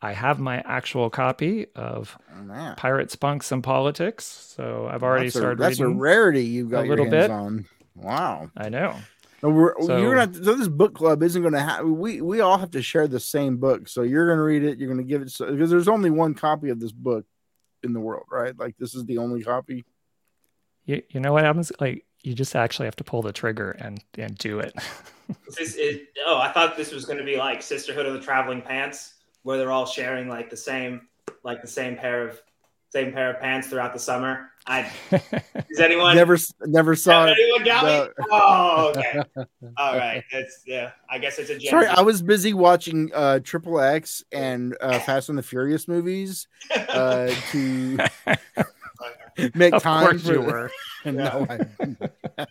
I 0.00 0.12
have 0.12 0.38
my 0.38 0.58
actual 0.64 1.10
copy 1.10 1.66
of 1.74 2.16
Oh. 2.50 2.74
Pirates, 2.76 3.16
Punks, 3.16 3.50
and 3.52 3.62
Politics. 3.62 4.24
So 4.24 4.88
I've 4.90 5.02
already 5.02 5.26
that's 5.26 5.36
a, 5.36 5.38
started 5.40 5.58
that's 5.58 5.80
reading. 5.80 5.96
a 5.96 5.98
rarity 5.98 6.44
you've 6.44 6.70
got 6.70 6.84
a 6.84 6.86
your 6.86 6.96
little 6.96 7.10
hands 7.12 7.26
bit. 7.26 7.30
on. 7.32 7.66
Wow. 7.96 8.50
I 8.56 8.68
know. 8.68 8.96
No, 9.42 9.50
we're, 9.50 9.74
So- 9.82 9.98
you're 9.98 10.14
gonna 10.14 10.32
to, 10.32 10.44
so 10.44 10.54
this 10.54 10.68
book 10.68 10.94
club 10.94 11.22
isn't 11.22 11.40
going 11.40 11.54
to 11.54 11.60
have 11.60 11.86
we 11.86 12.20
we 12.20 12.40
all 12.40 12.58
have 12.58 12.72
to 12.72 12.82
share 12.82 13.06
the 13.06 13.20
same 13.20 13.56
book. 13.58 13.88
So 13.88 14.02
you're 14.02 14.26
going 14.26 14.38
to 14.38 14.42
read 14.42 14.64
it. 14.64 14.78
You're 14.78 14.92
going 14.92 15.04
to 15.04 15.08
give 15.08 15.22
it 15.22 15.30
so, 15.30 15.50
because 15.50 15.70
there's 15.70 15.88
only 15.88 16.10
one 16.10 16.34
copy 16.34 16.70
of 16.70 16.80
this 16.80 16.92
book 16.92 17.24
in 17.82 17.92
the 17.92 18.00
world, 18.00 18.26
right? 18.30 18.58
Like 18.58 18.76
this 18.78 18.94
is 18.94 19.04
the 19.04 19.18
only 19.18 19.42
copy. 19.42 19.84
You, 20.84 21.02
you 21.10 21.20
know 21.20 21.32
what 21.32 21.44
happens? 21.44 21.70
Like 21.78 22.04
you 22.22 22.34
just 22.34 22.56
actually 22.56 22.86
have 22.86 22.96
to 22.96 23.04
pull 23.04 23.22
the 23.22 23.32
trigger 23.32 23.70
and 23.72 24.02
and 24.16 24.36
do 24.36 24.58
it. 24.58 24.74
This 25.58 25.74
is, 25.74 26.00
oh, 26.26 26.38
I 26.38 26.50
thought 26.52 26.76
this 26.76 26.90
was 26.90 27.04
going 27.04 27.18
to 27.18 27.24
be 27.24 27.36
like 27.36 27.60
Sisterhood 27.60 28.06
of 28.06 28.14
the 28.14 28.20
Traveling 28.20 28.62
Pants, 28.62 29.14
where 29.42 29.58
they're 29.58 29.70
all 29.70 29.84
sharing 29.84 30.28
like 30.28 30.48
the 30.48 30.56
same, 30.56 31.02
like 31.42 31.60
the 31.60 31.68
same 31.68 31.96
pair 31.96 32.26
of, 32.26 32.40
same 32.90 33.12
pair 33.12 33.34
of 33.34 33.40
pants 33.40 33.68
throughout 33.68 33.92
the 33.92 33.98
summer. 33.98 34.50
I 34.68 34.92
is 35.70 35.80
anyone 35.80 36.14
Never 36.14 36.36
never 36.66 36.94
saw 36.94 37.24
it. 37.26 37.38
anyone 37.40 37.64
got 37.64 37.84
No. 37.84 38.04
me? 38.04 38.26
Oh, 38.30 38.92
okay. 38.96 39.22
All 39.78 39.96
right. 39.96 40.22
That's 40.30 40.62
yeah. 40.66 40.90
I 41.10 41.18
guess 41.18 41.38
it's 41.38 41.48
a 41.50 41.58
Gen 41.58 41.70
Sorry, 41.70 41.86
Z. 41.86 41.92
I 41.96 42.02
was 42.02 42.20
busy 42.22 42.52
watching 42.52 43.10
uh 43.14 43.40
Triple 43.42 43.80
X 43.80 44.22
and 44.30 44.76
uh 44.80 44.98
Fast 45.00 45.30
and 45.30 45.38
the 45.38 45.42
Furious 45.42 45.88
movies 45.88 46.46
uh 46.90 47.30
to 47.52 47.98
make 49.54 49.72
of 49.74 49.82
time 49.82 50.10
course 50.10 50.22
for 50.26 50.32
you 50.34 50.42
were. 50.42 50.70
no, 51.04 51.46
I, 51.48 52.46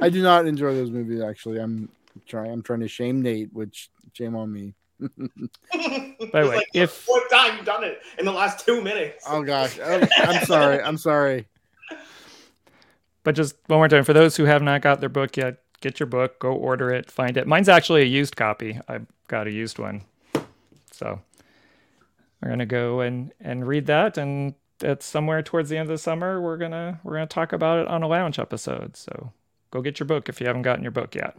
I 0.00 0.08
do 0.10 0.22
not 0.22 0.46
enjoy 0.46 0.74
those 0.74 0.90
movies 0.90 1.20
actually. 1.20 1.58
I'm 1.58 1.88
trying 2.26 2.50
I'm 2.50 2.62
trying 2.62 2.80
to 2.80 2.88
shame 2.88 3.22
Nate, 3.22 3.52
which 3.52 3.90
shame 4.12 4.34
on 4.34 4.52
me. 4.52 4.74
By 5.00 5.06
the 5.08 6.18
It's 6.20 6.32
way, 6.32 6.44
like 6.56 6.66
the 6.72 6.80
if- 6.80 6.90
fourth 6.90 7.30
time 7.30 7.56
you've 7.56 7.66
done 7.66 7.84
it 7.84 8.00
in 8.18 8.24
the 8.24 8.32
last 8.32 8.64
two 8.64 8.80
minutes. 8.82 9.24
Oh 9.28 9.42
gosh. 9.42 9.78
Oh, 9.82 10.06
I'm 10.18 10.44
sorry. 10.44 10.82
I'm 10.82 10.98
sorry. 10.98 11.46
But 13.24 13.34
just 13.34 13.56
one 13.66 13.78
more 13.78 13.88
time, 13.88 14.04
for 14.04 14.12
those 14.12 14.36
who 14.36 14.44
have 14.44 14.62
not 14.62 14.80
got 14.82 15.00
their 15.00 15.08
book 15.08 15.36
yet, 15.36 15.58
get 15.80 16.00
your 16.00 16.06
book, 16.06 16.38
go 16.38 16.52
order 16.52 16.90
it, 16.90 17.10
find 17.10 17.36
it. 17.36 17.46
Mine's 17.46 17.68
actually 17.68 18.02
a 18.02 18.06
used 18.06 18.36
copy. 18.36 18.80
I 18.88 19.00
got 19.28 19.46
a 19.46 19.50
used 19.50 19.78
one. 19.78 20.02
So 20.92 21.20
we're 22.42 22.48
gonna 22.50 22.66
go 22.66 23.00
and 23.00 23.32
and 23.40 23.66
read 23.66 23.86
that 23.86 24.16
and 24.18 24.54
it's 24.80 25.04
somewhere 25.06 25.42
towards 25.42 25.68
the 25.70 25.76
end 25.76 25.88
of 25.90 25.94
the 25.94 25.98
summer 25.98 26.40
we're 26.40 26.56
gonna 26.56 27.00
we're 27.02 27.14
gonna 27.14 27.26
talk 27.26 27.52
about 27.52 27.80
it 27.80 27.88
on 27.88 28.02
a 28.02 28.08
lounge 28.08 28.38
episode. 28.38 28.96
So 28.96 29.32
go 29.70 29.80
get 29.82 30.00
your 30.00 30.06
book 30.06 30.28
if 30.28 30.40
you 30.40 30.46
haven't 30.46 30.62
gotten 30.62 30.82
your 30.82 30.92
book 30.92 31.14
yet. 31.14 31.36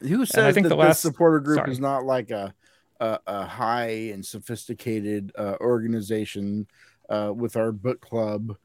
Who 0.00 0.24
says 0.26 0.54
think 0.54 0.64
that 0.64 0.68
the 0.68 0.76
the 0.76 0.80
last- 0.82 1.00
supporter 1.00 1.40
group 1.40 1.58
sorry. 1.58 1.72
is 1.72 1.80
not 1.80 2.04
like 2.04 2.30
a 2.30 2.54
a, 3.00 3.18
a 3.26 3.46
high 3.46 4.10
and 4.12 4.24
sophisticated 4.24 5.32
uh, 5.36 5.56
organization 5.60 6.66
uh, 7.08 7.32
with 7.34 7.56
our 7.56 7.72
book 7.72 8.00
club? 8.00 8.56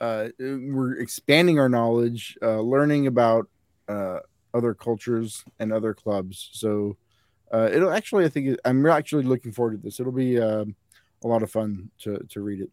Uh, 0.00 0.28
we're 0.38 0.98
expanding 0.98 1.58
our 1.58 1.68
knowledge, 1.68 2.38
uh, 2.42 2.60
learning 2.60 3.06
about 3.06 3.48
uh, 3.88 4.20
other 4.54 4.74
cultures 4.74 5.44
and 5.58 5.72
other 5.72 5.94
clubs. 5.94 6.50
So 6.52 6.96
it'll 7.52 7.92
actually, 7.92 8.24
I 8.24 8.28
think, 8.28 8.58
I'm 8.64 8.86
actually 8.86 9.24
looking 9.24 9.52
forward 9.52 9.72
to 9.72 9.78
this. 9.78 10.00
It'll 10.00 10.12
be 10.12 10.40
um 10.40 10.74
a 11.22 11.28
lot 11.28 11.42
of 11.42 11.50
fun 11.50 11.90
to 11.98 12.18
to 12.30 12.40
read 12.40 12.60
it. 12.60 12.70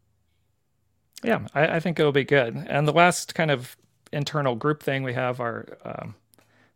Yeah, 1.24 1.48
I, 1.54 1.76
I 1.76 1.80
think 1.80 2.00
it'll 2.00 2.12
be 2.12 2.24
good. 2.24 2.56
And 2.56 2.88
the 2.88 2.94
last 2.94 3.36
kind 3.36 3.52
of 3.52 3.76
internal 4.14 4.56
group 4.56 4.82
thing 4.82 5.04
we 5.04 5.14
have 5.14 5.42
our 5.42 5.66
um, 5.84 6.16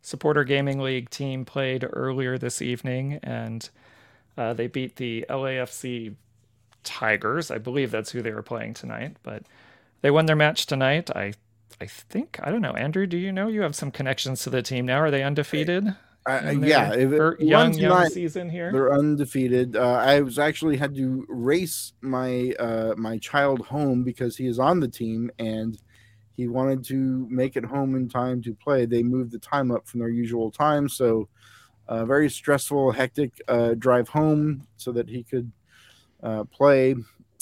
supporter 0.02 0.44
gaming 0.44 0.80
league 0.80 1.08
team 1.08 1.44
played 1.44 1.88
earlier 1.92 2.36
this 2.36 2.60
evening, 2.60 3.20
and 3.22 3.70
uh, 4.36 4.52
they 4.54 4.66
beat 4.66 4.96
the 4.96 5.24
LAFC 5.28 6.14
Tigers. 6.84 7.50
I 7.50 7.58
believe 7.58 7.90
that's 7.90 8.10
who 8.10 8.22
they 8.22 8.32
were 8.32 8.42
playing 8.42 8.74
tonight, 8.74 9.16
but 9.22 9.44
they 10.00 10.10
won 10.10 10.26
their 10.26 10.36
match 10.36 10.66
tonight. 10.66 11.10
I 11.14 11.34
I 11.80 11.86
think 11.86 12.38
I 12.42 12.50
don't 12.50 12.62
know, 12.62 12.72
Andrew. 12.72 13.06
Do 13.06 13.16
you 13.16 13.32
know 13.32 13.48
you 13.48 13.62
have 13.62 13.74
some 13.74 13.90
connections 13.90 14.42
to 14.44 14.50
the 14.50 14.62
team 14.62 14.86
now? 14.86 14.98
Are 14.98 15.10
they 15.10 15.22
undefeated? 15.22 15.94
Yeah, 16.68 16.92
young 16.94 17.40
young 17.40 17.72
tonight- 17.72 18.12
season 18.12 18.48
here. 18.48 18.70
They're 18.70 18.92
undefeated. 18.92 19.74
Uh, 19.76 19.94
I 19.94 20.20
was 20.20 20.38
actually 20.38 20.76
had 20.76 20.94
to 20.96 21.26
race 21.28 21.92
my 22.00 22.52
uh, 22.58 22.94
my 22.96 23.18
child 23.18 23.66
home 23.66 24.04
because 24.04 24.36
he 24.36 24.46
is 24.46 24.58
on 24.58 24.80
the 24.80 24.88
team 24.88 25.30
and 25.38 25.76
he 26.36 26.46
wanted 26.48 26.84
to 26.84 27.26
make 27.28 27.56
it 27.56 27.64
home 27.64 27.94
in 27.96 28.08
time 28.08 28.40
to 28.42 28.54
play. 28.54 28.86
They 28.86 29.02
moved 29.02 29.32
the 29.32 29.38
time 29.38 29.70
up 29.70 29.86
from 29.88 30.00
their 30.00 30.08
usual 30.08 30.50
time, 30.50 30.88
so 30.88 31.28
uh, 31.88 32.04
very 32.04 32.30
stressful, 32.30 32.92
hectic 32.92 33.32
uh, 33.48 33.74
drive 33.74 34.08
home 34.08 34.66
so 34.76 34.92
that 34.92 35.08
he 35.08 35.22
could 35.24 35.50
uh, 36.22 36.44
play. 36.44 36.94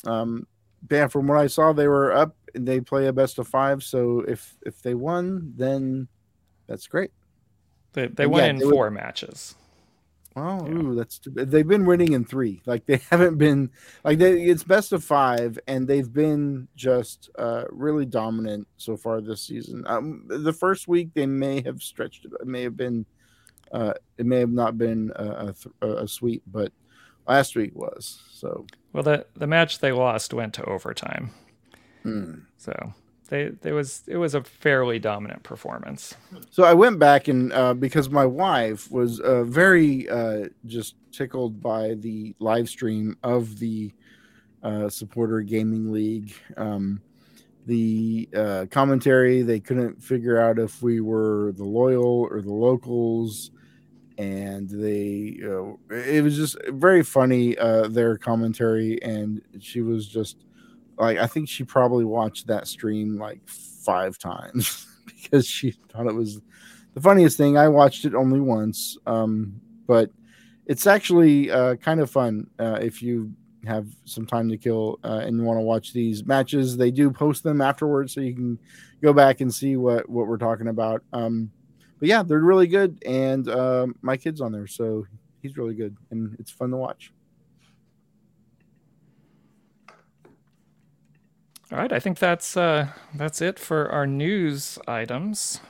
Um, 0.04 0.46
yeah, 0.90 1.06
from 1.08 1.26
what 1.26 1.38
I 1.38 1.46
saw, 1.46 1.72
they 1.72 1.88
were 1.88 2.12
up. 2.12 2.34
and 2.54 2.66
They 2.66 2.80
play 2.80 3.06
a 3.06 3.12
best 3.12 3.38
of 3.38 3.46
five, 3.46 3.82
so 3.82 4.20
if 4.26 4.54
if 4.64 4.80
they 4.82 4.94
won, 4.94 5.52
then 5.56 6.08
that's 6.66 6.86
great. 6.86 7.10
They 7.92 8.06
they 8.06 8.24
and 8.24 8.32
won 8.32 8.40
yeah, 8.42 8.50
in 8.50 8.56
they 8.58 8.64
would- 8.64 8.74
four 8.74 8.90
matches. 8.90 9.54
Oh, 10.36 10.64
Yeah. 10.64 10.72
ooh, 10.74 10.94
that's 10.94 11.18
too 11.18 11.30
they've 11.32 11.66
been 11.66 11.84
winning 11.86 12.12
in 12.12 12.24
three. 12.24 12.62
Like 12.64 12.86
they 12.86 12.96
haven't 13.10 13.36
been 13.36 13.68
like 14.04 14.18
they 14.18 14.44
it's 14.44 14.62
best 14.62 14.92
of 14.92 15.02
five, 15.04 15.58
and 15.66 15.86
they've 15.88 16.10
been 16.10 16.68
just 16.76 17.28
uh 17.36 17.64
really 17.70 18.06
dominant 18.06 18.68
so 18.76 18.96
far 18.96 19.20
this 19.20 19.42
season. 19.42 19.82
Um, 19.86 20.24
the 20.28 20.52
first 20.52 20.86
week 20.88 21.10
they 21.14 21.26
may 21.26 21.62
have 21.62 21.82
stretched. 21.82 22.24
It 22.24 22.46
may 22.46 22.62
have 22.62 22.76
been, 22.76 23.04
uh, 23.72 23.94
it 24.18 24.26
may 24.26 24.38
have 24.38 24.50
not 24.50 24.78
been 24.78 25.12
a, 25.16 25.54
a, 25.82 25.86
a 25.86 26.08
sweep, 26.08 26.42
but 26.46 26.72
last 27.26 27.56
week 27.56 27.74
was. 27.74 28.22
So 28.32 28.66
Well, 28.92 29.02
the 29.02 29.26
the 29.34 29.46
match 29.46 29.78
they 29.78 29.92
lost 29.92 30.34
went 30.34 30.54
to 30.54 30.64
overtime. 30.64 31.30
hmm. 32.02 32.34
So 32.56 32.94
they 33.28 33.50
there 33.62 33.74
was 33.74 34.02
it 34.06 34.16
was 34.16 34.34
a 34.34 34.42
fairly 34.42 34.98
dominant 34.98 35.42
performance. 35.42 36.14
So 36.50 36.64
I 36.64 36.74
went 36.74 36.98
back 36.98 37.28
and 37.28 37.52
uh, 37.52 37.74
because 37.74 38.10
my 38.10 38.26
wife 38.26 38.90
was 38.90 39.20
uh, 39.20 39.44
very 39.44 40.08
uh, 40.08 40.48
just 40.66 40.96
tickled 41.12 41.62
by 41.62 41.94
the 41.94 42.34
live 42.38 42.68
stream 42.68 43.16
of 43.22 43.58
the 43.58 43.92
uh, 44.62 44.88
supporter 44.88 45.40
gaming 45.40 45.92
league. 45.92 46.34
Um, 46.56 47.00
the 47.66 48.28
uh, 48.34 48.66
commentary 48.70 49.42
they 49.42 49.60
couldn't 49.60 50.02
figure 50.02 50.40
out 50.40 50.58
if 50.58 50.82
we 50.82 51.00
were 51.00 51.52
the 51.52 51.64
loyal 51.64 52.26
or 52.30 52.42
the 52.42 52.52
locals, 52.52 53.52
and 54.20 54.68
they 54.68 55.40
uh, 55.42 55.72
it 55.94 56.22
was 56.22 56.36
just 56.36 56.58
very 56.68 57.02
funny 57.02 57.56
uh, 57.56 57.88
their 57.88 58.18
commentary, 58.18 59.02
and 59.02 59.40
she 59.60 59.80
was 59.80 60.06
just 60.06 60.44
like 60.98 61.16
I 61.16 61.26
think 61.26 61.48
she 61.48 61.64
probably 61.64 62.04
watched 62.04 62.46
that 62.48 62.68
stream 62.68 63.16
like 63.18 63.40
five 63.48 64.18
times 64.18 64.86
because 65.06 65.46
she 65.46 65.70
thought 65.70 66.06
it 66.06 66.14
was 66.14 66.42
the 66.92 67.00
funniest 67.00 67.38
thing. 67.38 67.56
I 67.56 67.68
watched 67.68 68.04
it 68.04 68.14
only 68.14 68.40
once, 68.40 68.98
um, 69.06 69.58
but 69.86 70.10
it's 70.66 70.86
actually 70.86 71.50
uh, 71.50 71.76
kind 71.76 72.00
of 72.00 72.10
fun 72.10 72.46
uh, 72.58 72.78
if 72.82 73.00
you 73.00 73.32
have 73.64 73.86
some 74.04 74.26
time 74.26 74.50
to 74.50 74.58
kill 74.58 74.98
uh, 75.02 75.22
and 75.24 75.38
you 75.38 75.44
want 75.44 75.56
to 75.56 75.62
watch 75.62 75.94
these 75.94 76.26
matches. 76.26 76.76
They 76.76 76.90
do 76.90 77.10
post 77.10 77.42
them 77.42 77.62
afterwards, 77.62 78.12
so 78.12 78.20
you 78.20 78.34
can 78.34 78.58
go 79.02 79.14
back 79.14 79.40
and 79.40 79.52
see 79.52 79.76
what 79.76 80.10
what 80.10 80.26
we're 80.26 80.36
talking 80.36 80.68
about. 80.68 81.02
Um, 81.14 81.50
but 82.00 82.08
yeah, 82.08 82.22
they're 82.22 82.38
really 82.38 82.66
good, 82.66 83.02
and 83.06 83.48
uh, 83.48 83.86
my 84.00 84.16
kid's 84.16 84.40
on 84.40 84.52
there, 84.52 84.66
so 84.66 85.06
he's 85.42 85.56
really 85.56 85.74
good, 85.74 85.96
and 86.10 86.34
it's 86.40 86.50
fun 86.50 86.70
to 86.70 86.76
watch. 86.76 87.12
All 91.70 91.78
right, 91.78 91.92
I 91.92 92.00
think 92.00 92.18
that's 92.18 92.56
uh, 92.56 92.88
that's 93.14 93.40
it 93.40 93.58
for 93.58 93.88
our 93.92 94.06
news 94.06 94.78
items. 94.88 95.60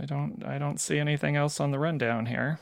I 0.00 0.06
don't 0.06 0.42
I 0.46 0.56
don't 0.56 0.80
see 0.80 0.98
anything 0.98 1.36
else 1.36 1.60
on 1.60 1.72
the 1.72 1.78
rundown 1.78 2.26
here. 2.26 2.58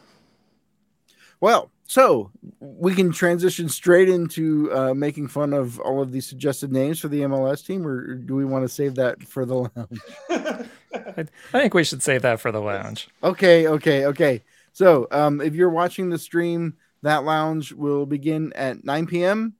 Well, 1.40 1.70
so 1.90 2.30
we 2.60 2.94
can 2.94 3.10
transition 3.10 3.68
straight 3.68 4.08
into 4.08 4.72
uh, 4.72 4.94
making 4.94 5.26
fun 5.26 5.52
of 5.52 5.80
all 5.80 6.00
of 6.00 6.12
these 6.12 6.24
suggested 6.24 6.70
names 6.70 7.00
for 7.00 7.08
the 7.08 7.22
MLS 7.22 7.66
team, 7.66 7.84
or 7.84 8.14
do 8.14 8.36
we 8.36 8.44
want 8.44 8.62
to 8.62 8.68
save 8.68 8.94
that 8.94 9.20
for 9.24 9.44
the 9.44 9.56
lounge? 9.56 10.00
I, 10.30 10.66
I 11.52 11.60
think 11.60 11.74
we 11.74 11.82
should 11.82 12.00
save 12.00 12.22
that 12.22 12.38
for 12.38 12.52
the 12.52 12.60
lounge. 12.60 13.08
Okay, 13.24 13.66
okay, 13.66 14.06
okay. 14.06 14.44
So 14.72 15.08
um, 15.10 15.40
if 15.40 15.56
you're 15.56 15.68
watching 15.68 16.10
the 16.10 16.18
stream, 16.18 16.76
that 17.02 17.24
lounge 17.24 17.72
will 17.72 18.06
begin 18.06 18.52
at 18.52 18.84
9 18.84 19.08
p.m. 19.08 19.54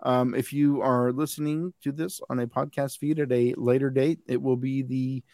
Um, 0.00 0.32
if 0.32 0.52
you 0.52 0.80
are 0.80 1.10
listening 1.10 1.74
to 1.82 1.90
this 1.90 2.20
on 2.30 2.38
a 2.38 2.46
podcast 2.46 2.98
feed 2.98 3.18
at 3.18 3.32
a 3.32 3.52
later 3.56 3.90
date, 3.90 4.20
it 4.28 4.40
will 4.40 4.56
be 4.56 4.82
the 4.82 5.24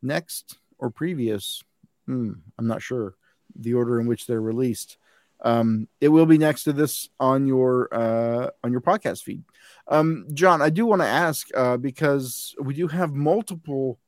next 0.00 0.60
or 0.78 0.88
previous. 0.88 1.62
Hmm, 2.06 2.32
I'm 2.58 2.68
not 2.68 2.80
sure 2.80 3.16
the 3.54 3.74
order 3.74 4.00
in 4.00 4.06
which 4.06 4.26
they're 4.26 4.40
released. 4.40 4.96
Um, 5.42 5.88
it 6.00 6.08
will 6.08 6.26
be 6.26 6.38
next 6.38 6.64
to 6.64 6.72
this 6.72 7.08
on 7.18 7.46
your 7.46 7.88
uh, 7.92 8.50
on 8.62 8.72
your 8.72 8.80
podcast 8.80 9.22
feed. 9.22 9.42
Um, 9.88 10.26
John, 10.34 10.60
I 10.60 10.70
do 10.70 10.86
want 10.86 11.02
to 11.02 11.08
ask 11.08 11.48
uh, 11.56 11.76
because 11.76 12.54
we 12.60 12.74
do 12.74 12.88
have 12.88 13.14
multiple 13.14 13.98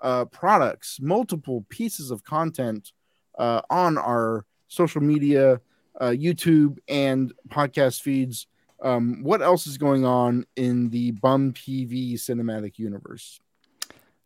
uh, 0.00 0.24
products, 0.26 0.98
multiple 1.00 1.66
pieces 1.68 2.10
of 2.10 2.24
content 2.24 2.92
uh, 3.38 3.60
on 3.68 3.98
our 3.98 4.46
social 4.68 5.02
media, 5.02 5.60
uh, 6.00 6.06
YouTube, 6.06 6.78
and 6.88 7.32
podcast 7.50 8.00
feeds 8.00 8.46
um, 8.82 9.22
what 9.22 9.42
else 9.42 9.66
is 9.66 9.78
going 9.78 10.04
on 10.04 10.46
in 10.56 10.90
the 10.90 11.12
Bum 11.12 11.52
PV 11.52 12.14
cinematic 12.14 12.78
universe? 12.78 13.40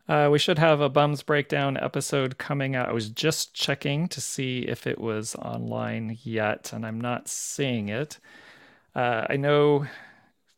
Uh, 0.07 0.27
we 0.29 0.37
should 0.37 0.59
have 0.59 0.81
a 0.81 0.89
Bums 0.89 1.23
Breakdown 1.23 1.77
episode 1.77 2.37
coming 2.37 2.75
out. 2.75 2.89
I 2.89 2.93
was 2.93 3.09
just 3.09 3.53
checking 3.53 4.09
to 4.09 4.19
see 4.19 4.59
if 4.59 4.85
it 4.85 4.99
was 4.99 5.33
online 5.35 6.17
yet, 6.23 6.73
and 6.73 6.85
I'm 6.85 6.99
not 6.99 7.29
seeing 7.29 7.87
it. 7.87 8.19
Uh, 8.93 9.25
I 9.29 9.37
know 9.37 9.87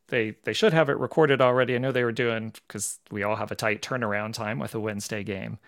they 0.07 0.35
they 0.43 0.53
should 0.53 0.73
have 0.73 0.89
it 0.89 0.97
recorded 0.97 1.41
already. 1.41 1.75
I 1.75 1.77
know 1.77 1.91
they 1.91 2.03
were 2.03 2.11
doing 2.11 2.53
because 2.67 2.99
we 3.11 3.23
all 3.23 3.35
have 3.35 3.51
a 3.51 3.55
tight 3.55 3.81
turnaround 3.81 4.33
time 4.33 4.57
with 4.59 4.73
a 4.73 4.79
Wednesday 4.79 5.23
game. 5.23 5.59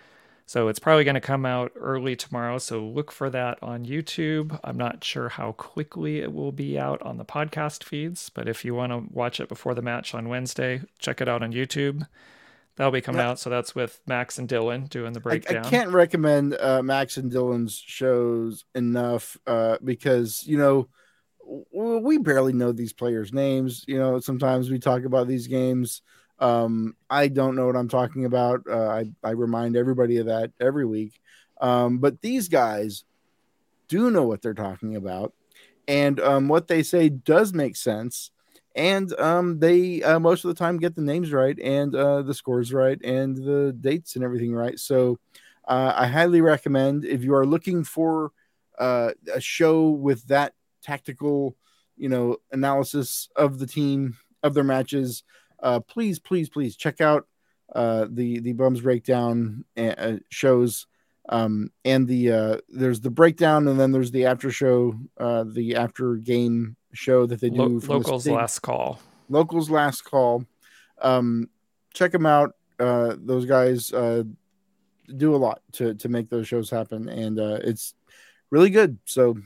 So 0.48 0.70
it's 0.70 0.80
probably 0.80 1.04
going 1.04 1.16
to 1.16 1.22
come 1.22 1.46
out 1.46 1.74
early 1.76 2.16
tomorrow. 2.16 2.58
So 2.58 2.80
look 2.80 3.12
for 3.12 3.30
that 3.30 3.62
on 3.62 3.86
YouTube. 3.86 4.58
I'm 4.64 4.78
not 4.78 5.04
sure 5.04 5.28
how 5.28 5.52
quickly 5.52 6.20
it 6.20 6.34
will 6.34 6.54
be 6.54 6.80
out 6.80 7.02
on 7.02 7.18
the 7.18 7.26
podcast 7.26 7.84
feeds, 7.84 8.30
but 8.30 8.48
if 8.48 8.64
you 8.64 8.74
want 8.74 8.94
to 8.94 9.14
watch 9.14 9.42
it 9.42 9.50
before 9.50 9.76
the 9.76 9.82
match 9.82 10.16
on 10.16 10.30
Wednesday, 10.30 10.82
check 11.00 11.20
it 11.20 11.28
out 11.28 11.44
on 11.44 11.52
YouTube. 11.52 12.08
That'll 12.78 12.92
be 12.92 13.02
coming 13.02 13.20
yeah. 13.20 13.32
out. 13.32 13.40
So 13.40 13.50
that's 13.50 13.76
with 13.76 14.00
Max 14.08 14.40
and 14.40 14.48
Dylan 14.48 14.88
doing 14.88 15.14
the 15.14 15.20
breakdown. 15.20 15.66
I, 15.66 15.68
I 15.68 15.70
can't 15.70 15.90
recommend 15.90 16.56
uh, 16.60 16.82
Max 16.82 17.18
and 17.18 17.32
Dylan's 17.32 17.78
shows 17.78 18.66
enough 18.76 19.38
uh, 19.46 19.78
because, 19.84 20.46
you 20.48 20.58
know, 20.58 20.88
we 21.74 22.18
barely 22.18 22.54
know 22.54 22.72
these 22.72 22.94
players' 22.94 23.34
names. 23.34 23.84
You 23.88 23.98
know, 23.98 24.20
sometimes 24.20 24.70
we 24.70 24.80
talk 24.80 25.04
about 25.04 25.28
these 25.28 25.48
games 25.48 26.02
um, 26.40 26.96
I 27.10 27.28
don't 27.28 27.56
know 27.56 27.66
what 27.66 27.76
I'm 27.76 27.90
talking 27.90 28.26
about. 28.26 28.62
Uh, 28.70 28.88
I, 28.88 29.06
I 29.24 29.32
remind 29.32 29.76
everybody 29.76 30.18
of 30.18 30.28
that 30.28 30.52
every 30.60 30.86
week. 30.86 31.20
Um, 31.60 31.98
but 31.98 32.22
these 32.22 32.48
guys 32.48 33.04
do 33.88 34.12
know 34.12 34.24
what 34.24 34.42
they're 34.42 34.54
talking 34.54 34.96
about. 34.96 35.34
And 35.88 36.20
um, 36.20 36.48
what 36.48 36.68
they 36.68 36.84
say 36.84 37.10
does 37.10 37.54
make 37.54 37.76
sense. 37.76 38.32
And 38.78 39.12
um, 39.20 39.60
they 39.60 40.04
uh, 40.04 40.20
most 40.20 40.46
of 40.46 40.50
the 40.50 40.56
time 40.56 40.78
get 40.78 40.96
the 40.96 41.02
names 41.02 41.34
right 41.34 41.58
and 41.60 41.94
uh, 41.96 42.22
the 42.22 42.34
scores 42.34 42.72
right 42.72 43.00
and 43.04 43.36
the 43.36 43.76
dates 43.80 44.16
and 44.16 44.24
everything 44.24 44.54
right. 44.54 44.78
So 44.80 45.18
uh, 45.68 45.94
I 45.96 46.08
highly 46.08 46.42
recommend 46.42 47.04
if 47.04 47.24
you 47.24 47.34
are 47.34 47.46
looking 47.46 47.84
for 47.84 48.32
uh, 48.78 49.12
a 49.34 49.42
show 49.42 49.90
with 49.90 50.28
that 50.28 50.54
tactical, 50.84 51.58
you 51.98 52.08
know, 52.08 52.38
analysis 52.52 53.28
of 53.36 53.58
the 53.58 53.68
team 53.68 54.16
of 54.44 54.54
their 54.54 54.64
matches 54.64 55.24
uh, 55.62 55.80
please, 55.80 56.20
please, 56.20 56.50
please 56.50 56.76
check 56.76 57.02
out 57.02 57.28
uh, 57.74 58.06
the 58.10 58.40
the 58.40 58.54
bums 58.54 58.82
breakdown 58.82 59.66
shows. 60.30 60.88
Um, 61.30 61.72
and 61.84 62.08
the 62.08 62.62
there's 62.70 63.02
the 63.02 63.10
breakdown, 63.10 63.68
and 63.68 63.80
then 63.80 63.92
there's 63.92 64.12
the 64.12 64.26
after 64.26 64.52
show, 64.52 64.94
the 65.18 65.76
after 65.76 66.16
game 66.16 66.77
show 66.98 67.26
that 67.26 67.40
they 67.40 67.50
do. 67.50 67.58
Lo- 67.58 67.96
locals 67.96 68.26
the 68.26 68.34
last 68.34 68.60
call. 68.60 69.00
Locals 69.30 69.70
last 69.70 70.04
call. 70.04 70.46
Um, 71.02 71.50
check 71.94 72.12
them 72.12 72.26
out. 72.26 72.56
Uh, 72.80 73.16
those 73.18 73.46
guys 73.46 73.92
uh, 73.94 74.24
do 75.16 75.36
a 75.36 75.38
lot 75.38 75.62
to 75.74 75.94
to 75.96 76.10
make 76.10 76.30
those 76.30 76.48
shows 76.48 76.70
happen, 76.70 77.10
and 77.10 77.40
uh, 77.40 77.60
it's 77.64 77.94
really 78.52 78.70
good. 78.70 78.98
So 79.06 79.38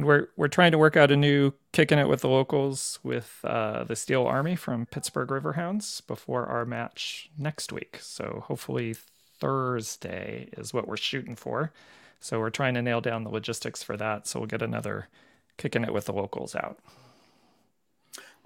and 0.00 0.06
we're 0.06 0.28
we're 0.36 0.48
trying 0.48 0.72
to 0.72 0.78
work 0.78 0.96
out 0.96 1.10
a 1.10 1.16
new 1.16 1.52
kicking 1.72 1.98
it 1.98 2.08
with 2.08 2.22
the 2.22 2.28
locals 2.28 2.98
with 3.02 3.38
uh, 3.44 3.84
the 3.84 3.94
Steel 3.94 4.24
Army 4.24 4.56
from 4.56 4.86
Pittsburgh 4.86 5.28
Riverhounds 5.28 6.06
before 6.06 6.46
our 6.46 6.64
match 6.64 7.30
next 7.36 7.70
week. 7.70 7.98
So 8.00 8.44
hopefully 8.46 8.96
Thursday 9.40 10.48
is 10.56 10.72
what 10.72 10.88
we're 10.88 10.96
shooting 10.96 11.36
for. 11.36 11.72
So 12.18 12.38
we're 12.38 12.48
trying 12.48 12.74
to 12.74 12.82
nail 12.82 13.02
down 13.02 13.24
the 13.24 13.30
logistics 13.30 13.82
for 13.82 13.94
that. 13.98 14.26
So 14.26 14.40
we'll 14.40 14.46
get 14.46 14.62
another 14.62 15.08
kicking 15.60 15.84
it 15.84 15.92
with 15.92 16.06
the 16.06 16.12
locals 16.12 16.56
out. 16.56 16.78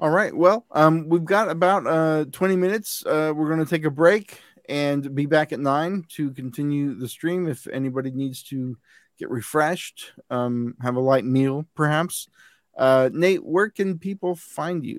All 0.01 0.11
right. 0.11 0.37
Well, 0.37 0.67
um, 0.73 1.09
we've 1.09 1.25
got 1.25 1.49
about 1.49 1.87
uh, 1.87 2.25
20 2.33 2.57
minutes. 2.57 3.07
Uh, 3.07 3.33
we're 3.35 3.47
going 3.47 3.65
to 3.65 3.71
take 3.71 3.85
a 3.85 3.91
break 3.91 4.41
and 4.69 5.15
be 5.15 5.27
back 5.27 5.53
at 5.53 5.61
nine 5.61 6.05
to 6.11 6.33
continue 6.33 6.95
the 6.95 7.09
stream. 7.09 7.47
If 7.47 7.69
anybody 7.69 8.11
needs 8.11 8.43
to 8.45 8.77
get 9.17 9.31
refreshed, 9.31 10.13
um, 10.31 10.75
have 10.83 10.97
a 10.97 11.01
light 11.01 11.25
meal, 11.25 11.67
perhaps. 11.77 12.29
Uh, 12.77 13.09
Nate, 13.13 13.45
where 13.45 13.71
can 13.71 14.01
people 14.01 14.35
find 14.35 14.85
you? 14.85 14.99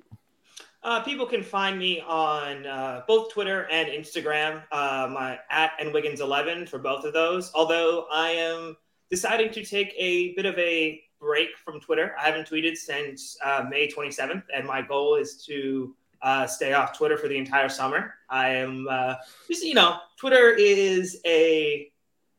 Uh, 0.81 1.01
people 1.01 1.25
can 1.25 1.43
find 1.43 1.77
me 1.77 1.99
on 1.99 2.65
uh, 2.65 3.01
both 3.05 3.33
Twitter 3.33 3.67
and 3.69 3.89
Instagram. 3.89 4.63
Uh, 4.71 5.09
my 5.11 5.37
at 5.49 5.77
nwiggins11 5.79 6.69
for 6.69 6.79
both 6.79 7.03
of 7.03 7.11
those. 7.11 7.51
Although 7.53 8.05
I 8.13 8.29
am 8.29 8.77
deciding 9.09 9.51
to 9.51 9.65
take 9.65 9.93
a 9.97 10.33
bit 10.35 10.45
of 10.45 10.57
a 10.57 11.01
break 11.25 11.57
from 11.63 11.79
Twitter. 11.79 12.15
I 12.19 12.25
haven't 12.25 12.47
tweeted 12.47 12.77
since 12.77 13.37
uh, 13.43 13.65
May 13.67 13.87
27th, 13.87 14.43
and 14.55 14.65
my 14.65 14.81
goal 14.81 15.15
is 15.15 15.43
to 15.45 15.95
uh, 16.21 16.45
stay 16.45 16.73
off 16.73 16.95
Twitter 16.95 17.17
for 17.17 17.27
the 17.27 17.37
entire 17.37 17.67
summer. 17.67 18.13
I 18.29 18.49
am 18.49 18.87
uh, 18.89 19.15
just, 19.47 19.63
you 19.63 19.73
know, 19.73 19.97
Twitter 20.17 20.51
is 20.51 21.19
a 21.25 21.91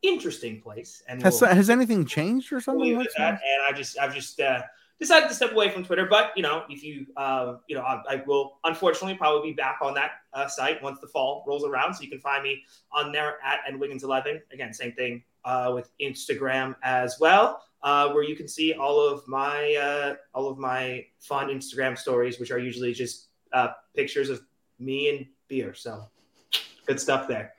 interesting 0.03 0.61
place. 0.61 1.03
And 1.09 1.21
has, 1.23 1.41
we'll, 1.41 1.53
has 1.53 1.69
anything 1.69 2.07
changed 2.07 2.53
or 2.53 2.61
something 2.61 2.97
like 2.97 3.09
that? 3.19 3.41
And 3.45 3.63
I 3.69 3.77
just 3.77 3.99
I've 3.99 4.15
just 4.15 4.41
uh, 4.41 4.63
decided 5.01 5.29
to 5.29 5.35
step 5.35 5.53
away 5.53 5.71
from 5.71 5.85
Twitter. 5.85 6.07
But 6.07 6.33
you 6.37 6.43
know, 6.43 6.65
if 6.69 6.83
you 6.83 7.07
uh, 7.17 7.57
you 7.67 7.75
know, 7.75 7.83
I, 7.83 8.03
I, 8.09 8.23
will 8.27 8.59
unfortunately 8.65 9.17
probably 9.17 9.51
be 9.51 9.55
back 9.55 9.79
on 9.83 9.95
that 9.95 10.13
uh, 10.33 10.47
site 10.47 10.83
once 10.83 11.01
the 11.01 11.09
fall 11.09 11.45
rolls 11.47 11.65
around. 11.65 11.95
So 11.95 12.03
you 12.03 12.11
can 12.11 12.21
find 12.21 12.43
me 12.43 12.63
on 12.93 13.13
there 13.13 13.39
at 13.45 13.61
and 13.67 13.81
Wiggins 13.81 14.05
eleven. 14.05 14.41
Again, 14.53 14.73
same 14.73 14.93
thing 14.93 15.23
uh, 15.45 15.73
with 15.75 15.91
Instagram 16.01 16.77
as 16.83 17.19
well. 17.21 17.63
Uh, 17.87 18.11
where 18.11 18.25
you 18.25 18.35
can 18.35 18.49
see 18.49 18.75
all 18.75 18.99
of 18.99 19.23
my 19.29 19.73
uh, 19.77 20.17
all 20.35 20.49
of 20.49 20.59
my 20.59 21.07
fun 21.21 21.51
Instagram 21.51 21.97
stories, 21.97 22.41
which 22.41 22.51
are 22.51 22.59
usually 22.59 22.93
just 22.93 23.29
uh, 23.53 23.69
pictures 23.95 24.29
of 24.29 24.43
me 24.81 25.09
and 25.09 25.27
beer. 25.47 25.73
So 25.73 26.05
good 26.87 26.99
stuff 26.99 27.29
there. 27.29 27.53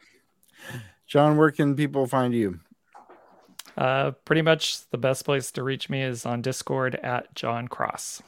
John, 1.05 1.38
where 1.38 1.49
can 1.49 1.78
people 1.78 2.07
find 2.07 2.34
you? 2.34 2.59
Uh, 3.78 4.11
pretty 4.25 4.41
much 4.41 4.89
the 4.89 4.97
best 4.97 5.23
place 5.23 5.49
to 5.53 5.63
reach 5.63 5.89
me 5.89 6.01
is 6.01 6.25
on 6.25 6.41
Discord 6.41 6.95
at 6.95 7.34
John 7.34 7.69
Cross. 7.69 8.21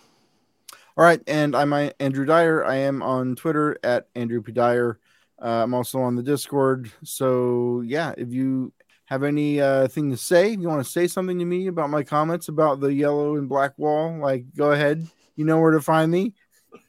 All 0.96 1.04
right, 1.04 1.22
and 1.28 1.54
I'm 1.54 1.74
Andrew 2.00 2.24
Dyer. 2.24 2.64
I 2.64 2.76
am 2.76 3.04
on 3.04 3.36
Twitter 3.36 3.78
at 3.84 4.08
Andrew 4.16 4.42
P. 4.42 4.54
Dyer. 4.54 5.00
Uh, 5.42 5.64
I'm 5.64 5.74
also 5.74 6.00
on 6.00 6.16
the 6.16 6.24
Discord. 6.24 6.92
So 7.04 7.84
yeah, 7.86 8.14
if 8.18 8.32
you 8.32 8.72
have 9.10 9.24
any 9.24 9.60
uh, 9.60 9.88
thing 9.88 10.12
to 10.12 10.18
say, 10.18 10.50
you 10.50 10.68
want 10.68 10.86
to 10.86 10.90
say 10.90 11.08
something 11.08 11.40
to 11.40 11.46
me 11.46 11.66
about 11.66 11.90
my 11.90 12.04
comments 12.04 12.48
about 12.48 12.80
the 12.80 12.94
yellow 12.94 13.38
and 13.38 13.50
black 13.50 13.74
wall, 13.76 14.16
like 14.20 14.46
go 14.56 14.72
ahead. 14.72 15.08
You 15.36 15.46
know 15.46 15.60
where 15.60 15.72
to 15.72 15.82
find 15.82 16.12
me. 16.12 16.36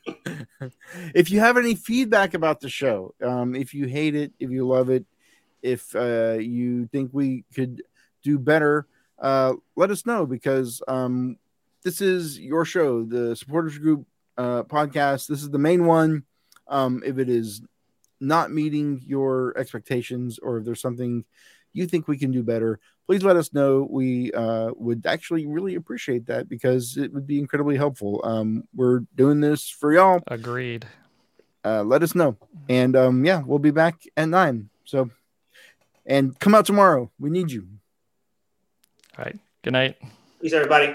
if 1.14 1.30
you 1.30 1.40
have 1.40 1.56
any 1.56 1.74
feedback 1.74 2.34
about 2.34 2.60
the 2.60 2.68
show, 2.68 3.14
um, 3.22 3.54
if 3.54 3.72
you 3.72 3.86
hate 3.86 4.14
it, 4.14 4.34
if 4.38 4.50
you 4.50 4.66
love 4.66 4.90
it, 4.90 5.06
if 5.62 5.96
uh, 5.96 6.36
you 6.38 6.86
think 6.88 7.08
we 7.14 7.46
could 7.54 7.82
do 8.22 8.38
better, 8.38 8.86
uh, 9.18 9.54
let 9.74 9.90
us 9.90 10.04
know 10.04 10.26
because 10.26 10.82
um, 10.88 11.38
this 11.84 12.02
is 12.02 12.38
your 12.38 12.66
show, 12.66 13.02
the 13.02 13.34
supporters 13.34 13.78
group 13.78 14.06
uh, 14.36 14.62
podcast. 14.64 15.26
This 15.26 15.40
is 15.42 15.48
the 15.48 15.58
main 15.58 15.86
one. 15.86 16.24
Um, 16.68 17.02
if 17.02 17.16
it 17.16 17.30
is 17.30 17.62
not 18.20 18.50
meeting 18.50 19.00
your 19.06 19.56
expectations 19.56 20.38
or 20.38 20.58
if 20.58 20.66
there's 20.66 20.82
something 20.82 21.24
you 21.72 21.86
think 21.86 22.08
we 22.08 22.18
can 22.18 22.30
do 22.30 22.42
better, 22.42 22.78
please 23.06 23.22
let 23.22 23.36
us 23.36 23.52
know. 23.52 23.86
We 23.90 24.32
uh, 24.32 24.70
would 24.76 25.06
actually 25.06 25.46
really 25.46 25.74
appreciate 25.74 26.26
that 26.26 26.48
because 26.48 26.96
it 26.96 27.12
would 27.12 27.26
be 27.26 27.38
incredibly 27.38 27.76
helpful. 27.76 28.20
Um, 28.24 28.64
we're 28.74 29.00
doing 29.14 29.40
this 29.40 29.68
for 29.68 29.92
y'all. 29.92 30.20
Agreed. 30.26 30.86
Uh, 31.64 31.82
let 31.82 32.02
us 32.02 32.14
know. 32.14 32.36
And 32.68 32.96
um, 32.96 33.24
yeah, 33.24 33.42
we'll 33.44 33.58
be 33.58 33.70
back 33.70 34.00
at 34.16 34.28
nine. 34.28 34.70
So, 34.84 35.10
and 36.06 36.38
come 36.38 36.54
out 36.54 36.66
tomorrow. 36.66 37.10
We 37.18 37.30
need 37.30 37.50
you. 37.50 37.66
All 39.18 39.24
right. 39.24 39.38
Good 39.62 39.72
night. 39.72 39.96
Peace, 40.40 40.52
everybody. 40.52 40.94